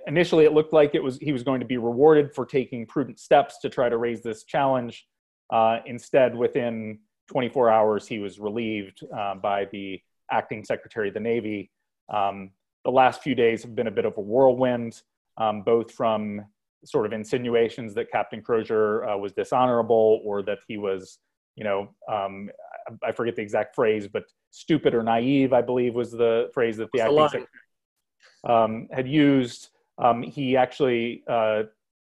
initially, 0.08 0.46
it 0.46 0.54
looked 0.54 0.74
like 0.74 0.96
it 0.96 1.04
was 1.04 1.18
he 1.20 1.32
was 1.32 1.44
going 1.44 1.60
to 1.60 1.66
be 1.66 1.78
rewarded 1.78 2.34
for 2.34 2.46
taking 2.46 2.88
prudent 2.88 3.20
steps 3.20 3.60
to 3.62 3.70
try 3.70 3.88
to 3.88 3.98
raise 3.98 4.24
this 4.24 4.44
challenge. 4.44 5.06
Uh, 5.52 5.80
instead, 5.86 6.36
within 6.36 7.00
24 7.30 7.70
hours, 7.70 8.08
he 8.08 8.20
was 8.20 8.40
relieved 8.40 9.02
uh, 9.16 9.36
by 9.36 9.66
the 9.72 10.00
acting 10.32 10.64
Secretary 10.64 11.10
of 11.10 11.14
the 11.14 11.20
Navy. 11.20 11.72
Um, 12.14 12.52
the 12.84 12.92
last 12.92 13.22
few 13.22 13.36
days 13.36 13.64
have 13.64 13.76
been 13.76 13.88
a 13.88 13.92
bit 13.92 14.06
of 14.06 14.18
a 14.18 14.22
whirlwind 14.22 15.02
um, 15.38 15.62
both 15.64 15.92
from 15.92 16.46
sort 16.84 17.06
of 17.06 17.14
insinuations 17.14 17.94
that 17.96 18.12
Captain 18.12 18.42
Crozier 18.42 19.08
uh, 19.08 19.18
was 19.18 19.34
dishonorable 19.34 20.22
or 20.24 20.44
that 20.44 20.60
he 20.68 20.78
was, 20.78 21.20
you 21.56 21.64
know, 21.64 21.90
um, 22.12 22.50
I 23.04 23.12
forget 23.12 23.36
the 23.36 23.42
exact 23.42 23.76
phrase, 23.76 24.08
but 24.08 24.24
stupid 24.52 24.94
or 24.94 25.02
naive, 25.02 25.52
I 25.52 25.62
believe 25.62 25.96
was 25.96 26.12
the 26.12 26.50
phrase 26.54 26.78
that 26.78 26.90
the 26.94 27.02
acting 27.02 27.18
secretary 27.18 27.48
um, 28.48 28.88
had 28.92 29.08
used. 29.08 29.70
Um, 29.98 30.22
he 30.22 30.56
actually, 30.56 31.24
uh, 31.28 31.64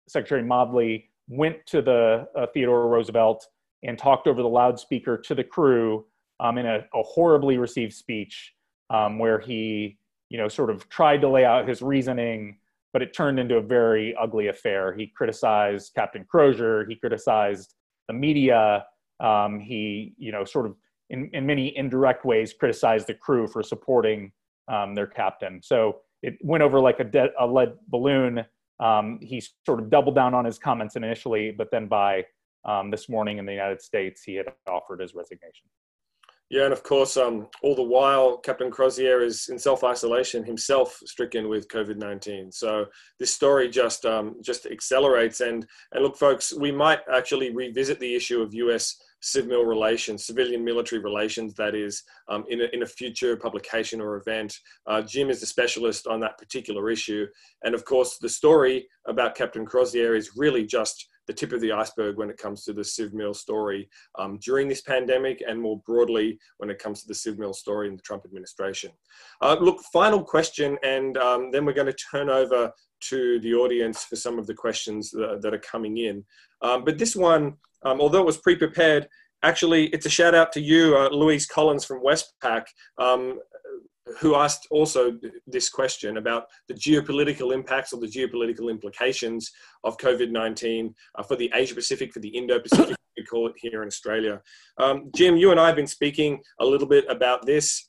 Secretary 0.09 0.43
Modly, 0.43 1.09
went 1.29 1.65
to 1.67 1.83
the 1.83 2.27
uh, 2.37 2.47
Theodore 2.53 2.89
Roosevelt 2.89 3.47
and 3.83 3.99
talked 3.99 4.27
over 4.27 4.43
the 4.43 4.49
loudspeaker 4.49 5.19
to 5.19 5.35
the 5.35 5.45
crew 5.45 6.07
um, 6.41 6.59
in 6.59 6.67
a, 6.67 6.79
a, 6.95 7.03
horribly 7.03 7.57
received 7.59 7.93
speech 7.93 8.53
um, 8.91 9.19
where 9.19 9.39
he, 9.39 9.99
you 10.29 10.39
know, 10.39 10.49
sort 10.49 10.71
of 10.71 10.89
tried 10.89 11.21
to 11.23 11.29
lay 11.29 11.45
out 11.45 11.69
his 11.69 11.83
reasoning 11.83 12.57
but 12.97 13.03
it 13.03 13.13
turned 13.13 13.39
into 13.39 13.57
a 13.57 13.61
very 13.61 14.17
ugly 14.19 14.49
affair. 14.49 14.95
He 14.95 15.07
criticized 15.07 15.93
Captain 15.95 16.25
Crozier. 16.25 16.87
He 16.89 16.95
criticized 16.95 17.75
the 18.09 18.15
media. 18.15 18.87
Um, 19.21 19.61
he, 19.61 20.15
you 20.17 20.33
know, 20.33 20.45
sort 20.45 20.65
of 20.65 20.77
in, 21.11 21.29
in 21.35 21.45
many 21.45 21.77
indirect 21.77 22.25
ways 22.25 22.55
criticized 22.55 23.07
the 23.07 23.13
crew 23.13 23.49
for 23.49 23.63
supporting 23.63 24.33
um, 24.73 24.95
their 24.95 25.07
captain. 25.07 25.61
So 25.63 25.99
it 26.23 26.39
went 26.41 26.63
over 26.63 26.81
like 26.81 26.99
a, 26.99 27.05
de- 27.05 27.39
a 27.39 27.47
lead 27.47 27.75
balloon. 27.89 28.47
Um, 28.81 29.19
he 29.23 29.43
sort 29.65 29.81
of 29.81 29.91
doubled 29.91 30.15
down 30.15 30.35
on 30.35 30.45
his 30.45 30.59
comments 30.59 30.97
initially, 30.97 31.51
but 31.51 31.69
then 31.71 31.87
by 31.89 32.25
um, 32.65 32.91
this 32.91 33.09
morning 33.09 33.39
in 33.39 33.47
the 33.47 33.53
United 33.53 33.81
States, 33.81 34.23
he 34.23 34.35
had 34.35 34.47
offered 34.69 35.01
his 35.01 35.15
resignation. 35.15 35.67
Yeah, 36.49 36.65
and 36.65 36.73
of 36.73 36.85
course, 36.85 37.17
um, 37.17 37.49
all 37.63 37.75
the 37.75 37.83
while, 37.83 38.39
Captain 38.39 38.71
Crozier 38.71 39.21
is 39.21 39.49
in 39.49 39.59
self-isolation 39.59 40.45
himself, 40.45 41.01
stricken 41.05 41.49
with 41.49 41.67
COVID-19. 41.67 42.55
So 42.55 42.87
this 43.19 43.35
story 43.35 43.69
just 43.69 44.07
um, 44.07 44.37
just 44.45 44.65
accelerates. 44.67 45.41
And 45.41 45.67
and 45.93 46.05
look, 46.05 46.17
folks, 46.17 46.55
we 46.55 46.71
might 46.71 47.01
actually 47.13 47.53
revisit 47.53 47.99
the 47.99 48.15
issue 48.15 48.43
of 48.43 48.55
U.S. 48.55 48.97
civil 49.27 49.65
relations, 49.65 50.25
civilian 50.25 50.65
military 50.65 51.03
relations, 51.03 51.53
that 51.55 51.75
is, 51.75 52.05
um, 52.29 52.45
in, 52.49 52.61
a, 52.61 52.65
in 52.73 52.83
a 52.85 52.87
future 52.87 53.37
publication 53.37 54.01
or 54.01 54.17
event. 54.17 54.57
Uh, 54.87 55.03
Jim 55.03 55.31
is 55.31 55.41
the 55.41 55.47
specialist 55.47 56.07
on 56.07 56.21
that 56.21 56.39
particular 56.39 56.91
issue. 56.91 57.27
And 57.65 57.75
of 57.75 57.85
course, 57.85 58.19
the 58.19 58.29
story 58.29 58.87
about 59.07 59.35
Captain 59.35 59.67
Crozier 59.67 60.15
is 60.15 60.37
really 60.37 60.65
just 60.65 61.09
the 61.27 61.33
tip 61.33 61.53
of 61.53 61.61
the 61.61 61.73
iceberg 61.73 62.17
when 62.19 62.31
it 62.31 62.39
comes 62.39 62.63
to 62.65 62.73
the 62.73 62.83
CivMil 62.83 63.35
story 63.35 63.89
um, 64.17 64.39
during 64.41 64.69
this 64.69 64.83
pandemic 64.83 65.43
and 65.47 65.61
more 65.61 65.81
broadly 65.85 66.39
when 66.59 66.71
it 66.71 66.79
comes 66.79 67.03
to 67.03 67.09
the 67.09 67.15
CivMil 67.15 67.53
story 67.53 67.89
in 67.89 67.97
the 67.97 68.03
Trump 68.03 68.25
administration. 68.25 68.93
Uh, 69.43 69.57
look, 69.61 69.81
final 69.93 70.23
question, 70.23 70.79
and 70.85 71.19
um, 71.19 71.51
then 71.51 71.65
we're 71.65 71.73
going 71.73 71.93
to 71.93 72.05
turn 72.13 72.31
over 72.31 72.71
to 73.09 73.41
the 73.41 73.55
audience 73.55 74.05
for 74.05 74.17
some 74.17 74.39
of 74.39 74.47
the 74.47 74.55
questions 74.55 75.11
that, 75.11 75.41
that 75.43 75.53
are 75.53 75.59
coming 75.59 75.99
in. 75.99 76.25
Um, 76.63 76.85
but 76.85 76.99
this 76.99 77.15
one, 77.15 77.55
um, 77.85 78.01
although 78.01 78.21
it 78.21 78.27
was 78.27 78.39
pre-prepared, 78.39 79.09
actually 79.43 79.87
it's 79.89 80.07
a 80.07 80.11
shout 80.11 80.35
out 80.35 80.53
to 80.53 80.61
you, 80.61 80.97
uh, 80.97 81.09
Louise 81.09 81.47
Collins 81.47 81.85
from 81.85 82.03
Westpac. 82.03 82.65
Um, 82.99 83.41
who 84.21 84.37
asked 84.37 84.69
also 84.71 85.19
this 85.47 85.69
question 85.69 86.17
about 86.17 86.45
the 86.69 86.75
geopolitical 86.75 87.53
impacts 87.53 87.93
or 87.93 88.01
the 88.01 88.07
geopolitical 88.07 88.71
implications 88.71 89.51
of 89.85 89.97
COVID 89.99 90.31
19 90.31 90.95
uh, 91.17 91.23
for 91.23 91.37
the 91.37 91.51
Asia 91.55 91.75
Pacific, 91.75 92.13
for 92.13 92.21
the 92.21 92.29
Indo 92.29 92.61
Pacific, 92.61 92.97
we 93.17 93.25
call 93.25 93.49
it 93.49 93.55
here 93.57 93.83
in 93.83 93.89
Australia. 93.89 94.41
Um, 94.79 95.11
Jim, 95.15 95.37
you 95.37 95.51
and 95.51 95.59
I 95.59 95.67
have 95.67 95.77
been 95.77 95.87
speaking 95.87 96.41
a 96.61 96.65
little 96.65 96.87
bit 96.87 97.05
about 97.09 97.47
this. 97.47 97.89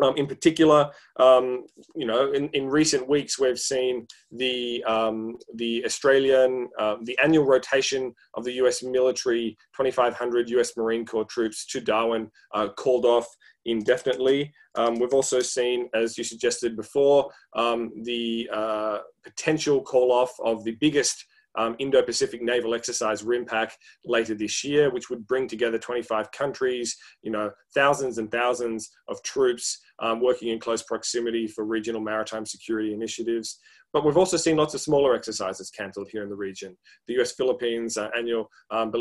Um, 0.00 0.16
in 0.16 0.28
particular, 0.28 0.88
um, 1.16 1.64
you 1.96 2.06
know, 2.06 2.30
in, 2.30 2.48
in 2.50 2.68
recent 2.68 3.08
weeks, 3.08 3.40
we've 3.40 3.58
seen 3.58 4.06
the 4.30 4.84
um, 4.84 5.36
the 5.56 5.84
Australian 5.84 6.68
uh, 6.78 6.96
the 7.02 7.18
annual 7.22 7.44
rotation 7.44 8.14
of 8.34 8.44
the 8.44 8.52
U.S. 8.52 8.84
military 8.84 9.56
2,500 9.76 10.48
U.S. 10.50 10.76
Marine 10.76 11.04
Corps 11.04 11.24
troops 11.24 11.66
to 11.66 11.80
Darwin 11.80 12.30
uh, 12.54 12.68
called 12.68 13.04
off 13.04 13.26
indefinitely. 13.64 14.52
Um, 14.76 14.98
we've 14.98 15.12
also 15.12 15.40
seen, 15.40 15.88
as 15.94 16.16
you 16.16 16.24
suggested 16.24 16.76
before, 16.76 17.30
um, 17.56 17.90
the 18.04 18.48
uh, 18.52 18.98
potential 19.24 19.82
call 19.82 20.12
off 20.12 20.32
of 20.44 20.62
the 20.64 20.76
biggest 20.80 21.24
um, 21.56 21.76
Indo-Pacific 21.78 22.42
naval 22.42 22.74
exercise 22.74 23.22
RIMPAC 23.22 23.70
later 24.04 24.34
this 24.34 24.64
year, 24.64 24.90
which 24.90 25.10
would 25.10 25.26
bring 25.26 25.48
together 25.48 25.78
25 25.78 26.30
countries, 26.32 26.96
you 27.22 27.30
know, 27.30 27.50
thousands 27.74 28.18
and 28.18 28.30
thousands 28.30 28.90
of 29.08 29.22
troops 29.22 29.78
um, 30.00 30.20
working 30.20 30.48
in 30.48 30.58
close 30.58 30.82
proximity 30.82 31.46
for 31.46 31.64
regional 31.64 32.00
maritime 32.00 32.46
security 32.46 32.92
initiatives. 32.92 33.58
But 33.92 34.04
we've 34.04 34.16
also 34.16 34.36
seen 34.36 34.56
lots 34.56 34.74
of 34.74 34.80
smaller 34.80 35.14
exercises 35.14 35.70
cancelled 35.70 36.08
here 36.12 36.22
in 36.22 36.28
the 36.28 36.36
region. 36.36 36.76
The 37.08 37.20
US 37.20 37.32
Philippines 37.32 37.96
uh, 37.96 38.08
annual 38.16 38.48
um, 38.70 38.92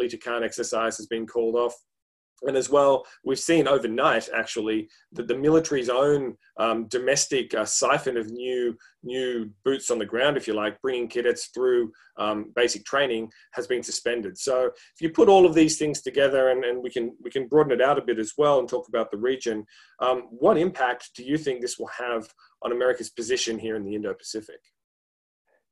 exercise 0.43 0.97
has 0.97 1.07
been 1.07 1.27
called 1.27 1.55
off. 1.55 1.75
And 2.43 2.55
as 2.55 2.69
well, 2.69 3.05
we've 3.25 3.39
seen 3.39 3.67
overnight 3.67 4.29
actually 4.33 4.89
that 5.13 5.27
the 5.27 5.37
military's 5.37 5.89
own 5.89 6.37
um, 6.57 6.87
domestic 6.87 7.53
uh, 7.53 7.65
siphon 7.65 8.17
of 8.17 8.31
new 8.31 8.77
new 9.01 9.49
boots 9.63 9.89
on 9.89 9.97
the 9.97 10.05
ground, 10.05 10.35
if 10.35 10.45
you 10.45 10.53
like, 10.53 10.81
bringing 10.81 11.07
cadets 11.07 11.47
through 11.53 11.91
um, 12.17 12.51
basic 12.55 12.83
training 12.85 13.31
has 13.53 13.65
been 13.65 13.81
suspended. 13.81 14.37
So 14.37 14.65
if 14.65 15.01
you 15.01 15.09
put 15.09 15.29
all 15.29 15.45
of 15.45 15.53
these 15.53 15.77
things 15.77 16.01
together, 16.01 16.49
and, 16.49 16.63
and 16.65 16.83
we 16.83 16.89
can 16.89 17.15
we 17.23 17.29
can 17.29 17.47
broaden 17.47 17.71
it 17.71 17.81
out 17.81 17.97
a 17.97 18.01
bit 18.01 18.19
as 18.19 18.33
well 18.37 18.59
and 18.59 18.67
talk 18.67 18.87
about 18.87 19.11
the 19.11 19.17
region, 19.17 19.65
um, 19.99 20.23
what 20.29 20.57
impact 20.57 21.11
do 21.15 21.23
you 21.23 21.37
think 21.37 21.61
this 21.61 21.79
will 21.79 21.87
have 21.87 22.33
on 22.61 22.71
America's 22.71 23.09
position 23.09 23.57
here 23.57 23.75
in 23.75 23.85
the 23.85 23.95
Indo-Pacific? 23.95 24.59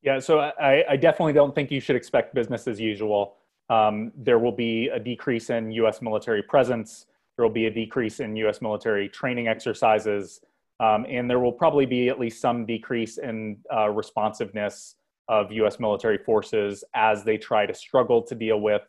Yeah, 0.02 0.20
so 0.20 0.40
I, 0.40 0.86
I 0.88 0.96
definitely 0.96 1.34
don't 1.34 1.54
think 1.54 1.72
you 1.72 1.82
should 1.82 1.96
expect 1.96 2.34
business 2.34 2.68
as 2.68 2.80
usual. 2.80 3.38
Um, 3.70 4.12
there 4.16 4.40
will 4.40 4.52
be 4.52 4.88
a 4.88 5.00
decrease 5.00 5.50
in 5.50 5.72
US 5.72 6.02
military 6.02 6.42
presence. 6.42 7.06
There 7.36 7.46
will 7.46 7.54
be 7.54 7.68
a 7.68 7.72
decrease 7.72 8.20
in 8.20 8.36
US 8.38 8.62
military 8.62 9.10
training 9.10 9.48
exercises. 9.48 10.42
Um, 10.80 11.06
and 11.10 11.30
there 11.30 11.40
will 11.40 11.52
probably 11.52 11.86
be 11.86 12.10
at 12.10 12.20
least 12.20 12.40
some 12.40 12.66
decrease 12.66 13.18
in 13.18 13.58
uh, 13.76 13.90
responsiveness 13.90 14.96
of 15.28 15.52
US 15.52 15.80
military 15.80 16.18
forces 16.18 16.84
as 16.94 17.24
they 17.24 17.38
try 17.38 17.66
to 17.66 17.74
struggle 17.74 18.22
to 18.24 18.36
deal 18.36 18.62
with 18.62 18.84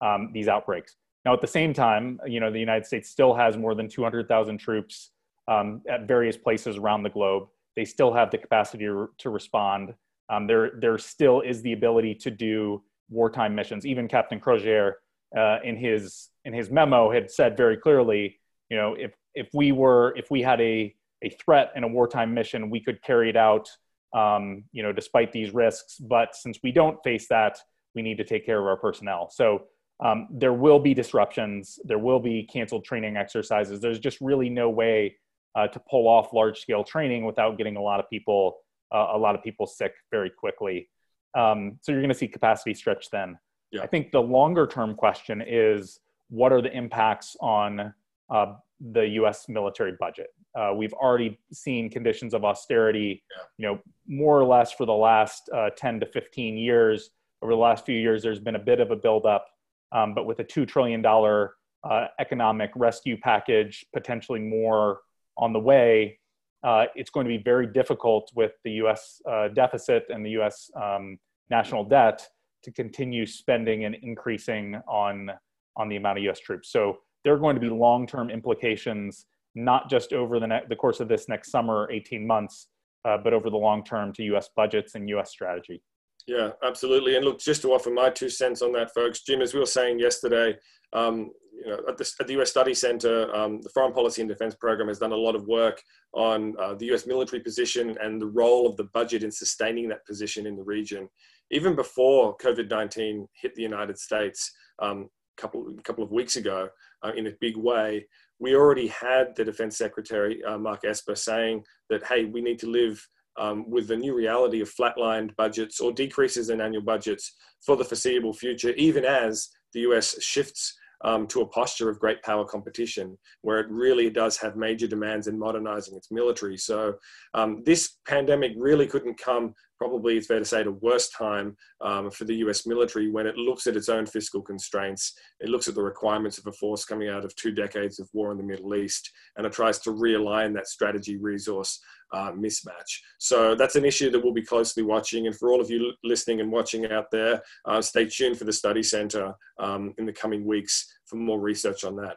um, 0.00 0.30
these 0.32 0.48
outbreaks. 0.48 0.96
Now, 1.24 1.32
at 1.32 1.40
the 1.40 1.46
same 1.46 1.72
time, 1.72 2.18
you 2.26 2.40
know, 2.40 2.50
the 2.50 2.58
United 2.58 2.86
States 2.86 3.08
still 3.08 3.34
has 3.34 3.56
more 3.56 3.74
than 3.74 3.88
200,000 3.88 4.58
troops 4.58 5.10
um, 5.48 5.82
at 5.88 6.08
various 6.08 6.36
places 6.36 6.76
around 6.76 7.02
the 7.02 7.10
globe. 7.10 7.48
They 7.76 7.84
still 7.84 8.12
have 8.12 8.30
the 8.30 8.38
capacity 8.38 8.84
to, 8.86 9.30
respond. 9.30 9.94
Um, 10.28 10.46
there, 10.46 10.72
there 10.80 10.98
still 10.98 11.40
is 11.40 11.62
the 11.62 11.72
ability 11.72 12.14
to 12.16 12.30
do 12.30 12.82
wartime 13.12 13.54
missions. 13.54 13.86
Even 13.86 14.08
Captain 14.08 14.40
Crozier, 14.40 14.96
uh, 15.36 15.58
in 15.62 15.76
his 15.76 16.30
in 16.44 16.52
his 16.52 16.70
memo, 16.70 17.10
had 17.10 17.30
said 17.30 17.56
very 17.56 17.76
clearly, 17.76 18.38
you 18.70 18.76
know, 18.76 18.94
if 18.94 19.12
if 19.34 19.48
we 19.54 19.72
were 19.72 20.14
if 20.16 20.30
we 20.30 20.42
had 20.42 20.60
a 20.60 20.94
a 21.22 21.30
threat 21.30 21.72
in 21.76 21.84
a 21.84 21.88
wartime 21.88 22.34
mission, 22.34 22.70
we 22.70 22.80
could 22.80 23.00
carry 23.02 23.30
it 23.30 23.36
out, 23.36 23.68
um, 24.12 24.64
you 24.72 24.82
know, 24.82 24.92
despite 24.92 25.32
these 25.32 25.54
risks. 25.54 25.98
But 25.98 26.34
since 26.34 26.58
we 26.62 26.72
don't 26.72 27.02
face 27.04 27.28
that, 27.28 27.58
we 27.94 28.02
need 28.02 28.18
to 28.18 28.24
take 28.24 28.44
care 28.44 28.58
of 28.58 28.66
our 28.66 28.76
personnel. 28.76 29.30
So 29.30 29.64
um, 30.04 30.26
there 30.30 30.52
will 30.52 30.80
be 30.80 30.94
disruptions. 30.94 31.78
There 31.84 31.98
will 31.98 32.18
be 32.18 32.42
canceled 32.44 32.84
training 32.84 33.16
exercises. 33.16 33.80
There's 33.80 34.00
just 34.00 34.20
really 34.20 34.50
no 34.50 34.68
way 34.68 35.16
uh, 35.54 35.68
to 35.68 35.80
pull 35.88 36.08
off 36.08 36.32
large 36.32 36.60
scale 36.60 36.82
training 36.82 37.24
without 37.24 37.56
getting 37.56 37.76
a 37.76 37.82
lot 37.82 38.00
of 38.00 38.08
people 38.10 38.58
uh, 38.92 39.12
a 39.14 39.18
lot 39.18 39.34
of 39.34 39.42
people 39.42 39.66
sick 39.66 39.94
very 40.10 40.28
quickly. 40.28 40.88
Um, 41.34 41.78
so 41.80 41.92
you're 41.92 42.00
going 42.00 42.12
to 42.12 42.18
see 42.18 42.28
capacity 42.28 42.74
stretch 42.74 43.10
then. 43.10 43.38
Yeah. 43.70 43.82
I 43.82 43.86
think 43.86 44.12
the 44.12 44.20
longer 44.20 44.66
term 44.66 44.94
question 44.94 45.42
is 45.46 46.00
what 46.28 46.52
are 46.52 46.62
the 46.62 46.72
impacts 46.72 47.36
on 47.40 47.92
uh, 48.30 48.46
the 48.92 49.06
U.S. 49.08 49.48
military 49.48 49.92
budget? 49.98 50.28
Uh, 50.58 50.72
we've 50.76 50.92
already 50.92 51.38
seen 51.52 51.88
conditions 51.88 52.34
of 52.34 52.44
austerity, 52.44 53.22
yeah. 53.30 53.44
you 53.56 53.66
know, 53.66 53.80
more 54.06 54.38
or 54.38 54.44
less 54.44 54.72
for 54.72 54.84
the 54.84 54.92
last 54.92 55.48
uh, 55.54 55.70
10 55.76 56.00
to 56.00 56.06
15 56.06 56.56
years. 56.56 57.10
Over 57.40 57.52
the 57.52 57.58
last 57.58 57.86
few 57.86 57.98
years, 57.98 58.22
there's 58.22 58.38
been 58.38 58.56
a 58.56 58.60
bit 58.60 58.78
of 58.78 58.90
a 58.90 58.96
buildup, 58.96 59.46
um, 59.92 60.14
but 60.14 60.26
with 60.26 60.38
a 60.40 60.44
two 60.44 60.66
trillion 60.66 61.02
dollar 61.02 61.54
uh, 61.84 62.06
economic 62.20 62.70
rescue 62.76 63.16
package, 63.18 63.84
potentially 63.92 64.40
more 64.40 65.00
on 65.36 65.52
the 65.52 65.58
way, 65.58 66.18
uh, 66.64 66.86
it's 66.94 67.10
going 67.10 67.26
to 67.26 67.36
be 67.36 67.42
very 67.42 67.66
difficult 67.66 68.30
with 68.34 68.52
the 68.64 68.72
US 68.72 69.20
uh, 69.28 69.48
deficit 69.48 70.04
and 70.08 70.24
the 70.24 70.30
US 70.40 70.70
um, 70.80 71.18
national 71.50 71.84
debt 71.84 72.26
to 72.62 72.70
continue 72.70 73.26
spending 73.26 73.84
and 73.84 73.96
increasing 74.02 74.80
on, 74.88 75.30
on 75.76 75.88
the 75.88 75.96
amount 75.96 76.18
of 76.18 76.24
US 76.24 76.38
troops. 76.38 76.70
So 76.70 76.98
there 77.24 77.34
are 77.34 77.38
going 77.38 77.56
to 77.56 77.60
be 77.60 77.68
long 77.68 78.06
term 78.06 78.30
implications, 78.30 79.26
not 79.54 79.90
just 79.90 80.12
over 80.12 80.38
the, 80.38 80.46
ne- 80.46 80.62
the 80.68 80.76
course 80.76 81.00
of 81.00 81.08
this 81.08 81.28
next 81.28 81.50
summer, 81.50 81.90
18 81.90 82.26
months, 82.26 82.68
uh, 83.04 83.18
but 83.18 83.32
over 83.32 83.50
the 83.50 83.56
long 83.56 83.84
term 83.84 84.12
to 84.14 84.22
US 84.34 84.48
budgets 84.54 84.94
and 84.94 85.08
US 85.10 85.30
strategy. 85.30 85.82
Yeah, 86.26 86.50
absolutely. 86.64 87.16
And 87.16 87.24
look, 87.24 87.40
just 87.40 87.62
to 87.62 87.72
offer 87.72 87.90
my 87.90 88.10
two 88.10 88.28
cents 88.28 88.62
on 88.62 88.72
that, 88.72 88.94
folks, 88.94 89.22
Jim, 89.22 89.42
as 89.42 89.54
we 89.54 89.60
were 89.60 89.66
saying 89.66 89.98
yesterday, 89.98 90.56
um, 90.92 91.30
you 91.52 91.66
know, 91.66 91.80
at 91.88 91.98
the, 91.98 92.10
at 92.20 92.26
the, 92.26 92.40
US 92.40 92.50
Study 92.50 92.74
Center, 92.74 93.34
um, 93.34 93.60
the 93.60 93.68
Foreign 93.70 93.92
Policy 93.92 94.22
and 94.22 94.28
Defense 94.28 94.54
Program 94.54 94.88
has 94.88 94.98
done 94.98 95.12
a 95.12 95.16
lot 95.16 95.34
of 95.34 95.46
work 95.46 95.82
on 96.14 96.54
uh, 96.60 96.74
the 96.74 96.92
US 96.92 97.06
military 97.06 97.40
position 97.40 97.96
and 98.02 98.20
the 98.20 98.26
role 98.26 98.66
of 98.66 98.76
the 98.76 98.84
budget 98.84 99.22
in 99.22 99.30
sustaining 99.30 99.88
that 99.88 100.06
position 100.06 100.46
in 100.46 100.56
the 100.56 100.62
region. 100.62 101.08
Even 101.50 101.74
before 101.74 102.36
COVID 102.38 102.70
19 102.70 103.26
hit 103.34 103.54
the 103.54 103.62
United 103.62 103.98
States 103.98 104.52
um, 104.78 105.08
a 105.36 105.40
couple, 105.40 105.74
couple 105.84 106.04
of 106.04 106.12
weeks 106.12 106.36
ago 106.36 106.68
uh, 107.04 107.12
in 107.16 107.26
a 107.26 107.32
big 107.40 107.56
way, 107.56 108.06
we 108.38 108.56
already 108.56 108.88
had 108.88 109.36
the 109.36 109.44
Defense 109.44 109.76
Secretary, 109.76 110.42
uh, 110.44 110.58
Mark 110.58 110.84
Esper, 110.84 111.14
saying 111.14 111.64
that, 111.90 112.04
hey, 112.04 112.24
we 112.24 112.40
need 112.40 112.58
to 112.58 112.66
live 112.68 113.06
um, 113.38 113.68
with 113.70 113.88
the 113.88 113.96
new 113.96 114.14
reality 114.14 114.60
of 114.60 114.72
flatlined 114.72 115.34
budgets 115.36 115.80
or 115.80 115.92
decreases 115.92 116.50
in 116.50 116.60
annual 116.60 116.82
budgets 116.82 117.34
for 117.64 117.76
the 117.76 117.84
foreseeable 117.84 118.32
future, 118.32 118.70
even 118.70 119.04
as 119.04 119.48
the 119.72 119.80
US 119.80 120.20
shifts 120.22 120.74
um, 121.04 121.26
to 121.26 121.40
a 121.40 121.48
posture 121.48 121.88
of 121.88 121.98
great 121.98 122.22
power 122.22 122.44
competition, 122.44 123.18
where 123.40 123.58
it 123.58 123.70
really 123.70 124.08
does 124.08 124.36
have 124.36 124.56
major 124.56 124.86
demands 124.86 125.26
in 125.26 125.38
modernizing 125.38 125.96
its 125.96 126.10
military. 126.10 126.56
So, 126.56 126.94
um, 127.34 127.62
this 127.64 127.96
pandemic 128.06 128.52
really 128.56 128.86
couldn't 128.86 129.18
come 129.18 129.54
probably 129.82 130.16
it's 130.16 130.28
fair 130.28 130.38
to 130.38 130.44
say 130.44 130.62
the 130.62 130.70
worst 130.70 131.12
time 131.12 131.56
um, 131.80 132.08
for 132.08 132.24
the 132.24 132.36
US 132.36 132.66
military 132.66 133.10
when 133.10 133.26
it 133.26 133.36
looks 133.36 133.66
at 133.66 133.74
its 133.74 133.88
own 133.88 134.06
fiscal 134.06 134.40
constraints, 134.40 135.12
it 135.40 135.48
looks 135.48 135.66
at 135.66 135.74
the 135.74 135.82
requirements 135.82 136.38
of 136.38 136.46
a 136.46 136.52
force 136.52 136.84
coming 136.84 137.08
out 137.08 137.24
of 137.24 137.34
two 137.34 137.50
decades 137.50 137.98
of 137.98 138.08
war 138.12 138.30
in 138.30 138.38
the 138.38 138.44
Middle 138.44 138.76
East, 138.76 139.10
and 139.36 139.44
it 139.44 139.52
tries 139.52 139.80
to 139.80 139.90
realign 139.90 140.54
that 140.54 140.68
strategy 140.68 141.16
resource 141.16 141.80
uh, 142.12 142.32
mismatch. 142.32 143.00
So 143.18 143.54
that's 143.54 143.76
an 143.76 143.84
issue 143.84 144.10
that 144.10 144.22
we'll 144.22 144.32
be 144.32 144.44
closely 144.44 144.82
watching. 144.82 145.26
And 145.26 145.36
for 145.36 145.50
all 145.50 145.60
of 145.60 145.70
you 145.70 145.92
listening 146.04 146.40
and 146.40 146.52
watching 146.52 146.90
out 146.90 147.10
there, 147.10 147.42
uh, 147.64 147.80
stay 147.80 148.06
tuned 148.06 148.38
for 148.38 148.44
the 148.44 148.52
study 148.52 148.82
center 148.82 149.34
um, 149.58 149.94
in 149.98 150.06
the 150.06 150.12
coming 150.12 150.44
weeks 150.44 150.86
for 151.06 151.16
more 151.16 151.40
research 151.40 151.84
on 151.84 151.96
that. 151.96 152.16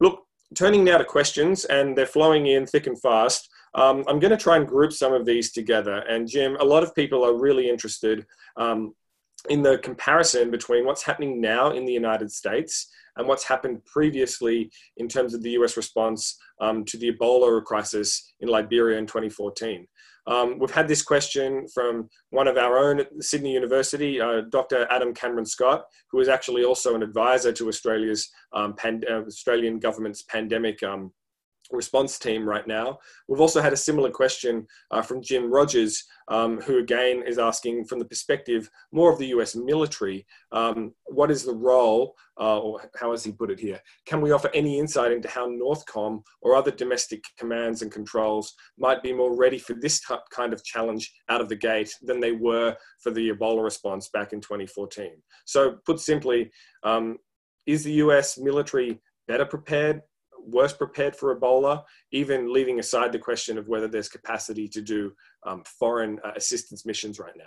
Look, 0.00 0.24
turning 0.54 0.84
now 0.84 0.98
to 0.98 1.04
questions, 1.04 1.64
and 1.66 1.96
they're 1.96 2.06
flowing 2.06 2.46
in 2.46 2.66
thick 2.66 2.86
and 2.86 3.00
fast. 3.00 3.48
Um, 3.74 4.04
I'm 4.08 4.18
going 4.18 4.32
to 4.32 4.36
try 4.36 4.56
and 4.56 4.66
group 4.66 4.92
some 4.92 5.12
of 5.12 5.24
these 5.24 5.52
together. 5.52 5.98
And 6.08 6.28
Jim, 6.28 6.56
a 6.58 6.64
lot 6.64 6.82
of 6.82 6.94
people 6.94 7.24
are 7.24 7.38
really 7.38 7.68
interested 7.68 8.26
um, 8.56 8.94
in 9.48 9.62
the 9.62 9.78
comparison 9.78 10.50
between 10.50 10.84
what's 10.84 11.02
happening 11.02 11.40
now 11.40 11.70
in 11.70 11.84
the 11.84 11.92
United 11.92 12.30
States 12.30 12.88
and 13.20 13.28
what's 13.28 13.44
happened 13.44 13.84
previously 13.84 14.70
in 14.96 15.06
terms 15.06 15.34
of 15.34 15.42
the 15.42 15.50
US 15.50 15.76
response 15.76 16.36
um, 16.60 16.84
to 16.86 16.98
the 16.98 17.12
Ebola 17.12 17.62
crisis 17.64 18.32
in 18.40 18.48
Liberia 18.48 18.98
in 18.98 19.06
2014. 19.06 19.86
Um, 20.26 20.58
we've 20.58 20.70
had 20.70 20.88
this 20.88 21.02
question 21.02 21.66
from 21.72 22.08
one 22.30 22.48
of 22.48 22.56
our 22.56 22.78
own 22.78 23.00
at 23.00 23.08
Sydney 23.20 23.52
University, 23.52 24.20
uh, 24.20 24.42
Dr. 24.50 24.86
Adam 24.90 25.14
Kamradt-Scott, 25.14 25.84
who 26.10 26.20
is 26.20 26.28
actually 26.28 26.64
also 26.64 26.94
an 26.94 27.02
advisor 27.02 27.52
to 27.52 27.68
Australia's 27.68 28.28
um, 28.52 28.74
uh, 28.84 29.22
Australian 29.26 29.78
government's 29.78 30.22
pandemic 30.22 30.82
um, 30.82 31.12
response 31.72 32.18
team 32.18 32.48
right 32.48 32.66
now. 32.66 32.98
We've 33.28 33.40
also 33.40 33.60
had 33.60 33.72
a 33.72 33.76
similar 33.76 34.10
question 34.10 34.66
uh, 34.90 35.02
from 35.02 35.22
Jim 35.22 35.50
Rogers, 35.50 36.04
um, 36.28 36.60
who 36.60 36.78
again 36.78 37.22
is 37.26 37.38
asking 37.38 37.84
from 37.84 37.98
the 37.98 38.04
perspective 38.04 38.70
more 38.92 39.12
of 39.12 39.18
the 39.18 39.28
US 39.28 39.54
military, 39.54 40.26
um, 40.52 40.92
what 41.06 41.30
is 41.30 41.44
the 41.44 41.54
role, 41.54 42.14
uh, 42.40 42.58
or 42.58 42.90
how 42.98 43.10
has 43.10 43.24
he 43.24 43.32
put 43.32 43.50
it 43.50 43.60
here? 43.60 43.80
Can 44.06 44.20
we 44.20 44.32
offer 44.32 44.50
any 44.54 44.78
insight 44.78 45.12
into 45.12 45.28
how 45.28 45.48
Northcom 45.48 46.22
or 46.40 46.54
other 46.54 46.70
domestic 46.70 47.22
commands 47.38 47.82
and 47.82 47.92
controls 47.92 48.54
might 48.78 49.02
be 49.02 49.12
more 49.12 49.36
ready 49.36 49.58
for 49.58 49.74
this 49.74 50.00
kind 50.30 50.52
of 50.52 50.64
challenge 50.64 51.12
out 51.28 51.40
of 51.40 51.48
the 51.48 51.56
gate 51.56 51.94
than 52.02 52.20
they 52.20 52.32
were 52.32 52.76
for 53.02 53.10
the 53.10 53.30
Ebola 53.30 53.62
response 53.62 54.08
back 54.08 54.32
in 54.32 54.40
2014? 54.40 55.10
So 55.44 55.76
put 55.84 56.00
simply, 56.00 56.50
um, 56.82 57.18
is 57.66 57.84
the 57.84 57.92
US 58.04 58.38
military 58.38 59.00
better 59.28 59.44
prepared 59.44 60.02
worse 60.46 60.72
prepared 60.72 61.16
for 61.16 61.34
Ebola, 61.38 61.84
even 62.12 62.52
leaving 62.52 62.78
aside 62.78 63.12
the 63.12 63.18
question 63.18 63.58
of 63.58 63.68
whether 63.68 63.88
there's 63.88 64.08
capacity 64.08 64.68
to 64.68 64.80
do 64.80 65.12
um, 65.46 65.62
foreign 65.64 66.18
uh, 66.24 66.32
assistance 66.36 66.84
missions 66.84 67.18
right 67.18 67.36
now? 67.36 67.44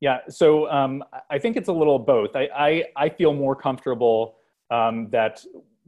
Yeah, 0.00 0.18
so 0.28 0.68
um, 0.68 1.04
I 1.30 1.38
think 1.38 1.56
it's 1.56 1.68
a 1.68 1.72
little 1.72 1.98
both. 1.98 2.34
I, 2.34 2.48
I, 2.56 2.84
I 2.96 3.08
feel 3.08 3.32
more 3.32 3.54
comfortable 3.54 4.36
um, 4.70 5.08
that 5.10 5.44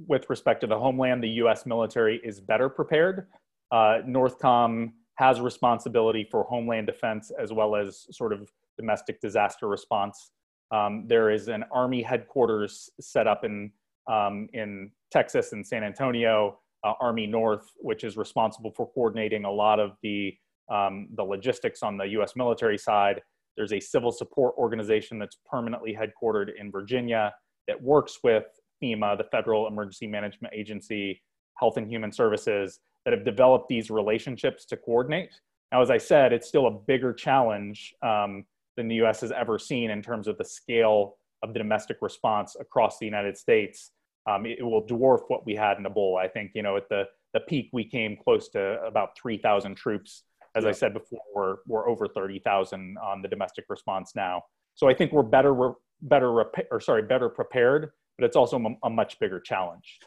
with 0.06 0.28
respect 0.30 0.60
to 0.60 0.66
the 0.66 0.78
homeland, 0.78 1.22
the 1.22 1.30
US 1.30 1.66
military 1.66 2.20
is 2.22 2.40
better 2.40 2.68
prepared. 2.68 3.26
Uh, 3.72 3.98
Northcom 4.06 4.92
has 5.16 5.40
responsibility 5.40 6.26
for 6.30 6.44
homeland 6.44 6.86
defense 6.86 7.32
as 7.40 7.52
well 7.52 7.76
as 7.76 8.06
sort 8.10 8.32
of 8.32 8.50
domestic 8.76 9.20
disaster 9.20 9.68
response. 9.68 10.30
Um, 10.70 11.04
there 11.06 11.30
is 11.30 11.48
an 11.48 11.64
Army 11.72 12.02
headquarters 12.02 12.90
set 13.00 13.26
up 13.26 13.44
in 13.44 13.70
um, 14.10 14.48
in 14.52 14.90
Texas 15.10 15.52
and 15.52 15.66
San 15.66 15.84
Antonio, 15.84 16.58
uh, 16.84 16.92
Army 17.00 17.26
North, 17.26 17.66
which 17.76 18.04
is 18.04 18.16
responsible 18.16 18.72
for 18.76 18.90
coordinating 18.92 19.44
a 19.44 19.50
lot 19.50 19.80
of 19.80 19.92
the, 20.02 20.34
um, 20.70 21.08
the 21.16 21.22
logistics 21.22 21.82
on 21.82 21.96
the 21.96 22.04
US 22.18 22.36
military 22.36 22.78
side. 22.78 23.20
There's 23.56 23.72
a 23.72 23.80
civil 23.80 24.12
support 24.12 24.54
organization 24.58 25.18
that's 25.18 25.38
permanently 25.50 25.96
headquartered 25.96 26.48
in 26.58 26.70
Virginia 26.70 27.32
that 27.68 27.80
works 27.80 28.18
with 28.22 28.44
FEMA, 28.82 29.16
the 29.16 29.24
Federal 29.24 29.66
Emergency 29.66 30.06
Management 30.06 30.52
Agency, 30.54 31.22
Health 31.58 31.76
and 31.76 31.88
Human 31.88 32.12
Services, 32.12 32.80
that 33.04 33.12
have 33.12 33.24
developed 33.24 33.68
these 33.68 33.90
relationships 33.90 34.64
to 34.66 34.76
coordinate. 34.76 35.30
Now, 35.72 35.82
as 35.82 35.90
I 35.90 35.98
said, 35.98 36.32
it's 36.32 36.48
still 36.48 36.66
a 36.66 36.70
bigger 36.70 37.12
challenge 37.12 37.94
um, 38.02 38.44
than 38.76 38.88
the 38.88 38.96
US 39.04 39.20
has 39.20 39.32
ever 39.32 39.58
seen 39.58 39.90
in 39.90 40.02
terms 40.02 40.26
of 40.26 40.36
the 40.38 40.44
scale 40.44 41.16
of 41.44 41.52
the 41.52 41.58
domestic 41.58 41.98
response 42.00 42.56
across 42.58 42.98
the 42.98 43.04
United 43.04 43.36
States, 43.36 43.90
um, 44.26 44.46
it, 44.46 44.58
it, 44.58 44.62
will 44.62 44.86
dwarf 44.86 45.20
what 45.28 45.44
we 45.44 45.54
had 45.54 45.76
in 45.78 45.84
Ebola. 45.84 46.18
I 46.18 46.28
think, 46.28 46.52
you 46.54 46.62
know, 46.62 46.76
at 46.76 46.88
the, 46.88 47.04
the 47.34 47.40
peak, 47.40 47.68
we 47.72 47.84
came 47.84 48.16
close 48.16 48.48
to 48.50 48.82
about 48.82 49.16
3,000 49.16 49.74
troops. 49.74 50.22
As 50.56 50.64
yeah. 50.64 50.70
I 50.70 50.72
said 50.72 50.94
before, 50.94 51.20
we're, 51.34 51.56
we're 51.66 51.88
over 51.88 52.08
30,000 52.08 52.96
on 52.96 53.22
the 53.22 53.28
domestic 53.28 53.66
response 53.68 54.12
now. 54.16 54.42
So 54.74 54.88
I 54.88 54.94
think 54.94 55.12
we're 55.12 55.22
better, 55.22 55.72
better, 56.00 56.44
or 56.70 56.80
sorry, 56.80 57.02
better 57.02 57.28
prepared, 57.28 57.90
but 58.18 58.24
it's 58.24 58.36
also 58.36 58.58
a, 58.58 58.86
a 58.86 58.90
much 58.90 59.18
bigger 59.20 59.38
challenge. 59.38 60.00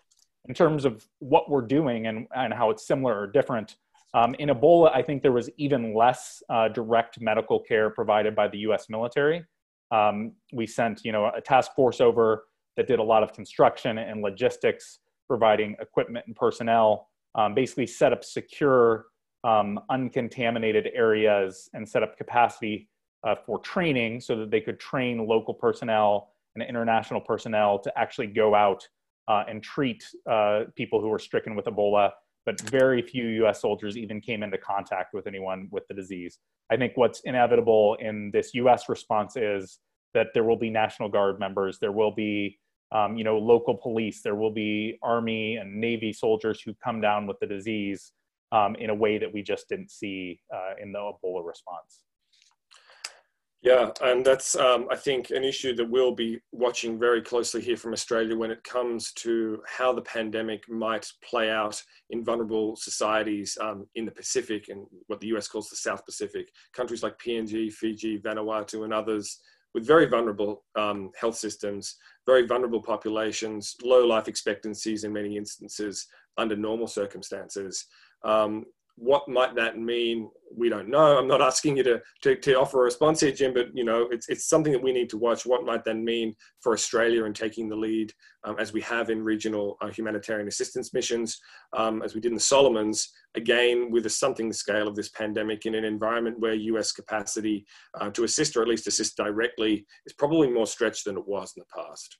In 0.47 0.55
terms 0.55 0.85
of 0.85 1.05
what 1.19 1.49
we're 1.49 1.61
doing 1.61 2.07
and, 2.07 2.27
and 2.35 2.53
how 2.53 2.71
it's 2.71 2.87
similar 2.87 3.19
or 3.19 3.27
different, 3.27 3.75
um, 4.13 4.35
in 4.39 4.49
Ebola, 4.49 4.95
I 4.95 5.01
think 5.01 5.21
there 5.21 5.33
was 5.33 5.49
even 5.57 5.93
less 5.93 6.41
uh, 6.49 6.69
direct 6.69 7.19
medical 7.21 7.59
care 7.59 7.89
provided 7.89 8.35
by 8.35 8.47
the 8.47 8.59
US 8.59 8.89
military. 8.89 9.45
Um, 9.91 10.33
we 10.53 10.67
sent, 10.67 11.05
you 11.05 11.11
know, 11.11 11.31
a 11.35 11.41
task 11.41 11.71
force 11.75 12.01
over 12.01 12.45
that 12.75 12.87
did 12.87 12.99
a 12.99 13.03
lot 13.03 13.23
of 13.23 13.33
construction 13.33 13.97
and 13.97 14.21
logistics, 14.21 14.99
providing 15.27 15.75
equipment 15.79 16.25
and 16.27 16.35
personnel, 16.35 17.09
um, 17.35 17.53
basically 17.53 17.87
set 17.87 18.13
up 18.13 18.23
secure, 18.23 19.05
um, 19.43 19.79
uncontaminated 19.89 20.89
areas 20.93 21.69
and 21.73 21.87
set 21.87 22.03
up 22.03 22.17
capacity 22.17 22.87
uh, 23.23 23.35
for 23.45 23.59
training 23.59 24.21
so 24.21 24.35
that 24.35 24.51
they 24.51 24.61
could 24.61 24.79
train 24.79 25.25
local 25.27 25.53
personnel 25.53 26.33
and 26.55 26.63
international 26.63 27.21
personnel 27.21 27.79
to 27.79 27.91
actually 27.97 28.27
go 28.27 28.55
out 28.55 28.87
uh, 29.27 29.43
and 29.47 29.61
treat 29.61 30.03
uh, 30.29 30.63
people 30.75 31.01
who 31.01 31.09
were 31.09 31.19
stricken 31.19 31.55
with 31.55 31.65
Ebola. 31.65 32.11
But 32.47 32.61
very 32.61 33.01
few 33.01 33.27
US 33.43 33.59
soldiers 33.59 33.97
even 33.97 34.21
came 34.21 34.41
into 34.41 34.57
contact 34.57 35.13
with 35.13 35.27
anyone 35.27 35.67
with 35.69 35.85
the 35.89 35.93
disease. 35.93 36.39
I 36.71 36.77
think 36.77 36.93
what's 36.95 37.19
inevitable 37.25 37.97
in 37.99 38.31
this 38.31 38.53
U.S. 38.53 38.87
response 38.87 39.35
is 39.35 39.79
that 40.13 40.27
there 40.33 40.45
will 40.45 40.55
be 40.55 40.69
National 40.69 41.09
Guard 41.09 41.41
members, 41.41 41.77
there 41.77 41.91
will 41.91 42.15
be 42.15 42.57
um, 42.93 43.17
you 43.17 43.25
know 43.25 43.37
local 43.37 43.75
police, 43.75 44.21
there 44.21 44.35
will 44.35 44.53
be 44.53 44.97
Army 45.03 45.57
and 45.57 45.75
Navy 45.75 46.13
soldiers 46.13 46.61
who 46.61 46.73
come 46.81 47.01
down 47.01 47.27
with 47.27 47.37
the 47.41 47.47
disease 47.47 48.13
um, 48.53 48.75
in 48.75 48.89
a 48.89 48.95
way 48.95 49.17
that 49.17 49.33
we 49.33 49.41
just 49.41 49.67
didn't 49.67 49.91
see 49.91 50.39
uh, 50.55 50.81
in 50.81 50.93
the 50.93 50.99
Ebola 50.99 51.45
response. 51.45 52.03
Yeah, 53.63 53.89
and 54.03 54.23
that's, 54.23 54.55
um, 54.55 54.87
I 54.91 54.95
think, 54.95 55.31
an 55.31 55.43
issue 55.43 55.75
that 55.75 55.89
we'll 55.89 56.13
be 56.13 56.39
watching 56.51 56.99
very 56.99 57.23
closely 57.23 57.59
here 57.59 57.75
from 57.75 57.91
Australia 57.91 58.37
when 58.37 58.51
it 58.51 58.63
comes 58.63 59.11
to 59.13 59.61
how 59.67 59.91
the 59.91 60.03
pandemic 60.03 60.69
might 60.69 61.11
play 61.27 61.49
out 61.49 61.81
in 62.11 62.23
vulnerable 62.23 62.75
societies 62.75 63.57
um, 63.59 63.87
in 63.95 64.05
the 64.05 64.11
Pacific 64.11 64.69
and 64.69 64.85
what 65.07 65.19
the 65.19 65.27
US 65.35 65.47
calls 65.47 65.69
the 65.69 65.75
South 65.75 66.05
Pacific. 66.05 66.49
Countries 66.71 67.01
like 67.01 67.17
PNG, 67.17 67.73
Fiji, 67.73 68.19
Vanuatu, 68.19 68.83
and 68.83 68.93
others 68.93 69.39
with 69.73 69.87
very 69.87 70.05
vulnerable 70.05 70.63
um, 70.75 71.11
health 71.19 71.35
systems, 71.35 71.97
very 72.27 72.45
vulnerable 72.45 72.81
populations, 72.81 73.75
low 73.83 74.05
life 74.05 74.27
expectancies 74.27 75.03
in 75.03 75.11
many 75.11 75.35
instances 75.35 76.07
under 76.37 76.55
normal 76.55 76.87
circumstances. 76.87 77.85
Um, 78.23 78.65
what 78.97 79.29
might 79.29 79.55
that 79.55 79.77
mean? 79.77 80.29
We 80.55 80.69
don't 80.69 80.89
know. 80.89 81.19
I'm 81.19 81.27
not 81.27 81.41
asking 81.41 81.77
you 81.77 81.83
to, 81.83 82.01
to, 82.23 82.35
to, 82.35 82.59
offer 82.59 82.81
a 82.81 82.83
response 82.83 83.19
here, 83.19 83.31
Jim, 83.31 83.53
but 83.53 83.67
you 83.73 83.83
know, 83.83 84.07
it's, 84.09 84.27
it's 84.27 84.49
something 84.49 84.73
that 84.73 84.81
we 84.81 84.91
need 84.91 85.09
to 85.11 85.17
watch. 85.17 85.45
What 85.45 85.65
might 85.65 85.83
that 85.83 85.97
mean 85.97 86.33
for 86.61 86.73
Australia 86.73 87.25
in 87.25 87.33
taking 87.33 87.69
the 87.69 87.75
lead, 87.75 88.11
um, 88.43 88.55
as 88.57 88.73
we 88.73 88.81
have 88.81 89.11
in 89.11 89.23
regional 89.23 89.77
uh, 89.81 89.89
humanitarian 89.89 90.47
assistance 90.47 90.95
missions, 90.95 91.37
um, 91.77 92.01
as 92.01 92.15
we 92.15 92.21
did 92.21 92.29
in 92.29 92.35
the 92.35 92.39
Solomons, 92.39 93.11
again 93.35 93.91
with 93.91 94.07
a 94.07 94.09
something 94.09 94.51
scale 94.51 94.87
of 94.87 94.95
this 94.95 95.09
pandemic 95.09 95.67
in 95.67 95.75
an 95.75 95.85
environment 95.85 96.39
where 96.39 96.55
U.S. 96.55 96.91
capacity 96.91 97.67
uh, 98.01 98.09
to 98.09 98.23
assist 98.23 98.57
or 98.57 98.63
at 98.63 98.67
least 98.67 98.87
assist 98.87 99.15
directly 99.15 99.85
is 100.07 100.13
probably 100.13 100.49
more 100.49 100.65
stretched 100.65 101.05
than 101.05 101.17
it 101.17 101.27
was 101.27 101.53
in 101.55 101.61
the 101.61 101.83
past. 101.83 102.17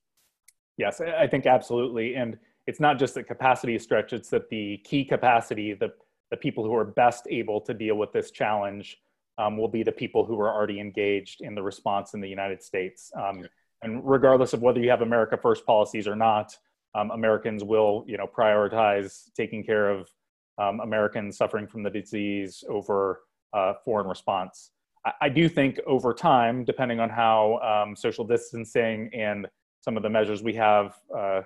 Yes, 0.78 1.02
I 1.02 1.26
think 1.26 1.48
absolutely, 1.48 2.14
and 2.16 2.38
it's 2.68 2.80
not 2.80 3.00
just 3.00 3.16
that 3.16 3.28
capacity 3.28 3.74
is 3.74 3.82
stretched; 3.82 4.14
it's 4.14 4.30
that 4.30 4.48
the 4.50 4.80
key 4.84 5.04
capacity, 5.06 5.74
the 5.74 5.90
the 6.32 6.38
people 6.38 6.64
who 6.64 6.76
are 6.76 6.86
best 6.86 7.28
able 7.30 7.62
to 7.62 7.74
deal 7.74 7.96
with 7.96 8.12
this 8.12 8.32
challenge 8.32 8.98
um, 9.38 9.58
will 9.58 9.68
be 9.68 9.84
the 9.84 9.92
people 9.92 10.26
who 10.26 10.40
are 10.40 10.52
already 10.52 10.80
engaged 10.80 11.42
in 11.42 11.56
the 11.56 11.62
response 11.62 12.14
in 12.14 12.22
the 12.22 12.30
United 12.30 12.64
States. 12.64 13.12
Um, 13.16 13.46
and 13.84 14.02
regardless 14.04 14.54
of 14.54 14.62
whether 14.62 14.80
you 14.80 14.90
have 14.90 15.02
America 15.02 15.38
First 15.38 15.66
policies 15.66 16.08
or 16.08 16.16
not, 16.16 16.56
um, 16.96 17.12
Americans 17.12 17.64
will, 17.64 18.04
you 18.08 18.18
know, 18.18 18.28
prioritize 18.28 19.32
taking 19.36 19.64
care 19.64 19.90
of 19.90 20.10
um, 20.58 20.80
Americans 20.80 21.38
suffering 21.38 21.68
from 21.68 21.84
the 21.84 21.90
disease 21.90 22.64
over 22.68 23.22
uh, 23.54 23.74
foreign 23.86 24.08
response. 24.08 24.72
I, 25.06 25.12
I, 25.22 25.30
do 25.30 25.48
think 25.48 25.80
over 25.86 26.14
time, 26.14 26.66
depending 26.66 27.00
on 27.00 27.10
how 27.10 27.60
um, 27.60 27.96
social 27.96 28.26
distancing 28.26 29.12
and 29.14 29.48
some 29.82 29.96
of 29.96 30.02
the 30.02 30.10
measures 30.10 30.42
we 30.42 30.56
have 30.56 30.96
uh, 31.16 31.42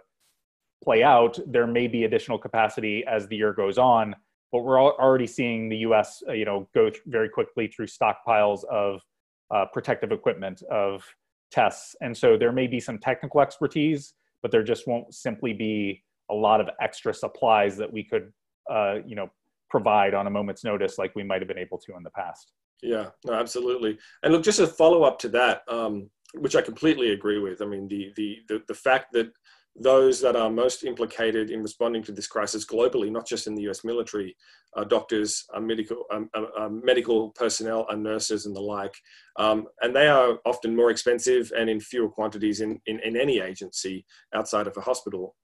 play 0.82 1.04
out, 1.04 1.38
there 1.46 1.68
may 1.68 1.88
be 1.88 2.06
additional 2.06 2.38
capacity 2.38 3.04
as 3.06 3.28
the 3.28 3.36
year 3.36 3.52
goes 3.52 3.78
on 3.78 4.16
but 4.52 4.64
we're 4.64 4.80
already 4.80 5.28
seeing 5.28 5.70
the 5.70 5.78
U.S. 5.78 6.22
Uh, 6.28 6.34
you 6.34 6.46
know 6.46 6.68
go 6.74 6.90
th- 6.90 7.02
very 7.06 7.30
quickly 7.30 7.68
through 7.68 7.88
stockpiles 7.88 8.64
of 8.66 9.02
uh, 9.54 9.66
protective 9.72 10.12
equipment 10.12 10.62
of 10.72 11.04
tests, 11.52 11.96
and 12.02 12.16
so 12.16 12.38
there 12.38 12.52
may 12.52 12.68
be 12.68 12.80
some 12.80 12.98
technical 12.98 13.42
expertise, 13.42 14.14
but 14.42 14.52
there 14.52 14.64
just 14.64 14.88
won't 14.88 15.14
simply 15.14 15.54
be 15.54 16.04
a 16.30 16.34
lot 16.34 16.62
of 16.62 16.70
extra 16.82 17.14
supplies 17.14 17.76
that 17.78 17.92
we 17.92 18.04
could 18.04 18.32
uh, 18.70 18.96
you 19.06 19.16
know 19.16 19.30
provide 19.70 20.14
on 20.14 20.28
a 20.28 20.30
moment's 20.30 20.64
notice 20.64 20.98
like 20.98 21.16
we 21.16 21.24
might 21.24 21.42
have 21.42 21.48
been 21.48 21.58
able 21.58 21.78
to 21.78 21.96
in 21.96 22.04
the 22.04 22.10
past. 22.12 22.52
Yeah, 22.82 23.10
no, 23.26 23.34
absolutely. 23.34 23.98
And 24.24 24.34
look, 24.34 24.44
just 24.44 24.60
a 24.60 24.68
follow 24.68 25.04
up 25.04 25.20
to 25.20 25.30
that, 25.30 25.62
um, 25.68 26.10
which 26.34 26.56
I 26.56 26.62
completely 26.62 27.12
agree 27.12 27.40
with. 27.40 27.62
I 27.62 27.66
mean, 27.66 27.88
the, 27.88 28.12
the 28.16 28.40
the 28.48 28.64
the 28.68 28.74
fact 28.74 29.14
that 29.14 29.32
those 29.76 30.20
that 30.22 30.36
are 30.36 30.50
most 30.50 30.84
implicated 30.84 31.50
in 31.50 31.62
responding 31.62 32.04
to 32.04 32.12
this 32.12 32.28
crisis 32.28 32.66
globally, 32.66 33.12
not 33.12 33.26
just 33.26 33.48
in 33.48 33.56
the 33.56 33.64
U.S. 33.64 33.84
military, 33.84 34.36
doctors, 34.88 35.46
medical 35.60 36.06
um, 36.12 36.30
uh, 36.34 36.70
medical 36.70 37.30
personnel, 37.32 37.86
and 37.90 38.04
nurses 38.04 38.46
and 38.46 38.56
the 38.56 38.62
like, 38.62 38.94
um, 39.38 39.66
and 39.82 39.96
they 39.96 40.08
are 40.08 40.40
often 40.46 40.76
more 40.76 40.92
expensive 40.92 41.52
and 41.58 41.70
in 41.70 41.80
fewer 41.80 42.10
quantities 42.10 42.62
in, 42.62 42.80
in, 42.86 43.00
in 43.00 43.16
any 43.18 43.40
agency 43.40 44.06
outside 44.34 44.68
of 44.68 44.78
a 44.78 44.82
hospital. 44.82 45.36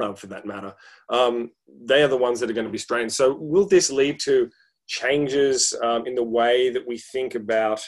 Uh, 0.00 0.14
for 0.14 0.28
that 0.28 0.46
matter, 0.46 0.72
um, 1.08 1.50
they 1.84 2.00
are 2.00 2.08
the 2.08 2.16
ones 2.16 2.38
that 2.38 2.48
are 2.48 2.52
going 2.52 2.66
to 2.66 2.70
be 2.70 2.78
strained. 2.78 3.12
So, 3.12 3.34
will 3.34 3.66
this 3.66 3.90
lead 3.90 4.20
to 4.20 4.48
changes 4.86 5.74
um, 5.82 6.06
in 6.06 6.14
the 6.14 6.22
way 6.22 6.70
that 6.70 6.86
we 6.86 6.96
think 6.98 7.34
about 7.34 7.80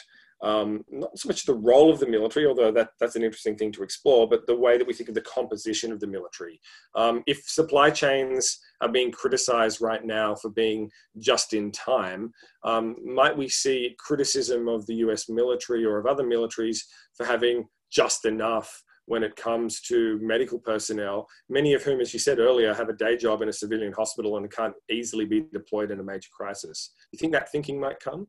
um, 0.43 0.83
not 0.91 1.17
so 1.17 1.27
much 1.27 1.45
the 1.45 1.53
role 1.53 1.91
of 1.91 1.99
the 1.99 2.07
military, 2.07 2.45
although 2.45 2.71
that, 2.71 2.89
that's 2.99 3.15
an 3.15 3.23
interesting 3.23 3.55
thing 3.55 3.71
to 3.71 3.83
explore, 3.83 4.27
but 4.27 4.45
the 4.45 4.55
way 4.55 4.77
that 4.77 4.85
we 4.85 4.93
think 4.93 5.07
of 5.07 5.15
the 5.15 5.21
composition 5.21 5.91
of 5.91 5.99
the 5.99 6.07
military. 6.07 6.59
Um, 6.95 7.23
if 7.25 7.43
supply 7.47 7.89
chains 7.89 8.59
are 8.81 8.91
being 8.91 9.11
criticized 9.11 9.81
right 9.81 10.03
now 10.03 10.35
for 10.35 10.49
being 10.49 10.91
just 11.17 11.53
in 11.53 11.71
time, 11.71 12.33
um, 12.65 12.97
might 13.05 13.37
we 13.37 13.47
see 13.47 13.95
criticism 13.97 14.67
of 14.67 14.85
the 14.85 14.95
US 14.95 15.29
military 15.29 15.85
or 15.85 15.97
of 15.97 16.05
other 16.05 16.23
militaries 16.23 16.79
for 17.15 17.25
having 17.25 17.65
just 17.91 18.25
enough? 18.25 18.83
when 19.05 19.21
it 19.21 19.35
comes 19.35 19.81
to 19.81 20.17
medical 20.21 20.57
personnel, 20.57 21.27
many 21.49 21.73
of 21.73 21.83
whom, 21.83 21.99
as 21.99 22.13
you 22.13 22.19
said 22.19 22.39
earlier, 22.39 22.73
have 22.73 22.87
a 22.87 22.93
day 22.93 23.17
job 23.17 23.41
in 23.41 23.49
a 23.49 23.53
civilian 23.53 23.91
hospital 23.91 24.37
and 24.37 24.49
can't 24.49 24.73
easily 24.89 25.25
be 25.25 25.43
deployed 25.51 25.91
in 25.91 25.99
a 25.99 26.03
major 26.03 26.29
crisis. 26.31 26.93
Do 26.95 27.09
you 27.11 27.19
think 27.19 27.33
that 27.33 27.51
thinking 27.51 27.79
might 27.79 27.99
come? 27.99 28.27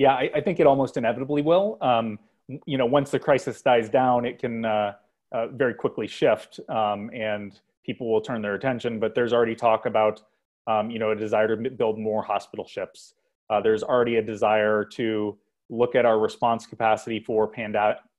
Yeah, 0.00 0.14
I, 0.14 0.30
I 0.36 0.40
think 0.40 0.60
it 0.60 0.66
almost 0.66 0.96
inevitably 0.96 1.42
will. 1.42 1.76
Um, 1.82 2.18
you 2.64 2.78
know, 2.78 2.86
once 2.86 3.10
the 3.10 3.18
crisis 3.18 3.60
dies 3.60 3.90
down, 3.90 4.24
it 4.24 4.38
can 4.38 4.64
uh, 4.64 4.94
uh, 5.30 5.48
very 5.48 5.74
quickly 5.74 6.06
shift, 6.06 6.58
um, 6.70 7.10
and 7.12 7.60
people 7.84 8.10
will 8.10 8.22
turn 8.22 8.40
their 8.40 8.54
attention. 8.54 8.98
But 8.98 9.14
there's 9.14 9.34
already 9.34 9.54
talk 9.54 9.84
about, 9.84 10.22
um, 10.66 10.90
you 10.90 10.98
know, 10.98 11.10
a 11.10 11.14
desire 11.14 11.54
to 11.54 11.68
build 11.68 11.98
more 11.98 12.22
hospital 12.22 12.66
ships. 12.66 13.12
Uh, 13.50 13.60
there's 13.60 13.82
already 13.82 14.16
a 14.16 14.22
desire 14.22 14.86
to 14.86 15.36
look 15.68 15.94
at 15.94 16.06
our 16.06 16.18
response 16.18 16.64
capacity 16.64 17.20
for 17.20 17.46
pand- 17.46 17.76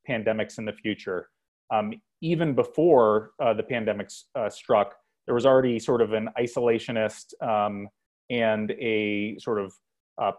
pandemics 0.08 0.60
in 0.60 0.66
the 0.66 0.74
future. 0.74 1.30
Um, 1.74 1.94
even 2.22 2.54
before 2.54 3.32
uh, 3.40 3.56
the 3.56 3.64
pandemic 3.64 4.12
uh, 4.36 4.52
struck, 4.52 4.98
there 5.26 5.34
was 5.34 5.48
already 5.48 5.80
sort 5.80 6.04
of 6.04 6.14
an 6.14 6.30
isolationist 6.40 7.34
um, 7.42 7.90
and 8.30 8.70
a 8.70 9.36
sort 9.40 9.60
of 9.60 9.74
uh, 10.22 10.34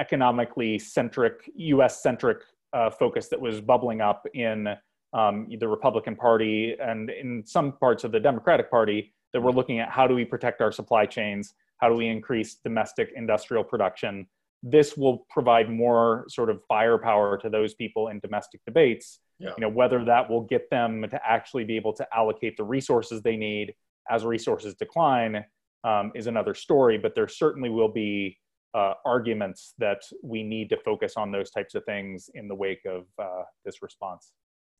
economically 0.00 0.78
centric, 0.78 1.48
US 1.54 2.02
centric 2.02 2.38
uh, 2.72 2.90
focus 2.90 3.28
that 3.28 3.40
was 3.40 3.60
bubbling 3.60 4.00
up 4.00 4.26
in 4.34 4.68
um, 5.12 5.46
the 5.58 5.68
Republican 5.68 6.16
Party 6.16 6.76
and 6.80 7.10
in 7.10 7.44
some 7.46 7.72
parts 7.72 8.02
of 8.04 8.12
the 8.12 8.20
Democratic 8.20 8.70
Party 8.70 9.12
that 9.32 9.40
were 9.40 9.52
looking 9.52 9.78
at 9.78 9.90
how 9.90 10.06
do 10.06 10.14
we 10.14 10.24
protect 10.24 10.60
our 10.60 10.72
supply 10.72 11.04
chains? 11.04 11.54
How 11.78 11.88
do 11.88 11.94
we 11.94 12.08
increase 12.08 12.56
domestic 12.56 13.10
industrial 13.14 13.64
production? 13.64 14.26
This 14.62 14.96
will 14.96 15.26
provide 15.30 15.70
more 15.70 16.24
sort 16.28 16.50
of 16.50 16.60
firepower 16.68 17.38
to 17.38 17.50
those 17.50 17.74
people 17.74 18.08
in 18.08 18.20
domestic 18.20 18.60
debates. 18.66 19.20
Yeah. 19.38 19.50
You 19.56 19.62
know, 19.62 19.68
whether 19.68 20.04
that 20.04 20.28
will 20.28 20.42
get 20.42 20.68
them 20.70 21.06
to 21.10 21.20
actually 21.26 21.64
be 21.64 21.76
able 21.76 21.94
to 21.94 22.06
allocate 22.14 22.56
the 22.56 22.64
resources 22.64 23.22
they 23.22 23.36
need 23.36 23.74
as 24.10 24.24
resources 24.24 24.74
decline 24.74 25.44
um, 25.82 26.12
is 26.14 26.26
another 26.26 26.54
story, 26.54 26.98
but 26.98 27.14
there 27.14 27.28
certainly 27.28 27.70
will 27.70 27.88
be 27.88 28.36
uh, 28.74 28.94
arguments 29.04 29.74
that 29.78 30.02
we 30.22 30.42
need 30.42 30.68
to 30.70 30.76
focus 30.78 31.14
on 31.16 31.32
those 31.32 31.50
types 31.50 31.74
of 31.74 31.84
things 31.84 32.30
in 32.34 32.48
the 32.48 32.54
wake 32.54 32.84
of 32.86 33.04
uh, 33.20 33.42
this 33.64 33.82
response. 33.82 34.32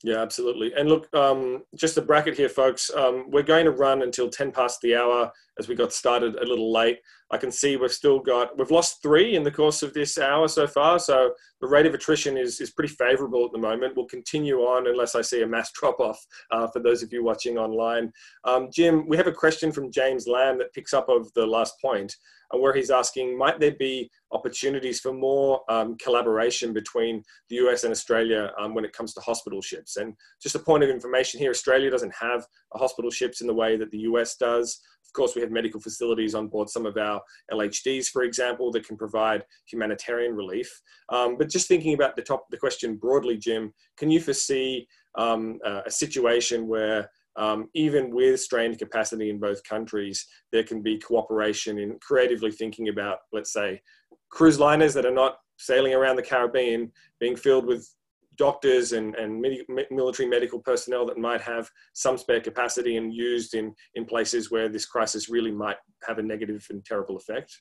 Yeah, 0.03 0.23
absolutely. 0.23 0.73
And 0.75 0.89
look, 0.89 1.15
um, 1.15 1.65
just 1.75 1.99
a 1.99 2.03
bracket 2.03 2.37
here, 2.37 2.49
folks. 2.49 2.91
Um, 2.95 3.27
we're 3.29 3.43
going 3.43 3.67
to 3.67 3.71
run 3.71 4.03
until 4.03 4.31
10 4.31 4.51
past 4.51 4.81
the 4.81 4.97
hour 4.97 5.31
as 5.59 5.69
we 5.69 5.75
got 5.75 5.93
started 5.93 6.37
a 6.37 6.45
little 6.47 6.73
late. 6.73 7.01
I 7.31 7.37
can 7.37 7.53
see 7.53 7.77
we've 7.77 7.93
still 7.93 8.19
got, 8.19 8.59
we've 8.59 8.71
lost 8.71 9.03
three 9.03 9.37
in 9.37 9.43
the 9.43 9.51
course 9.51 9.83
of 9.83 9.95
this 9.95 10.19
hour 10.19 10.49
so 10.49 10.67
far. 10.67 10.99
So 10.99 11.33
the 11.61 11.69
rate 11.69 11.87
of 11.87 11.95
attrition 11.95 12.37
is, 12.37 12.61
is 12.61 12.71
pretty 12.71 12.93
favorable 12.95 13.45
at 13.45 13.53
the 13.53 13.59
moment. 13.59 13.95
We'll 13.97 14.07
continue 14.07 14.59
on 14.61 14.89
unless 14.89 15.15
I 15.15 15.23
see 15.23 15.43
a 15.43 15.47
mass 15.47 15.71
drop 15.81 16.01
off 16.01 16.19
uh, 16.51 16.67
for 16.69 16.81
those 16.81 17.03
of 17.03 17.13
you 17.13 17.23
watching 17.23 17.59
online. 17.59 18.13
Um, 18.45 18.69
Jim, 18.73 19.07
we 19.07 19.17
have 19.17 19.27
a 19.27 19.33
question 19.33 19.71
from 19.71 19.93
James 19.93 20.27
Lamb 20.27 20.59
that 20.59 20.73
picks 20.73 20.93
up 20.93 21.09
of 21.09 21.33
the 21.35 21.47
last 21.47 21.75
point 21.81 22.15
where 22.59 22.73
he's 22.73 22.91
asking, 22.91 23.39
might 23.39 23.61
there 23.61 23.77
be 23.79 24.11
opportunities 24.33 25.01
for 25.01 25.13
more 25.13 25.61
um, 25.69 25.97
collaboration 25.99 26.73
between 26.73 27.23
the 27.49 27.57
US 27.57 27.85
and 27.85 27.93
Australia 27.93 28.53
um, 28.59 28.75
when 28.75 28.85
it 28.85 28.93
comes 28.93 29.15
to 29.15 29.21
hospital 29.21 29.63
ships? 29.63 29.97
And 29.97 30.15
just 30.43 30.57
a 30.57 30.61
point 30.61 30.83
of 30.83 30.91
information 30.91 31.39
here, 31.39 31.51
Australia 31.51 31.91
doesn't 31.91 32.15
have 32.15 32.45
hospital 32.75 33.11
ships 33.11 33.41
in 33.41 33.47
the 33.47 33.55
way 33.55 33.77
that 33.77 33.91
the 33.91 33.99
US 33.99 34.37
does. 34.37 34.81
Of 35.07 35.13
course, 35.13 35.35
we 35.35 35.43
have 35.43 35.51
medical 35.51 35.81
facilities 35.81 36.35
on 36.35 36.49
board 36.49 36.69
some 36.69 36.87
of 36.87 36.97
our 36.97 37.20
LHDs, 37.53 38.09
for 38.09 38.23
example, 38.23 38.71
that 38.73 38.87
can 38.87 38.97
provide 38.97 39.45
humanitarian 39.67 40.35
relief. 40.35 40.71
Um, 41.09 41.37
but 41.37 41.49
just 41.49 41.69
thinking 41.69 41.95
about 41.95 42.17
the 42.17 42.23
top, 42.23 42.47
the 42.51 42.57
question 42.57 42.97
broadly, 42.97 43.37
Jim, 43.37 43.73
can 43.97 44.11
you 44.11 44.21
foresee 44.21 44.87
um, 45.19 45.59
uh, 45.65 45.83
a 45.87 45.91
situation 45.91 46.69
where 46.69 47.11
um, 47.37 47.69
even 47.75 48.11
with 48.11 48.41
strained 48.41 48.79
capacity 48.79 49.31
in 49.31 49.39
both 49.39 49.63
countries, 49.65 50.27
there 50.53 50.65
can 50.65 50.83
be 50.83 50.99
cooperation 50.99 51.79
in 51.79 51.99
creatively 52.01 52.51
thinking 52.51 52.89
about, 52.89 53.19
let's 53.33 53.53
say, 53.53 53.81
cruise 54.31 54.61
liners 54.61 54.95
that 54.95 55.07
are 55.07 55.11
not 55.13 55.39
sailing 55.59 55.95
around 55.95 56.17
the 56.17 56.23
Caribbean 56.23 56.91
being 57.19 57.37
filled 57.37 57.67
with 57.67 57.89
doctors 58.41 58.93
and, 58.93 59.15
and 59.17 59.39
military 59.91 60.27
medical 60.27 60.59
personnel 60.59 61.05
that 61.05 61.19
might 61.19 61.43
have 61.43 61.71
some 61.93 62.17
spare 62.17 62.41
capacity 62.41 62.97
and 62.97 63.13
used 63.13 63.53
in, 63.53 63.75
in 63.97 64.07
places 64.07 64.51
where 64.51 64.67
this 64.67 64.87
crisis 64.87 65.29
really 65.29 65.53
might 65.53 65.77
have 66.09 66.19
a 66.19 66.23
negative 66.23 66.67
and 66.71 66.83
terrible 66.83 67.19
effect? 67.19 67.61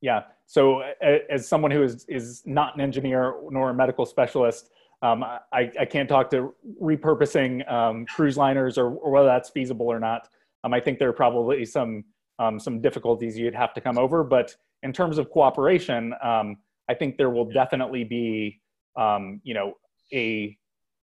Yeah. 0.00 0.22
So, 0.46 0.82
as 1.30 1.48
someone 1.48 1.70
who 1.70 1.84
is, 1.84 2.04
is 2.08 2.42
not 2.44 2.74
an 2.74 2.80
engineer 2.80 3.34
nor 3.50 3.70
a 3.70 3.74
medical 3.74 4.04
specialist, 4.04 4.68
um, 5.00 5.22
I, 5.22 5.70
I, 5.80 5.84
can't 5.84 6.08
talk 6.08 6.28
to 6.30 6.54
repurposing 6.80 7.70
um, 7.70 8.04
cruise 8.06 8.36
liners 8.36 8.78
or, 8.78 8.86
or, 8.86 9.10
whether 9.10 9.26
that's 9.26 9.50
feasible 9.50 9.86
or 9.86 9.98
not. 9.98 10.28
Um, 10.62 10.72
I 10.74 10.80
think 10.80 11.00
there 11.00 11.08
are 11.08 11.12
probably 11.12 11.64
some 11.64 12.04
um, 12.38 12.58
some 12.58 12.80
difficulties 12.80 13.36
you'd 13.36 13.54
have 13.54 13.74
to 13.74 13.80
come 13.80 13.98
over, 13.98 14.22
but 14.22 14.54
in 14.82 14.92
terms 14.92 15.18
of 15.18 15.30
cooperation, 15.30 16.14
um, 16.22 16.56
I 16.88 16.94
think 16.94 17.16
there 17.16 17.30
will 17.30 17.48
definitely 17.50 18.04
be 18.04 18.61
um, 18.96 19.40
you 19.44 19.54
know 19.54 19.74
a 20.12 20.56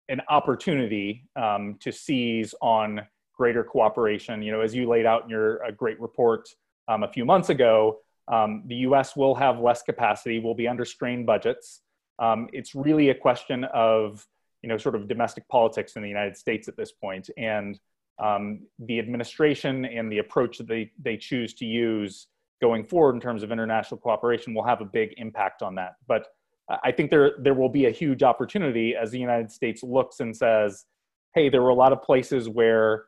an 0.09 0.21
opportunity 0.30 1.25
to 1.36 1.91
seize 1.91 2.55
on 2.61 3.01
greater 3.36 3.63
cooperation. 3.63 4.41
You 4.41 4.53
know, 4.53 4.61
as 4.61 4.73
you 4.73 4.88
laid 4.88 5.05
out 5.05 5.23
in 5.23 5.30
your 5.30 5.63
uh, 5.65 5.71
great 5.71 5.99
report 5.99 6.47
a 6.88 7.11
few 7.11 7.25
months 7.25 7.49
ago, 7.49 7.99
the 8.30 8.75
U.S. 8.88 9.15
will 9.15 9.36
have 9.36 9.59
less 9.59 9.84
capacity, 9.84 10.39
will 10.39 10.55
be 10.55 10.67
under 10.67 10.86
strained 10.86 11.25
budgets. 11.25 11.82
Um, 12.19 12.47
it's 12.53 12.73
really 12.73 13.09
a 13.09 13.15
question 13.15 13.63
of 13.65 14.25
you 14.61 14.69
know 14.69 14.78
sort 14.78 14.95
of 14.95 15.07
domestic 15.07 15.47
politics 15.47 15.95
in 15.95 16.01
the 16.01 16.07
United 16.07 16.38
States 16.38 16.67
at 16.67 16.75
this 16.75 16.91
point, 16.91 17.30
and 17.38 17.80
um, 18.19 18.61
the 18.80 18.99
administration 18.99 19.86
and 19.86 20.11
the 20.11 20.19
approach 20.19 20.57
that 20.57 20.67
they 20.67 20.91
they 21.01 21.17
choose 21.17 21.53
to 21.55 21.65
use 21.65 22.28
going 22.59 22.84
forward 22.84 23.13
in 23.13 23.21
terms 23.21 23.43
of 23.43 23.51
international 23.51 23.99
cooperation 23.99 24.53
will 24.53 24.63
have 24.63 24.82
a 24.82 24.86
big 24.86 25.13
impact 25.17 25.61
on 25.61 25.75
that. 25.75 25.95
But 26.07 26.28
I 26.70 26.91
think 26.91 27.09
there 27.09 27.32
there 27.39 27.53
will 27.53 27.70
be 27.70 27.86
a 27.86 27.91
huge 27.91 28.24
opportunity 28.24 28.95
as 28.95 29.11
the 29.11 29.20
United 29.20 29.51
States 29.51 29.84
looks 29.84 30.20
and 30.20 30.36
says, 30.36 30.86
"Hey, 31.34 31.49
there 31.49 31.61
were 31.61 31.70
a 31.70 31.76
lot 31.76 31.93
of 31.93 32.01
places 32.01 32.49
where 32.49 33.05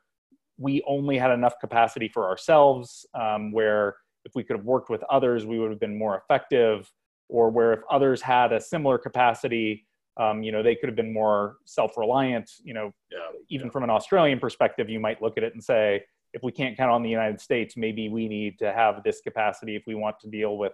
we 0.57 0.84
only 0.88 1.18
had 1.18 1.32
enough 1.32 1.53
capacity 1.60 2.07
for 2.10 2.28
ourselves, 2.28 3.05
um, 3.14 3.51
where 3.51 3.97
if 4.26 4.34
we 4.36 4.43
could 4.43 4.57
have 4.57 4.66
worked 4.66 4.89
with 4.89 5.03
others, 5.10 5.45
we 5.45 5.60
would 5.60 5.72
have 5.72 5.80
been 5.80 5.97
more 5.97 6.18
effective." 6.18 6.91
or 7.30 7.49
where 7.49 7.74
if 7.74 7.82
others 7.89 8.22
had 8.22 8.51
a 8.51 8.60
similar 8.60 8.97
capacity, 8.97 9.86
um, 10.18 10.43
you 10.43 10.51
know, 10.51 10.62
they 10.62 10.76
could 10.76 10.89
have 10.89 10.95
been 10.95 11.14
more 11.14 11.57
self-reliant. 11.66 12.51
You 12.64 12.74
know, 12.74 12.91
yeah, 13.12 13.20
even 13.49 13.68
yeah. 13.68 13.72
from 13.72 13.84
an 13.84 13.89
Australian 13.89 14.39
perspective, 14.39 14.89
you 14.89 14.99
might 14.99 15.22
look 15.22 15.38
at 15.38 15.43
it 15.43 15.53
and 15.53 15.64
say, 15.64 16.03
if 16.34 16.43
we 16.43 16.51
can't 16.51 16.76
count 16.76 16.91
on 16.91 17.01
the 17.01 17.10
United 17.10 17.39
States, 17.39 17.78
maybe 17.78 18.10
we 18.10 18.28
need 18.28 18.60
to 18.60 18.74
have 18.74 19.03
this 19.03 19.22
capacity 19.22 19.76
if 19.76 19.84
we 19.88 19.95
want 19.95 20.20
to 20.20 20.28
deal 20.28 20.57
with, 20.57 20.74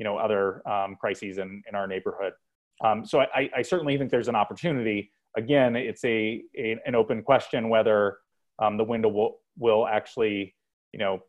you 0.00 0.04
know, 0.04 0.16
other 0.16 0.66
um, 0.66 0.96
crises 0.98 1.36
in, 1.36 1.62
in 1.68 1.74
our 1.74 1.86
neighborhood. 1.86 2.32
Um, 2.82 3.04
so 3.04 3.20
I, 3.20 3.50
I, 3.54 3.60
certainly 3.60 3.98
think 3.98 4.10
there's 4.10 4.28
an 4.28 4.34
opportunity. 4.34 5.12
Again, 5.36 5.76
it's 5.76 6.02
a, 6.06 6.42
a 6.56 6.78
an 6.86 6.94
open 6.94 7.22
question 7.22 7.68
whether 7.68 8.16
um, 8.58 8.78
the 8.78 8.84
window 8.84 9.10
will 9.10 9.40
will 9.58 9.86
actually, 9.86 10.54
you 10.94 10.98
know, 10.98 11.20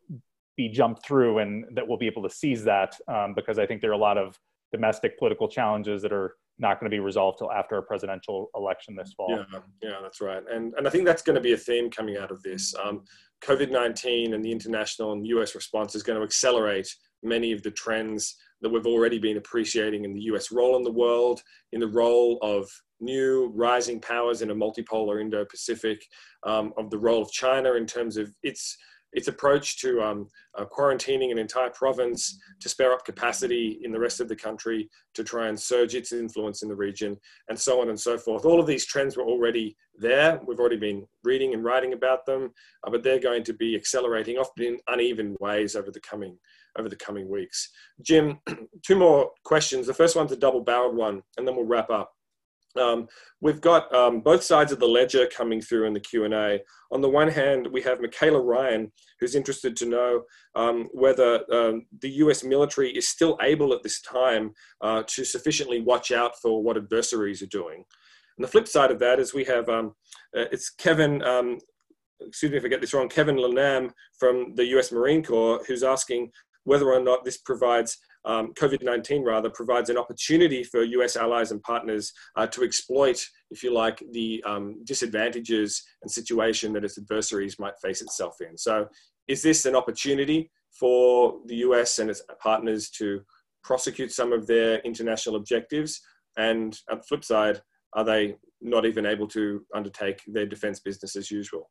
be 0.56 0.70
jumped 0.70 1.04
through 1.04 1.38
and 1.38 1.66
that 1.76 1.86
we'll 1.86 1.98
be 1.98 2.06
able 2.06 2.22
to 2.22 2.30
seize 2.30 2.64
that 2.64 2.98
um, 3.08 3.34
because 3.34 3.58
I 3.58 3.66
think 3.66 3.82
there 3.82 3.90
are 3.90 3.94
a 3.94 3.98
lot 3.98 4.16
of 4.16 4.38
domestic 4.72 5.18
political 5.18 5.48
challenges 5.48 6.00
that 6.00 6.12
are 6.12 6.36
not 6.58 6.80
going 6.80 6.90
to 6.90 6.94
be 6.94 7.00
resolved 7.00 7.38
till 7.38 7.52
after 7.52 7.76
a 7.76 7.82
presidential 7.82 8.48
election 8.54 8.96
this 8.96 9.12
fall. 9.14 9.28
Yeah, 9.30 9.58
yeah, 9.82 9.98
that's 10.02 10.22
right. 10.22 10.42
And 10.50 10.72
and 10.78 10.86
I 10.86 10.90
think 10.90 11.04
that's 11.04 11.22
going 11.22 11.36
to 11.36 11.42
be 11.42 11.52
a 11.52 11.58
theme 11.58 11.90
coming 11.90 12.16
out 12.16 12.30
of 12.30 12.42
this. 12.42 12.74
Um, 12.82 13.04
COVID 13.44 13.70
nineteen 13.70 14.32
and 14.32 14.42
the 14.42 14.50
international 14.50 15.12
and 15.12 15.26
U.S. 15.26 15.54
response 15.54 15.94
is 15.94 16.02
going 16.02 16.18
to 16.18 16.24
accelerate 16.24 16.88
many 17.22 17.52
of 17.52 17.62
the 17.62 17.70
trends 17.70 18.36
that 18.62 18.70
we've 18.70 18.86
already 18.86 19.18
been 19.18 19.36
appreciating 19.36 20.04
in 20.04 20.14
the 20.14 20.22
U.S. 20.22 20.50
role 20.50 20.76
in 20.76 20.82
the 20.82 20.92
world, 20.92 21.42
in 21.72 21.80
the 21.80 21.88
role 21.88 22.38
of 22.42 22.70
new 23.00 23.50
rising 23.54 24.00
powers 24.00 24.40
in 24.40 24.50
a 24.50 24.54
multipolar 24.54 25.20
Indo-Pacific, 25.20 26.02
um, 26.44 26.72
of 26.78 26.88
the 26.90 26.98
role 26.98 27.22
of 27.22 27.30
China 27.30 27.74
in 27.74 27.86
terms 27.86 28.16
of 28.16 28.32
its 28.42 28.76
its 29.12 29.28
approach 29.28 29.78
to 29.78 30.00
um, 30.00 30.26
uh, 30.58 30.64
quarantining 30.64 31.30
an 31.30 31.38
entire 31.38 31.70
province 31.70 32.38
to 32.60 32.68
spare 32.68 32.92
up 32.92 33.04
capacity 33.04 33.78
in 33.82 33.92
the 33.92 34.00
rest 34.00 34.20
of 34.20 34.28
the 34.28 34.36
country 34.36 34.88
to 35.14 35.22
try 35.22 35.48
and 35.48 35.58
surge 35.58 35.94
its 35.94 36.12
influence 36.12 36.62
in 36.62 36.68
the 36.68 36.74
region 36.74 37.16
and 37.48 37.58
so 37.58 37.80
on 37.80 37.90
and 37.90 38.00
so 38.00 38.16
forth. 38.16 38.44
All 38.44 38.60
of 38.60 38.66
these 38.66 38.86
trends 38.86 39.16
were 39.16 39.24
already 39.24 39.76
there. 39.96 40.40
We've 40.46 40.58
already 40.58 40.78
been 40.78 41.06
reading 41.24 41.52
and 41.52 41.62
writing 41.62 41.92
about 41.92 42.24
them, 42.24 42.52
uh, 42.86 42.90
but 42.90 43.02
they're 43.02 43.18
going 43.18 43.44
to 43.44 43.52
be 43.52 43.76
accelerating 43.76 44.38
often 44.38 44.64
in 44.64 44.78
uneven 44.88 45.36
ways 45.40 45.76
over 45.76 45.90
the 45.90 46.00
coming 46.00 46.38
over 46.78 46.88
the 46.88 46.96
coming 46.96 47.28
weeks. 47.28 47.70
Jim, 48.00 48.38
two 48.86 48.96
more 48.96 49.30
questions. 49.44 49.86
The 49.86 49.94
first 49.94 50.16
one's 50.16 50.32
a 50.32 50.36
double 50.36 50.62
barreled 50.62 50.96
one, 50.96 51.22
and 51.36 51.46
then 51.46 51.56
we'll 51.56 51.66
wrap 51.66 51.90
up. 51.90 52.12
Um, 52.76 53.08
we've 53.40 53.60
got 53.60 53.92
um, 53.94 54.20
both 54.20 54.42
sides 54.42 54.72
of 54.72 54.80
the 54.80 54.86
ledger 54.86 55.26
coming 55.26 55.60
through 55.60 55.86
in 55.86 55.92
the 55.92 56.00
Q&A. 56.00 56.60
On 56.90 57.00
the 57.00 57.08
one 57.08 57.28
hand, 57.28 57.68
we 57.70 57.82
have 57.82 58.00
Michaela 58.00 58.40
Ryan, 58.40 58.90
who's 59.20 59.34
interested 59.34 59.76
to 59.76 59.86
know 59.86 60.22
um, 60.54 60.88
whether 60.92 61.40
um, 61.52 61.86
the 62.00 62.10
US 62.10 62.42
military 62.42 62.90
is 62.90 63.08
still 63.08 63.38
able 63.42 63.72
at 63.72 63.82
this 63.82 64.00
time 64.00 64.52
uh, 64.80 65.02
to 65.06 65.24
sufficiently 65.24 65.80
watch 65.80 66.12
out 66.12 66.32
for 66.40 66.62
what 66.62 66.76
adversaries 66.76 67.42
are 67.42 67.46
doing. 67.46 67.84
And 68.38 68.44
the 68.44 68.48
flip 68.48 68.66
side 68.66 68.90
of 68.90 68.98
that 69.00 69.20
is 69.20 69.34
we 69.34 69.44
have, 69.44 69.68
um, 69.68 69.94
uh, 70.36 70.46
it's 70.50 70.70
Kevin, 70.70 71.22
um, 71.22 71.58
excuse 72.20 72.52
me 72.52 72.58
if 72.58 72.64
I 72.64 72.68
get 72.68 72.80
this 72.80 72.94
wrong, 72.94 73.08
Kevin 73.08 73.36
Lanam 73.36 73.90
from 74.18 74.54
the 74.54 74.64
US 74.78 74.92
Marine 74.92 75.22
Corps, 75.22 75.62
who's 75.66 75.82
asking 75.82 76.30
whether 76.64 76.92
or 76.92 77.00
not 77.00 77.24
this 77.24 77.38
provides 77.38 77.98
um, 78.24 78.52
COVID 78.54 78.82
19 78.82 79.24
rather 79.24 79.50
provides 79.50 79.90
an 79.90 79.98
opportunity 79.98 80.62
for 80.62 80.82
US 80.82 81.16
allies 81.16 81.50
and 81.50 81.62
partners 81.62 82.12
uh, 82.36 82.46
to 82.48 82.62
exploit, 82.62 83.24
if 83.50 83.62
you 83.62 83.72
like, 83.72 84.02
the 84.12 84.42
um, 84.46 84.76
disadvantages 84.84 85.82
and 86.02 86.10
situation 86.10 86.72
that 86.72 86.84
its 86.84 86.98
adversaries 86.98 87.58
might 87.58 87.74
face 87.82 88.00
itself 88.00 88.36
in. 88.40 88.56
So, 88.56 88.86
is 89.28 89.42
this 89.42 89.66
an 89.66 89.74
opportunity 89.74 90.50
for 90.78 91.40
the 91.46 91.56
US 91.56 91.98
and 91.98 92.10
its 92.10 92.22
partners 92.40 92.90
to 92.90 93.22
prosecute 93.64 94.12
some 94.12 94.32
of 94.32 94.46
their 94.46 94.78
international 94.80 95.36
objectives? 95.36 96.00
And 96.36 96.78
at 96.90 96.98
the 96.98 97.06
flip 97.06 97.24
side, 97.24 97.60
are 97.94 98.04
they 98.04 98.36
not 98.60 98.86
even 98.86 99.04
able 99.04 99.26
to 99.28 99.64
undertake 99.74 100.22
their 100.26 100.46
defense 100.46 100.80
business 100.80 101.16
as 101.16 101.30
usual? 101.30 101.70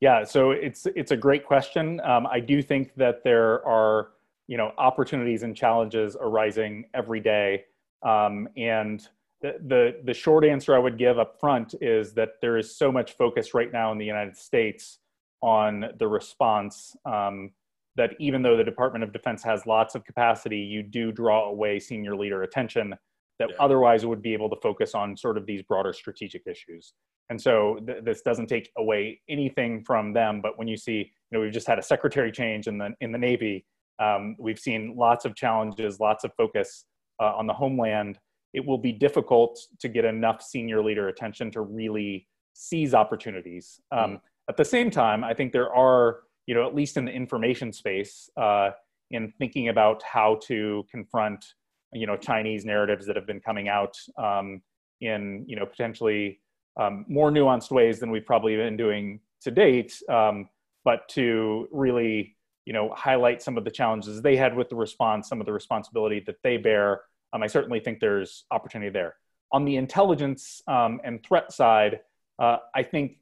Yeah, 0.00 0.24
so 0.24 0.52
it's 0.52 0.86
it's 0.96 1.10
a 1.10 1.16
great 1.16 1.44
question. 1.44 2.00
Um, 2.00 2.26
I 2.26 2.40
do 2.40 2.62
think 2.62 2.94
that 2.96 3.22
there 3.22 3.64
are 3.66 4.12
you 4.50 4.56
know 4.56 4.72
opportunities 4.78 5.44
and 5.44 5.56
challenges 5.56 6.16
arising 6.20 6.84
every 6.92 7.20
day 7.20 7.64
um, 8.02 8.48
and 8.56 9.08
the, 9.40 9.54
the, 9.68 10.00
the 10.04 10.12
short 10.12 10.44
answer 10.44 10.74
i 10.74 10.78
would 10.78 10.98
give 10.98 11.18
up 11.18 11.38
front 11.38 11.74
is 11.80 12.12
that 12.12 12.30
there 12.42 12.58
is 12.58 12.76
so 12.76 12.90
much 12.90 13.12
focus 13.12 13.54
right 13.54 13.72
now 13.72 13.92
in 13.92 13.96
the 13.96 14.04
united 14.04 14.36
states 14.36 14.98
on 15.40 15.86
the 15.98 16.06
response 16.06 16.96
um, 17.06 17.52
that 17.96 18.10
even 18.18 18.42
though 18.42 18.56
the 18.56 18.64
department 18.64 19.04
of 19.04 19.12
defense 19.12 19.42
has 19.42 19.66
lots 19.66 19.94
of 19.94 20.04
capacity 20.04 20.58
you 20.58 20.82
do 20.82 21.12
draw 21.12 21.48
away 21.48 21.78
senior 21.78 22.16
leader 22.16 22.42
attention 22.42 22.92
that 23.40 23.48
yeah. 23.50 23.56
otherwise 23.58 24.06
would 24.06 24.22
be 24.22 24.32
able 24.32 24.48
to 24.48 24.56
focus 24.62 24.94
on 24.94 25.16
sort 25.16 25.36
of 25.36 25.44
these 25.46 25.62
broader 25.62 25.92
strategic 25.92 26.42
issues 26.46 26.94
and 27.30 27.40
so 27.40 27.78
th- 27.86 28.04
this 28.04 28.22
doesn't 28.22 28.46
take 28.46 28.70
away 28.78 29.20
anything 29.28 29.82
from 29.84 30.12
them 30.12 30.40
but 30.40 30.56
when 30.56 30.68
you 30.68 30.76
see 30.76 30.98
you 30.98 31.32
know 31.32 31.40
we've 31.40 31.52
just 31.52 31.66
had 31.66 31.78
a 31.78 31.82
secretary 31.82 32.30
change 32.30 32.68
in 32.68 32.78
the 32.78 32.94
in 33.00 33.10
the 33.10 33.18
navy 33.18 33.64
um, 34.00 34.34
we've 34.38 34.58
seen 34.58 34.96
lots 34.96 35.24
of 35.24 35.36
challenges, 35.36 36.00
lots 36.00 36.24
of 36.24 36.32
focus 36.36 36.86
uh, 37.22 37.34
on 37.36 37.46
the 37.46 37.52
homeland. 37.52 38.18
It 38.54 38.64
will 38.64 38.78
be 38.78 38.92
difficult 38.92 39.60
to 39.78 39.88
get 39.88 40.04
enough 40.04 40.42
senior 40.42 40.82
leader 40.82 41.08
attention 41.08 41.50
to 41.52 41.60
really 41.60 42.26
seize 42.54 42.94
opportunities. 42.94 43.78
Um, 43.92 43.98
mm-hmm. 43.98 44.14
At 44.48 44.56
the 44.56 44.64
same 44.64 44.90
time, 44.90 45.22
I 45.22 45.34
think 45.34 45.52
there 45.52 45.72
are, 45.72 46.20
you 46.46 46.54
know, 46.54 46.66
at 46.66 46.74
least 46.74 46.96
in 46.96 47.04
the 47.04 47.12
information 47.12 47.72
space, 47.72 48.28
uh, 48.36 48.70
in 49.12 49.32
thinking 49.38 49.68
about 49.68 50.02
how 50.02 50.40
to 50.46 50.84
confront, 50.90 51.44
you 51.92 52.06
know, 52.06 52.16
Chinese 52.16 52.64
narratives 52.64 53.06
that 53.06 53.16
have 53.16 53.26
been 53.26 53.40
coming 53.40 53.68
out 53.68 53.96
um, 54.16 54.62
in, 55.00 55.44
you 55.46 55.56
know, 55.56 55.66
potentially 55.66 56.40
um, 56.78 57.04
more 57.08 57.30
nuanced 57.30 57.70
ways 57.70 57.98
than 58.00 58.10
we've 58.10 58.26
probably 58.26 58.56
been 58.56 58.76
doing 58.76 59.20
to 59.42 59.50
date, 59.50 60.00
um, 60.08 60.48
but 60.84 61.08
to 61.08 61.68
really 61.72 62.36
you 62.70 62.72
know, 62.72 62.92
highlight 62.94 63.42
some 63.42 63.58
of 63.58 63.64
the 63.64 63.70
challenges 63.70 64.22
they 64.22 64.36
had 64.36 64.54
with 64.54 64.68
the 64.68 64.76
response, 64.76 65.28
some 65.28 65.40
of 65.40 65.46
the 65.46 65.52
responsibility 65.52 66.22
that 66.26 66.36
they 66.44 66.56
bear. 66.56 67.00
Um, 67.32 67.42
I 67.42 67.46
certainly 67.46 67.80
think 67.80 67.98
there's 68.00 68.44
opportunity 68.50 68.90
there. 68.90 69.16
On 69.52 69.64
the 69.64 69.76
intelligence 69.76 70.62
um, 70.68 71.00
and 71.02 71.20
threat 71.24 71.52
side, 71.52 71.98
uh, 72.38 72.58
I 72.74 72.84
think 72.84 73.18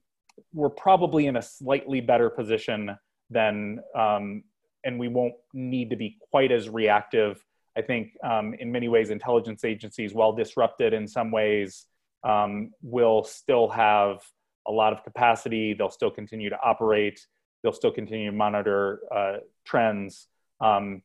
we're 0.52 0.68
probably 0.68 1.26
in 1.26 1.36
a 1.36 1.42
slightly 1.42 2.02
better 2.02 2.28
position 2.28 2.98
than, 3.30 3.80
um, 3.96 4.44
and 4.84 4.98
we 4.98 5.08
won't 5.08 5.34
need 5.54 5.90
to 5.90 5.96
be 5.96 6.18
quite 6.30 6.52
as 6.52 6.68
reactive. 6.68 7.42
I 7.78 7.82
think 7.82 8.12
um, 8.24 8.54
in 8.54 8.72
many 8.72 8.88
ways, 8.88 9.10
intelligence 9.10 9.64
agencies, 9.64 10.12
while 10.12 10.32
disrupted 10.32 10.92
in 10.92 11.06
some 11.06 11.30
ways, 11.30 11.86
um, 12.24 12.72
will 12.82 13.22
still 13.22 13.68
have 13.68 14.20
a 14.66 14.72
lot 14.72 14.92
of 14.92 15.04
capacity. 15.04 15.72
They'll 15.72 15.88
still 15.88 16.10
continue 16.10 16.50
to 16.50 16.58
operate 16.62 17.20
they'll 17.62 17.72
still 17.72 17.90
continue 17.90 18.30
to 18.30 18.36
monitor 18.36 19.00
uh, 19.14 19.36
trends. 19.64 20.28
Um, 20.60 21.02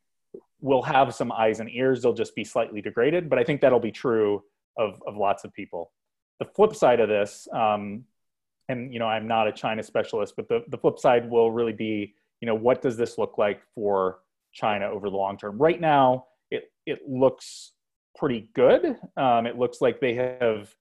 we'll 0.61 0.82
have 0.82 1.13
some 1.13 1.32
eyes 1.32 1.59
and 1.59 1.69
ears. 1.69 2.01
They'll 2.01 2.13
just 2.13 2.36
be 2.36 2.43
slightly 2.43 2.82
degraded, 2.82 3.30
but 3.30 3.39
I 3.39 3.43
think 3.43 3.61
that'll 3.61 3.80
be 3.80 3.91
true 3.91 4.43
of, 4.78 5.01
of 5.05 5.15
lots 5.17 5.43
of 5.43 5.53
people. 5.53 5.91
The 6.39 6.45
flip 6.55 6.76
side 6.76 6.99
of 6.99 7.09
this, 7.09 7.47
um, 7.53 8.05
and 8.69 8.93
you 8.93 8.99
know, 8.99 9.07
I'm 9.07 9.28
not 9.28 9.47
a 9.47 9.51
China 9.51 9.84
specialist, 9.84 10.36
but 10.36 10.47
the, 10.47 10.63
the 10.69 10.78
flip 10.78 10.99
side 10.99 11.30
will 11.30 11.51
really 11.51 11.74
be, 11.74 12.13
you 12.41 12.45
know, 12.45 12.55
what 12.55 12.82
does 12.82 12.97
this 12.97 13.17
look 13.17 13.38
like 13.38 13.61
for 13.76 14.19
China 14.51 14.86
over 14.86 15.09
the 15.09 15.17
long 15.17 15.38
term? 15.38 15.57
Right 15.57 15.80
now, 15.80 16.26
it, 16.86 16.99
looks 17.07 17.73
pretty 18.15 18.49
good. 18.53 18.97
Um, 19.17 19.45
it 19.45 19.57
looks 19.57 19.81
like 19.81 19.99
they 19.99 20.13
have 20.13 20.73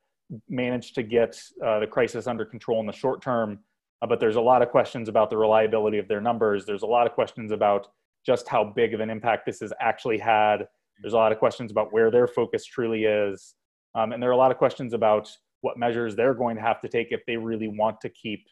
managed 0.49 0.95
to 0.95 1.03
get 1.03 1.41
uh, 1.65 1.81
the 1.81 1.87
crisis 1.87 2.27
under 2.27 2.45
control 2.45 2.81
in 2.81 2.87
the 2.87 2.93
short 2.93 3.23
term 3.23 3.61
uh, 4.03 4.07
but 4.07 4.19
there's 4.19 4.37
a 4.37 4.41
lot 4.41 4.63
of 4.63 4.69
questions 4.69 5.09
about 5.09 5.31
the 5.31 5.37
reliability 5.37 5.99
of 5.99 6.09
their 6.09 6.21
numbers. 6.21 6.67
There's 6.67 6.83
a 6.83 6.87
lot 6.87 7.07
of 7.07 7.13
questions 7.13 7.53
about 7.53 7.89
just 8.27 8.49
how 8.49 8.65
big 8.65 8.95
of 8.95 9.01
an 9.01 9.09
impact 9.09 9.47
this 9.47 9.61
has 9.61 9.73
actually 9.81 10.19
had. 10.19 10.67
There's 11.01 11.15
a 11.15 11.17
lot 11.17 11.33
of 11.33 11.39
questions 11.39 11.71
about 11.71 11.93
where 11.93 12.11
their 12.11 12.27
focus 12.27 12.65
truly 12.65 13.05
is. 13.05 13.55
Um, 13.95 14.13
and 14.13 14.23
there 14.23 14.31
are 14.31 14.35
a 14.35 14.37
lot 14.37 14.51
of 14.51 14.59
questions 14.59 14.93
about 14.93 15.31
what 15.61 15.79
measures 15.79 16.17
they're 16.17 16.35
going 16.35 16.57
to 16.57 16.63
have 16.63 16.81
to 16.81 16.89
take 16.89 17.09
if 17.11 17.25
they 17.27 17.37
really 17.37 17.69
want 17.69 18.01
to 18.01 18.09
keep 18.09 18.45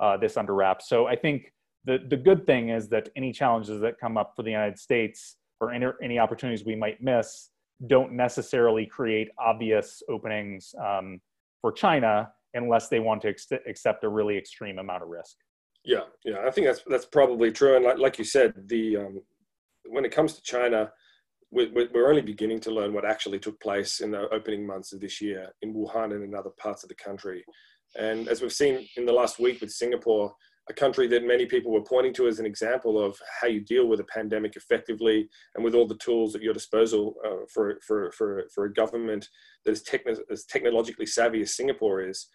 uh, 0.00 0.16
this 0.16 0.36
under 0.36 0.54
wraps. 0.54 0.88
So 0.88 1.06
I 1.06 1.14
think 1.14 1.52
the, 1.84 1.98
the 2.08 2.16
good 2.16 2.44
thing 2.44 2.70
is 2.70 2.88
that 2.88 3.08
any 3.16 3.32
challenges 3.32 3.80
that 3.80 4.00
come 4.00 4.16
up 4.16 4.32
for 4.34 4.42
the 4.42 4.50
United 4.50 4.78
States 4.78 5.36
or 5.60 5.72
any, 5.72 5.86
any 6.02 6.18
opportunities 6.18 6.64
we 6.64 6.76
might 6.76 7.02
miss 7.02 7.50
don't 7.86 8.12
necessarily 8.12 8.86
create 8.86 9.28
obvious 9.38 10.02
openings 10.08 10.74
um, 10.84 11.20
for 11.60 11.72
China 11.72 12.30
unless 12.54 12.88
they 12.88 13.00
want 13.00 13.20
to 13.22 13.28
ex- 13.28 13.48
accept 13.66 14.04
a 14.04 14.08
really 14.08 14.36
extreme 14.36 14.78
amount 14.78 15.02
of 15.02 15.08
risk. 15.08 15.36
Yeah, 15.84 16.04
yeah, 16.24 16.38
I 16.46 16.50
think 16.50 16.66
that's 16.66 16.82
that's 16.88 17.04
probably 17.04 17.52
true. 17.52 17.76
And 17.76 17.84
like, 17.84 17.98
like 17.98 18.18
you 18.18 18.24
said, 18.24 18.54
the 18.66 18.96
um, 18.96 19.20
when 19.88 20.04
it 20.04 20.10
comes 20.10 20.32
to 20.32 20.42
China, 20.42 20.90
we're, 21.52 21.88
we're 21.94 22.08
only 22.08 22.22
beginning 22.22 22.60
to 22.60 22.72
learn 22.72 22.92
what 22.92 23.04
actually 23.04 23.38
took 23.38 23.60
place 23.60 24.00
in 24.00 24.10
the 24.10 24.28
opening 24.30 24.66
months 24.66 24.92
of 24.92 25.00
this 25.00 25.20
year 25.20 25.50
in 25.62 25.74
Wuhan 25.74 26.12
and 26.12 26.24
in 26.24 26.34
other 26.34 26.50
parts 26.58 26.82
of 26.82 26.88
the 26.88 26.96
country. 26.96 27.44
And 27.96 28.28
as 28.28 28.42
we've 28.42 28.52
seen 28.52 28.88
in 28.96 29.06
the 29.06 29.12
last 29.12 29.38
week 29.38 29.60
with 29.60 29.70
Singapore, 29.70 30.34
a 30.68 30.74
country 30.74 31.06
that 31.06 31.24
many 31.24 31.46
people 31.46 31.70
were 31.70 31.82
pointing 31.82 32.12
to 32.14 32.26
as 32.26 32.38
an 32.38 32.46
example 32.46 33.02
of 33.02 33.16
how 33.40 33.46
you 33.46 33.60
deal 33.60 33.86
with 33.86 34.00
a 34.00 34.04
pandemic 34.04 34.56
effectively 34.56 35.28
and 35.54 35.64
with 35.64 35.74
all 35.74 35.86
the 35.86 35.98
tools 35.98 36.34
at 36.34 36.42
your 36.42 36.54
disposal 36.54 37.14
uh, 37.24 37.44
for, 37.52 37.78
for, 37.86 38.10
for, 38.12 38.44
for 38.52 38.64
a 38.64 38.72
government 38.72 39.28
that 39.64 39.72
is 39.72 39.84
as 40.30 40.44
technologically 40.44 41.06
savvy 41.06 41.40
as 41.42 41.54
Singapore 41.54 42.02
is, 42.02 42.26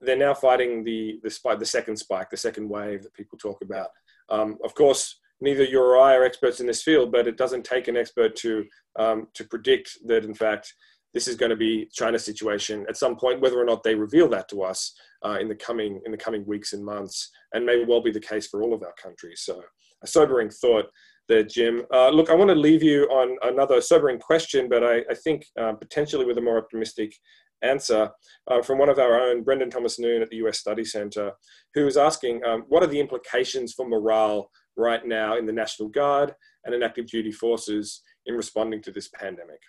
they're 0.00 0.16
now 0.16 0.32
fighting 0.32 0.84
the, 0.84 1.20
the, 1.22 1.30
spike, 1.30 1.58
the 1.58 1.66
second 1.66 1.96
spike, 1.96 2.30
the 2.30 2.36
second 2.36 2.68
wave 2.68 3.02
that 3.02 3.14
people 3.14 3.38
talk 3.38 3.58
about. 3.62 3.88
Um, 4.30 4.56
of 4.64 4.74
course, 4.74 5.20
neither 5.40 5.64
you 5.64 5.80
or 5.80 5.98
I 5.98 6.16
are 6.16 6.24
experts 6.24 6.60
in 6.60 6.66
this 6.66 6.82
field, 6.82 7.12
but 7.12 7.28
it 7.28 7.36
doesn't 7.36 7.64
take 7.64 7.88
an 7.88 7.96
expert 7.96 8.36
to, 8.36 8.64
um, 8.98 9.28
to 9.34 9.44
predict 9.44 9.98
that, 10.06 10.24
in 10.24 10.34
fact, 10.34 10.72
this 11.16 11.28
is 11.28 11.34
going 11.34 11.48
to 11.48 11.56
be 11.56 11.88
China's 11.94 12.26
situation 12.26 12.84
at 12.90 12.96
some 12.98 13.16
point, 13.16 13.40
whether 13.40 13.58
or 13.58 13.64
not 13.64 13.82
they 13.82 13.94
reveal 13.94 14.28
that 14.28 14.50
to 14.50 14.62
us 14.62 14.92
uh, 15.24 15.38
in 15.40 15.48
the 15.48 15.54
coming 15.54 15.98
in 16.04 16.12
the 16.12 16.18
coming 16.18 16.44
weeks 16.44 16.74
and 16.74 16.84
months, 16.84 17.30
and 17.54 17.64
may 17.64 17.82
well 17.86 18.02
be 18.02 18.10
the 18.10 18.20
case 18.20 18.46
for 18.48 18.62
all 18.62 18.74
of 18.74 18.82
our 18.82 18.92
countries. 19.02 19.40
So 19.42 19.62
a 20.04 20.06
sobering 20.06 20.50
thought 20.50 20.84
there, 21.26 21.42
Jim. 21.42 21.84
Uh, 21.90 22.10
look, 22.10 22.28
I 22.28 22.34
want 22.34 22.50
to 22.50 22.54
leave 22.54 22.82
you 22.82 23.04
on 23.04 23.38
another 23.50 23.80
sobering 23.80 24.18
question, 24.18 24.68
but 24.68 24.84
I, 24.84 24.96
I 25.10 25.14
think 25.24 25.46
uh, 25.58 25.72
potentially 25.72 26.26
with 26.26 26.36
a 26.36 26.42
more 26.42 26.58
optimistic 26.58 27.14
answer 27.62 28.10
uh, 28.50 28.60
from 28.60 28.76
one 28.76 28.90
of 28.90 28.98
our 28.98 29.18
own, 29.18 29.42
Brendan 29.42 29.70
Thomas-Noone 29.70 30.20
at 30.20 30.28
the 30.28 30.36
US 30.44 30.58
Study 30.58 30.84
Center, 30.84 31.32
who 31.72 31.86
is 31.86 31.96
asking 31.96 32.44
um, 32.44 32.64
what 32.68 32.82
are 32.82 32.88
the 32.88 33.00
implications 33.00 33.72
for 33.72 33.88
morale 33.88 34.50
right 34.76 35.06
now 35.06 35.38
in 35.38 35.46
the 35.46 35.52
National 35.54 35.88
Guard 35.88 36.34
and 36.66 36.74
in 36.74 36.82
active 36.82 37.06
duty 37.06 37.32
forces 37.32 38.02
in 38.26 38.34
responding 38.34 38.82
to 38.82 38.92
this 38.92 39.08
pandemic? 39.08 39.60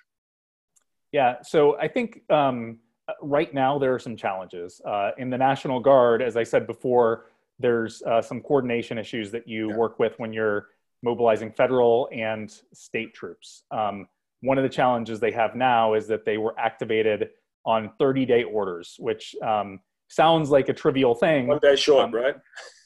Yeah, 1.12 1.41
so 1.41 1.78
I 1.78 1.88
think 1.88 2.22
um, 2.30 2.80
right 3.22 3.53
now 3.53 3.80
there 3.80 3.93
are 3.93 3.99
some 3.99 4.16
challenges. 4.16 4.82
Uh, 4.86 5.12
in 5.18 5.30
the 5.30 5.38
National 5.38 5.80
Guard, 5.80 6.22
as 6.22 6.36
I 6.36 6.43
said 6.43 6.68
before, 6.68 7.26
there's 7.60 8.01
uh, 8.03 8.22
some 8.22 8.41
coordination 8.41 8.97
issues 8.97 9.32
that 9.32 9.47
you 9.47 9.70
yeah. 9.70 9.76
work 9.76 9.99
with 9.99 10.14
when 10.20 10.34
you're 10.34 10.68
mobilizing 11.03 11.51
federal 11.51 12.10
and 12.12 12.53
state 12.74 13.14
troops. 13.14 13.64
Um, 13.72 14.08
one 14.41 14.58
of 14.58 14.64
the 14.64 14.70
challenges 14.70 15.20
they 15.20 15.32
have 15.32 15.55
now 15.55 15.93
is 15.93 16.08
that 16.08 16.26
they 16.26 16.38
were 16.38 16.58
activated 16.60 17.30
on 17.66 17.91
30 17.97 18.26
day 18.26 18.43
orders, 18.43 18.95
which 18.99 19.36
um, 19.41 19.80
sounds 20.10 20.49
like 20.49 20.70
a 20.70 20.74
trivial 20.74 21.16
thing. 21.16 21.47
One 21.47 21.60
day 21.60 21.76
short, 21.76 22.05
um, 22.05 22.14
right? 22.14 22.36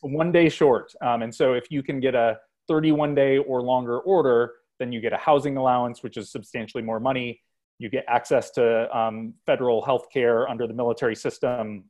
One 0.01 0.31
day 0.31 0.49
short. 0.49 0.93
Um, 1.01 1.21
and 1.21 1.33
so 1.33 1.53
if 1.53 1.69
you 1.69 1.83
can 1.83 1.99
get 1.99 2.15
a 2.15 2.39
31 2.67 3.15
day 3.15 3.37
or 3.37 3.61
longer 3.61 3.99
order, 3.99 4.53
then 4.79 4.91
you 4.91 5.01
get 5.01 5.13
a 5.13 5.17
housing 5.17 5.57
allowance, 5.57 6.01
which 6.01 6.17
is 6.17 6.31
substantially 6.31 6.81
more 6.83 6.99
money. 6.99 7.41
You 7.81 7.89
get 7.89 8.05
access 8.07 8.51
to 8.51 8.95
um, 8.95 9.33
federal 9.45 9.83
health 9.83 10.07
care 10.13 10.47
under 10.47 10.67
the 10.67 10.73
military 10.73 11.15
system. 11.15 11.85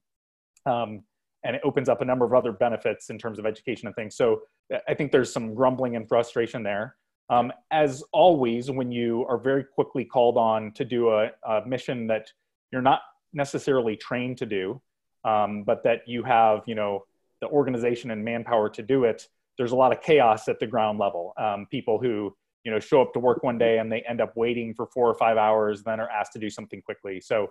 Um, 0.66 1.04
and 1.44 1.56
it 1.56 1.62
opens 1.66 1.90
up 1.90 2.02
a 2.02 2.06
number 2.06 2.26
of 2.26 2.34
other 2.34 2.52
benefits 2.52 3.10
in 3.10 3.18
terms 3.18 3.40
of 3.40 3.46
education 3.46 3.88
and 3.88 3.96
things. 3.96 4.16
So 4.16 4.42
I 4.88 4.94
think 4.94 5.12
there's 5.12 5.34
some 5.34 5.54
grumbling 5.54 5.96
and 5.96 6.08
frustration 6.08 6.64
there. 6.64 6.96
Um, 7.30 7.52
as 7.72 8.04
always, 8.14 8.70
when 8.70 8.92
you 8.92 9.26
are 9.28 9.38
very 9.38 9.64
quickly 9.64 10.06
called 10.06 10.38
on 10.38 10.72
to 10.74 10.86
do 10.86 11.10
a, 11.10 11.32
a 11.48 11.66
mission 11.66 12.08
that 12.08 12.32
you're 12.72 12.82
not 12.82 13.02
necessarily 13.34 13.98
trained 13.98 14.38
to 14.38 14.46
do, 14.46 14.82
um, 15.26 15.64
but 15.64 15.84
that 15.84 16.02
you 16.08 16.24
have, 16.24 16.62
you 16.68 16.76
know, 16.76 17.06
the 17.42 17.48
organization 17.48 18.12
and 18.12 18.24
manpower 18.24 18.70
to 18.70 18.84
do 18.84 19.04
it, 19.04 19.28
there's 19.58 19.72
a 19.72 19.76
lot 19.76 19.92
of 19.92 20.02
chaos 20.02 20.48
at 20.48 20.60
the 20.60 20.68
ground 20.68 21.00
level. 21.00 21.34
Um, 21.38 21.68
people 21.70 22.00
who, 22.00 22.36
you 22.64 22.72
know, 22.72 22.80
show 22.80 23.02
up 23.02 23.14
to 23.14 23.20
work 23.20 23.44
one 23.44 23.58
day 23.58 23.80
and 23.80 23.92
they 23.92 24.04
end 24.08 24.22
up 24.22 24.34
waiting 24.36 24.74
for 24.74 24.88
four 24.88 25.08
or 25.08 25.16
five 25.16 25.38
hours, 25.38 25.84
then 25.84 26.00
are 26.00 26.10
asked 26.10 26.34
to 26.34 26.40
do 26.40 26.50
something 26.50 26.82
quickly. 26.82 27.20
So 27.20 27.48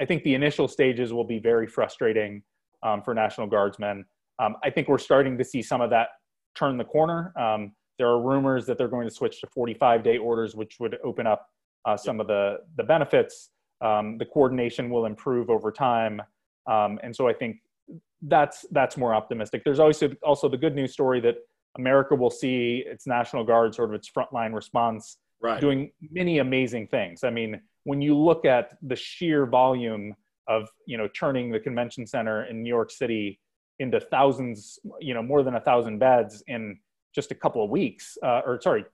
I 0.00 0.04
think 0.04 0.22
the 0.22 0.34
initial 0.34 0.68
stages 0.68 1.12
will 1.12 1.24
be 1.24 1.38
very 1.38 1.66
frustrating 1.66 2.42
um, 2.82 3.02
for 3.02 3.14
National 3.14 3.46
Guardsmen. 3.46 4.04
Um, 4.38 4.56
I 4.62 4.70
think 4.70 4.88
we're 4.88 4.98
starting 4.98 5.36
to 5.38 5.44
see 5.44 5.62
some 5.62 5.80
of 5.80 5.90
that 5.90 6.08
turn 6.54 6.76
the 6.76 6.84
corner. 6.84 7.32
Um, 7.38 7.72
there 7.98 8.08
are 8.08 8.20
rumors 8.20 8.66
that 8.66 8.78
they're 8.78 8.88
going 8.88 9.08
to 9.08 9.14
switch 9.14 9.40
to 9.40 9.48
45 9.48 10.02
day 10.02 10.18
orders, 10.18 10.54
which 10.54 10.76
would 10.78 10.96
open 11.04 11.26
up 11.26 11.46
uh, 11.84 11.96
some 11.96 12.20
of 12.20 12.26
the, 12.26 12.58
the 12.76 12.84
benefits. 12.84 13.50
Um, 13.80 14.18
the 14.18 14.24
coordination 14.24 14.90
will 14.90 15.06
improve 15.06 15.50
over 15.50 15.72
time. 15.72 16.22
Um, 16.70 16.98
and 17.02 17.14
so 17.14 17.28
I 17.28 17.32
think 17.32 17.56
that's, 18.22 18.66
that's 18.70 18.96
more 18.96 19.14
optimistic. 19.14 19.62
There's 19.64 19.78
also, 19.80 20.10
also 20.22 20.48
the 20.48 20.56
good 20.56 20.74
news 20.74 20.92
story 20.92 21.20
that 21.20 21.36
America 21.76 22.14
will 22.14 22.30
see 22.30 22.84
its 22.86 23.06
National 23.06 23.44
Guard, 23.44 23.74
sort 23.74 23.90
of 23.90 23.94
its 23.94 24.10
frontline 24.10 24.54
response, 24.54 25.18
right. 25.40 25.60
doing 25.60 25.92
many 26.10 26.38
amazing 26.38 26.88
things. 26.88 27.24
I 27.24 27.30
mean, 27.30 27.60
when 27.84 28.00
you 28.00 28.16
look 28.16 28.44
at 28.44 28.76
the 28.82 28.96
sheer 28.96 29.46
volume 29.46 30.14
of 30.48 30.68
you 30.86 30.96
know 30.96 31.08
turning 31.08 31.50
the 31.50 31.60
convention 31.60 32.06
center 32.06 32.44
in 32.44 32.62
New 32.62 32.68
York 32.68 32.90
City 32.90 33.40
into 33.78 34.00
thousands, 34.00 34.78
you 35.00 35.14
know, 35.14 35.22
more 35.22 35.42
than 35.42 35.54
a 35.54 35.60
thousand 35.60 35.98
beds 35.98 36.42
in 36.46 36.78
just 37.14 37.30
a 37.30 37.34
couple 37.34 37.62
of 37.62 37.70
weeks, 37.70 38.18
uh, 38.22 38.40
or 38.44 38.60
sorry, 38.60 38.84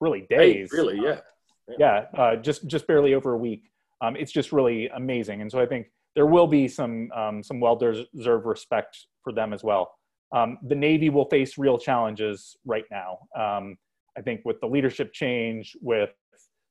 really 0.00 0.26
days. 0.28 0.70
Hey, 0.72 0.76
really, 0.76 0.96
yeah, 0.96 1.20
yeah, 1.78 2.04
yeah 2.14 2.20
uh, 2.20 2.36
just 2.36 2.66
just 2.66 2.86
barely 2.86 3.14
over 3.14 3.32
a 3.34 3.38
week. 3.38 3.70
Um, 4.00 4.16
it's 4.16 4.32
just 4.32 4.52
really 4.52 4.88
amazing, 4.88 5.40
and 5.42 5.50
so 5.50 5.60
I 5.60 5.66
think 5.66 5.86
there 6.14 6.26
will 6.26 6.46
be 6.46 6.68
some 6.68 7.10
um, 7.12 7.42
some 7.42 7.60
well-deserved 7.60 8.46
respect 8.46 8.98
for 9.22 9.32
them 9.32 9.52
as 9.52 9.62
well. 9.62 9.94
Um, 10.34 10.58
the 10.66 10.74
Navy 10.74 11.10
will 11.10 11.26
face 11.26 11.56
real 11.56 11.78
challenges 11.78 12.56
right 12.66 12.84
now. 12.90 13.20
Um, 13.38 13.76
I 14.18 14.20
think 14.20 14.42
with 14.44 14.60
the 14.60 14.66
leadership 14.66 15.12
change, 15.12 15.76
with 15.80 16.10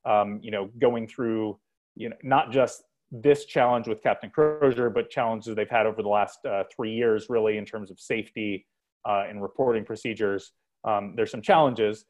um, 0.05 0.39
you 0.43 0.51
know 0.51 0.69
going 0.79 1.07
through 1.07 1.57
you 1.95 2.09
know 2.09 2.15
not 2.23 2.51
just 2.51 2.83
this 3.11 3.45
challenge 3.45 3.87
with 3.87 4.01
Captain 4.01 4.29
Crozier, 4.29 4.89
but 4.89 5.09
challenges 5.09 5.55
they've 5.55 5.69
had 5.69 5.85
over 5.85 6.01
the 6.01 6.09
last 6.09 6.39
uh, 6.45 6.63
three 6.75 6.93
years, 6.93 7.27
really, 7.29 7.57
in 7.57 7.65
terms 7.65 7.89
of 7.89 7.99
safety 7.99 8.65
uh, 9.07 9.23
and 9.29 9.41
reporting 9.41 9.85
procedures. 9.85 10.51
Um, 10.83 11.13
there's 11.15 11.31
some 11.31 11.41
challenges, 11.41 12.05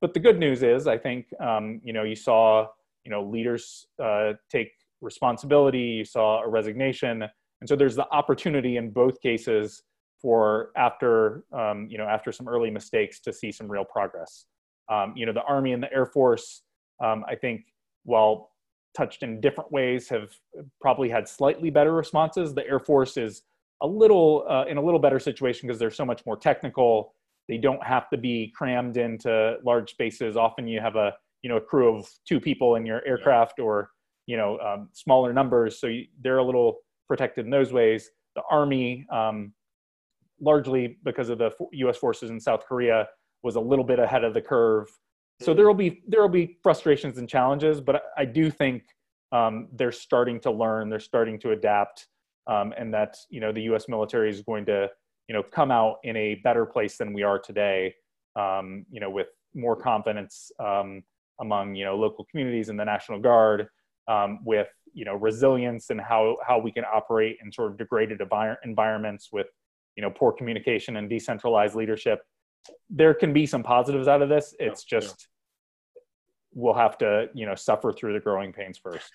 but 0.00 0.14
the 0.14 0.20
good 0.20 0.38
news 0.38 0.62
is, 0.62 0.86
I 0.86 0.96
think, 0.96 1.26
um, 1.40 1.80
you 1.84 1.92
know, 1.92 2.02
you 2.02 2.16
saw, 2.16 2.66
you 3.04 3.10
know, 3.10 3.22
leaders 3.22 3.86
uh, 4.02 4.32
take 4.50 4.72
responsibility. 5.00 5.80
You 5.80 6.04
saw 6.04 6.42
a 6.42 6.48
resignation, 6.48 7.22
and 7.60 7.68
so 7.68 7.76
there's 7.76 7.94
the 7.94 8.08
opportunity 8.10 8.78
in 8.78 8.90
both 8.90 9.20
cases 9.20 9.82
for 10.20 10.70
after, 10.76 11.44
um, 11.52 11.86
you 11.90 11.98
know, 11.98 12.06
after 12.06 12.32
some 12.32 12.48
early 12.48 12.70
mistakes 12.70 13.20
to 13.20 13.32
see 13.32 13.52
some 13.52 13.70
real 13.70 13.84
progress. 13.84 14.46
Um, 14.90 15.12
you 15.16 15.26
know, 15.26 15.32
the 15.32 15.42
Army 15.42 15.72
and 15.72 15.82
the 15.82 15.92
Air 15.92 16.06
Force, 16.06 16.62
um, 17.02 17.24
I 17.28 17.34
think, 17.34 17.66
while 18.04 18.50
touched 18.96 19.22
in 19.22 19.40
different 19.40 19.70
ways 19.70 20.08
have 20.08 20.32
probably 20.80 21.08
had 21.08 21.28
slightly 21.28 21.70
better 21.70 21.92
responses. 21.92 22.54
The 22.54 22.66
Air 22.66 22.80
Force 22.80 23.16
is 23.16 23.42
a 23.82 23.86
little 23.86 24.44
uh, 24.48 24.64
in 24.68 24.76
a 24.76 24.82
little 24.82 24.98
better 24.98 25.20
situation 25.20 25.68
because 25.68 25.78
they're 25.78 25.90
so 25.90 26.04
much 26.04 26.24
more 26.26 26.36
technical. 26.36 27.14
They 27.48 27.58
don't 27.58 27.82
have 27.82 28.10
to 28.10 28.16
be 28.16 28.52
crammed 28.56 28.96
into 28.96 29.56
large 29.64 29.90
spaces. 29.90 30.36
Often 30.36 30.68
you 30.68 30.80
have 30.80 30.96
a 30.96 31.14
you 31.42 31.48
know 31.48 31.56
a 31.56 31.60
crew 31.60 31.96
of 31.96 32.08
two 32.26 32.40
people 32.40 32.74
in 32.74 32.84
your 32.84 33.06
aircraft 33.06 33.60
or 33.60 33.90
you 34.26 34.36
know 34.36 34.58
um, 34.58 34.88
smaller 34.92 35.32
numbers, 35.32 35.80
so 35.80 35.86
you, 35.86 36.06
they're 36.20 36.38
a 36.38 36.44
little 36.44 36.78
protected 37.06 37.44
in 37.44 37.50
those 37.50 37.72
ways. 37.72 38.10
The 38.34 38.42
Army, 38.50 39.06
um, 39.10 39.52
largely 40.40 40.98
because 41.04 41.28
of 41.28 41.38
the 41.38 41.50
U.S. 41.72 41.96
forces 41.96 42.30
in 42.30 42.40
South 42.40 42.64
Korea, 42.66 43.08
was 43.42 43.56
a 43.56 43.60
little 43.60 43.84
bit 43.84 43.98
ahead 43.98 44.24
of 44.24 44.34
the 44.34 44.42
curve 44.42 44.88
so 45.40 45.54
there 45.54 45.66
will 45.66 45.74
be 45.74 46.02
there 46.08 46.20
will 46.20 46.28
be 46.28 46.58
frustrations 46.62 47.18
and 47.18 47.28
challenges, 47.28 47.80
but 47.80 48.02
I 48.16 48.24
do 48.24 48.50
think 48.50 48.82
um, 49.30 49.68
they're 49.72 49.92
starting 49.92 50.40
to 50.40 50.50
learn, 50.50 50.88
they're 50.88 50.98
starting 50.98 51.38
to 51.40 51.52
adapt, 51.52 52.08
um, 52.48 52.74
and 52.76 52.92
that 52.94 53.16
you 53.30 53.40
know 53.40 53.52
the 53.52 53.62
U.S. 53.62 53.88
military 53.88 54.30
is 54.30 54.42
going 54.42 54.66
to 54.66 54.88
you 55.28 55.34
know 55.34 55.42
come 55.42 55.70
out 55.70 55.98
in 56.02 56.16
a 56.16 56.36
better 56.36 56.66
place 56.66 56.96
than 56.96 57.12
we 57.12 57.22
are 57.22 57.38
today. 57.38 57.94
Um, 58.34 58.84
you 58.90 59.00
know, 59.00 59.10
with 59.10 59.28
more 59.54 59.76
confidence 59.76 60.50
um, 60.58 61.02
among 61.40 61.76
you 61.76 61.84
know 61.84 61.96
local 61.96 62.24
communities 62.24 62.68
and 62.68 62.78
the 62.78 62.84
National 62.84 63.20
Guard, 63.20 63.68
um, 64.08 64.40
with 64.44 64.68
you 64.92 65.04
know 65.04 65.14
resilience 65.14 65.90
and 65.90 66.00
how 66.00 66.36
how 66.44 66.58
we 66.58 66.72
can 66.72 66.84
operate 66.84 67.36
in 67.44 67.52
sort 67.52 67.70
of 67.70 67.78
degraded 67.78 68.18
envir- 68.18 68.56
environments 68.64 69.28
with 69.30 69.46
you 69.98 70.02
know 70.02 70.10
poor 70.10 70.32
communication 70.32 70.96
and 70.96 71.10
decentralized 71.10 71.74
leadership 71.74 72.20
there 72.90 73.14
can 73.14 73.32
be 73.32 73.46
some 73.46 73.62
positives 73.62 74.08
out 74.08 74.22
of 74.22 74.28
this. 74.28 74.54
It's 74.58 74.84
yeah, 74.90 74.98
just 74.98 75.28
yeah. 75.96 76.02
we'll 76.54 76.74
have 76.74 76.98
to 76.98 77.28
you 77.34 77.46
know 77.46 77.54
suffer 77.54 77.92
through 77.92 78.14
the 78.14 78.20
growing 78.20 78.52
pains 78.52 78.78
first. 78.78 79.10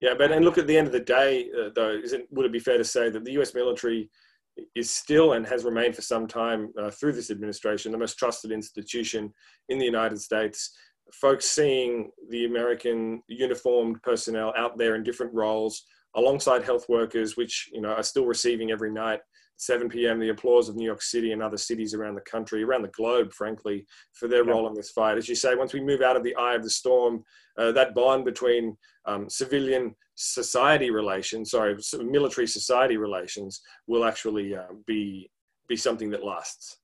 Yeah, 0.00 0.14
but 0.16 0.32
and 0.32 0.44
look 0.44 0.58
at 0.58 0.66
the 0.66 0.76
end 0.76 0.88
of 0.88 0.92
the 0.92 1.00
day, 1.00 1.48
uh, 1.56 1.70
though, 1.74 2.00
it, 2.02 2.26
would 2.30 2.46
it 2.46 2.52
be 2.52 2.58
fair 2.58 2.78
to 2.78 2.84
say 2.84 3.08
that 3.10 3.24
the 3.24 3.32
U.S. 3.32 3.54
military 3.54 4.10
is 4.74 4.90
still 4.90 5.34
and 5.34 5.46
has 5.46 5.64
remained 5.64 5.94
for 5.94 6.02
some 6.02 6.26
time 6.26 6.72
uh, 6.78 6.90
through 6.90 7.12
this 7.12 7.30
administration 7.30 7.90
the 7.90 7.98
most 7.98 8.18
trusted 8.18 8.52
institution 8.52 9.32
in 9.68 9.78
the 9.78 9.84
United 9.84 10.20
States. 10.20 10.76
Folks 11.14 11.46
seeing 11.46 12.10
the 12.30 12.44
American 12.46 13.22
uniformed 13.28 14.02
personnel 14.02 14.52
out 14.56 14.76
there 14.76 14.94
in 14.94 15.02
different 15.02 15.32
roles 15.32 15.84
alongside 16.16 16.64
health 16.64 16.86
workers, 16.88 17.36
which 17.36 17.70
you 17.72 17.80
know 17.80 17.90
are 17.90 18.02
still 18.02 18.26
receiving 18.26 18.70
every 18.70 18.90
night 18.90 19.20
7 19.62 19.88
p.m. 19.88 20.18
the 20.18 20.30
applause 20.30 20.68
of 20.68 20.74
New 20.74 20.84
York 20.84 21.02
City 21.02 21.30
and 21.30 21.40
other 21.40 21.56
cities 21.56 21.94
around 21.94 22.16
the 22.16 22.20
country, 22.22 22.64
around 22.64 22.82
the 22.82 22.88
globe, 22.88 23.32
frankly, 23.32 23.86
for 24.12 24.26
their 24.26 24.44
yeah. 24.44 24.50
role 24.50 24.66
in 24.66 24.74
this 24.74 24.90
fight. 24.90 25.16
As 25.16 25.28
you 25.28 25.36
say, 25.36 25.54
once 25.54 25.72
we 25.72 25.80
move 25.80 26.02
out 26.02 26.16
of 26.16 26.24
the 26.24 26.34
eye 26.34 26.54
of 26.54 26.64
the 26.64 26.70
storm, 26.70 27.22
uh, 27.56 27.70
that 27.72 27.94
bond 27.94 28.24
between 28.24 28.76
um, 29.06 29.30
civilian 29.30 29.94
society 30.16 30.90
relations, 30.90 31.52
sorry, 31.52 31.76
military 32.04 32.48
society 32.48 32.96
relations, 32.96 33.60
will 33.86 34.04
actually 34.04 34.56
uh, 34.56 34.64
be 34.84 35.30
be 35.68 35.76
something 35.76 36.10
that 36.10 36.24
lasts. 36.24 36.78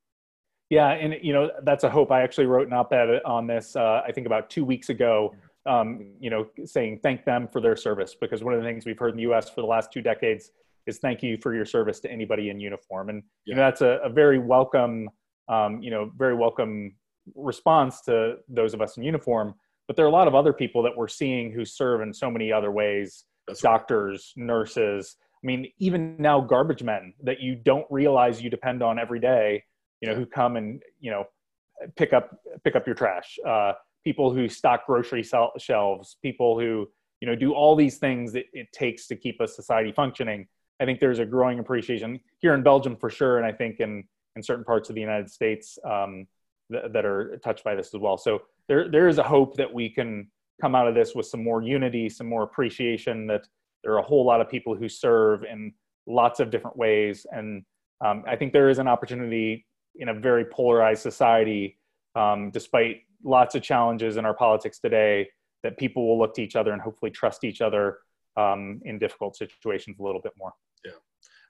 Yeah, 0.70 0.91
and 0.91 1.16
you 1.20 1.33
know 1.33 1.51
that's 1.64 1.83
a 1.83 1.91
hope. 1.91 2.12
I 2.12 2.22
actually 2.22 2.47
wrote 2.47 2.68
an 2.68 2.74
op-ed 2.74 3.22
on 3.24 3.49
this. 3.49 3.74
Uh, 3.74 4.03
I 4.07 4.12
think 4.12 4.26
about 4.26 4.51
two 4.51 4.64
weeks 4.64 4.89
ago. 4.89 5.35
Um, 5.66 6.12
you 6.20 6.31
know, 6.31 6.47
saying 6.64 7.01
thank 7.03 7.24
them 7.24 7.49
for 7.49 7.61
their 7.61 7.76
service 7.76 8.14
because 8.18 8.43
one 8.43 8.55
of 8.55 8.61
the 8.61 8.66
things 8.66 8.87
we've 8.87 8.99
heard 8.99 9.11
in 9.11 9.16
the 9.16 9.22
U.S. 9.22 9.51
for 9.51 9.61
the 9.61 9.66
last 9.66 9.93
two 9.93 10.01
decades 10.01 10.53
is 10.89 10.99
thank 10.99 11.22
you 11.22 11.39
for 11.41 11.55
your 11.55 11.64
service 11.64 12.01
to 12.01 12.11
anybody 12.11 12.51
in 12.51 12.59
uniform. 12.59 13.09
And 13.11 13.22
yeah. 13.45 13.53
you 13.53 13.55
know, 13.55 13.62
that's 13.62 13.80
a, 13.80 14.01
a 14.03 14.09
very 14.09 14.39
welcome, 14.39 15.09
um, 15.49 15.80
you 15.82 15.91
know, 15.91 16.11
very 16.16 16.34
welcome 16.34 16.95
response 17.34 18.01
to 18.03 18.36
those 18.49 18.74
of 18.74 18.80
us 18.80 18.97
in 18.97 19.03
uniform. 19.03 19.55
But 19.86 19.97
there 19.97 20.05
are 20.05 20.09
a 20.09 20.12
lot 20.12 20.28
of 20.28 20.34
other 20.34 20.53
people 20.53 20.82
that 20.82 20.97
we're 20.97 21.09
seeing 21.09 21.53
who 21.53 21.64
serve 21.64 22.01
in 22.01 22.12
so 22.12 22.30
many 22.30 22.53
other 22.53 22.70
ways 22.70 23.24
that's 23.47 23.61
doctors, 23.61 24.32
right. 24.36 24.47
nurses. 24.47 25.16
I 25.43 25.47
mean, 25.47 25.70
even 25.78 26.16
now, 26.18 26.41
garbage 26.41 26.82
men 26.82 27.14
that 27.22 27.41
you 27.41 27.55
don't 27.55 27.86
realize 27.91 28.43
you 28.43 28.51
depend 28.51 28.82
on 28.82 28.99
every 28.99 29.20
day, 29.20 29.62
you 30.01 30.09
know, 30.09 30.14
who 30.16 30.26
come 30.26 30.57
and, 30.57 30.82
you 31.01 31.11
know, 31.11 31.24
pick 31.97 32.12
up 32.12 32.36
pick 32.64 32.76
up 32.76 32.86
your 32.86 32.97
trash. 32.97 33.39
Uh, 33.47 33.72
people 34.05 34.32
who 34.32 34.49
stock 34.49 34.86
grocery 34.86 35.24
shelves. 35.59 36.16
People 36.22 36.59
who 36.59 36.89
you 37.20 37.28
know 37.28 37.34
do 37.34 37.53
all 37.53 37.76
these 37.76 37.99
things 37.99 38.32
that 38.32 38.45
it 38.53 38.68
takes 38.72 39.07
to 39.09 39.16
keep 39.16 39.41
a 39.41 39.49
society 39.49 39.93
functioning. 39.93 40.47
I 40.81 40.85
think 40.85 41.01
there's 41.01 41.18
a 41.18 41.26
growing 41.26 41.59
appreciation 41.59 42.20
here 42.39 42.55
in 42.55 42.62
Belgium 42.62 42.97
for 42.97 43.11
sure, 43.11 43.39
and 43.39 43.47
I 43.47 43.53
think 43.53 43.81
in 43.81 44.05
in 44.37 44.43
certain 44.43 44.64
parts 44.64 44.89
of 44.89 44.95
the 44.95 45.01
United 45.01 45.31
States 45.31 45.79
um, 45.85 46.26
th- 46.70 46.85
that 46.93 47.05
are 47.05 47.39
touched 47.43 47.64
by 47.64 47.74
this 47.74 47.93
as 47.95 48.01
well. 48.01 48.16
So 48.16 48.43
there 48.68 48.91
there 48.91 49.09
is 49.09 49.18
a 49.18 49.22
hope 49.22 49.57
that 49.57 49.72
we 49.72 49.89
can 49.89 50.31
come 50.61 50.74
out 50.74 50.89
of 50.89 50.95
this 50.95 51.14
with 51.14 51.26
some 51.26 51.43
more 51.43 51.62
unity, 51.62 52.09
some 52.09 52.29
more 52.29 52.43
appreciation 52.43 53.26
that 53.29 53.47
there 53.83 53.93
are 53.93 53.99
a 53.99 54.03
whole 54.03 54.24
lot 54.24 54.41
of 54.41 54.49
people 54.49 54.74
who 54.74 54.89
serve 54.89 55.45
in 55.45 55.72
lots 56.07 56.41
of 56.41 56.51
different 56.51 56.76
ways. 56.76 57.26
And 57.31 57.64
um, 58.05 58.24
I 58.26 58.37
think 58.37 58.53
there 58.53 58.68
is 58.68 58.79
an 58.79 58.89
opportunity 58.89 59.66
in 59.97 60.09
a 60.09 60.14
very 60.14 60.45
polarized 60.45 61.03
society, 61.03 61.79
um, 62.14 62.51
despite 62.51 63.03
lots 63.24 63.55
of 63.55 63.62
challenges 63.62 64.16
in 64.16 64.24
our 64.24 64.35
politics 64.35 64.79
today, 64.79 65.29
that 65.62 65.76
people 65.76 66.07
will 66.07 66.18
look 66.18 66.35
to 66.35 66.43
each 66.43 66.57
other 66.57 66.72
and 66.72 66.81
hopefully 66.81 67.11
trust 67.11 67.45
each 67.45 67.61
other 67.61 67.99
um, 68.37 68.81
in 68.85 68.99
difficult 68.99 69.37
situations 69.37 69.99
a 69.99 70.03
little 70.03 70.20
bit 70.20 70.33
more. 70.37 70.53
Yeah. 70.85 70.93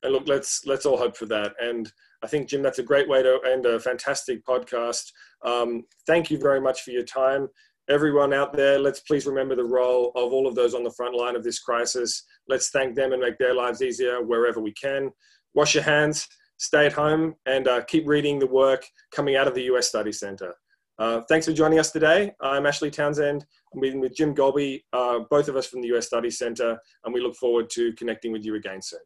And 0.03 0.13
look, 0.13 0.29
let's 0.29 0.65
let's 0.65 0.87
all 0.87 0.97
hope 0.97 1.17
for 1.17 1.27
that. 1.27 1.55
And 1.61 1.91
I 2.23 2.27
think 2.29 2.49
Jim, 2.49 2.63
that's 2.63 2.79
a 2.79 2.85
great 2.85 3.09
way 3.09 3.23
to 3.23 3.41
end 3.47 3.67
a 3.67 3.81
fantastic 3.81 4.45
podcast. 4.45 5.13
Um, 5.45 5.85
thank 6.07 6.31
you 6.31 6.39
very 6.39 6.61
much 6.61 6.83
for 6.83 6.91
your 6.91 7.05
time 7.05 7.49
everyone 7.89 8.35
out 8.35 8.53
there, 8.53 8.79
let's 8.79 9.01
please 9.01 9.27
remember 9.27 9.57
the 9.57 9.65
role 9.65 10.13
of 10.15 10.33
all 10.33 10.47
of 10.47 10.55
those 10.55 10.75
on 10.75 10.85
the 10.85 10.91
front 10.91 11.15
line 11.15 11.37
of 11.37 11.43
this 11.43 11.59
crisis. 11.59 12.25
Let's 12.47 12.71
thank 12.71 12.95
them 12.95 13.13
and 13.13 13.21
make 13.21 13.39
their 13.39 13.55
lives 13.55 13.83
easier 13.83 14.23
wherever 14.23 14.61
we 14.61 14.73
can. 14.73 15.11
Wash 15.55 15.75
your 15.75 15.85
hands, 15.85 16.29
stay 16.59 16.87
at 16.87 16.93
home, 16.93 17.35
and 17.47 17.67
uh, 17.67 17.83
keep 17.85 18.07
reading 18.07 18.39
the 18.39 18.47
work 18.47 18.85
coming 19.11 19.37
out 19.37 19.49
of 19.49 19.55
the 19.55 19.63
US 19.65 19.89
Study 19.89 20.13
Center. 20.13 20.55
Uh, 20.99 21.23
thanks 21.29 21.47
for 21.47 21.53
joining 21.53 21.79
us 21.79 21.91
today. 21.91 22.33
I'm 22.41 22.67
Ashley 22.67 22.91
Townshend. 22.91 23.47
I'm 23.73 23.81
meeting 23.81 24.01
with 24.01 24.17
Jim 24.17 24.35
Golby, 24.35 24.83
uh, 24.93 25.21
both 25.31 25.49
of 25.49 25.57
us 25.57 25.67
from 25.67 25.81
the 25.81 25.89
US 25.97 26.07
Study 26.07 26.31
Center, 26.31 26.79
and 27.05 27.15
we 27.15 27.21
look 27.21 27.37
forward 27.37 27.71
to 27.71 27.93
connecting 27.95 28.33
with 28.33 28.45
you 28.45 28.57
again 28.57 28.83
soon. 28.83 29.01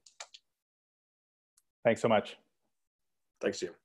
Thanks 1.85 2.01
so 2.01 2.09
much. 2.09 2.37
Thanks, 3.41 3.59
Jim. 3.59 3.82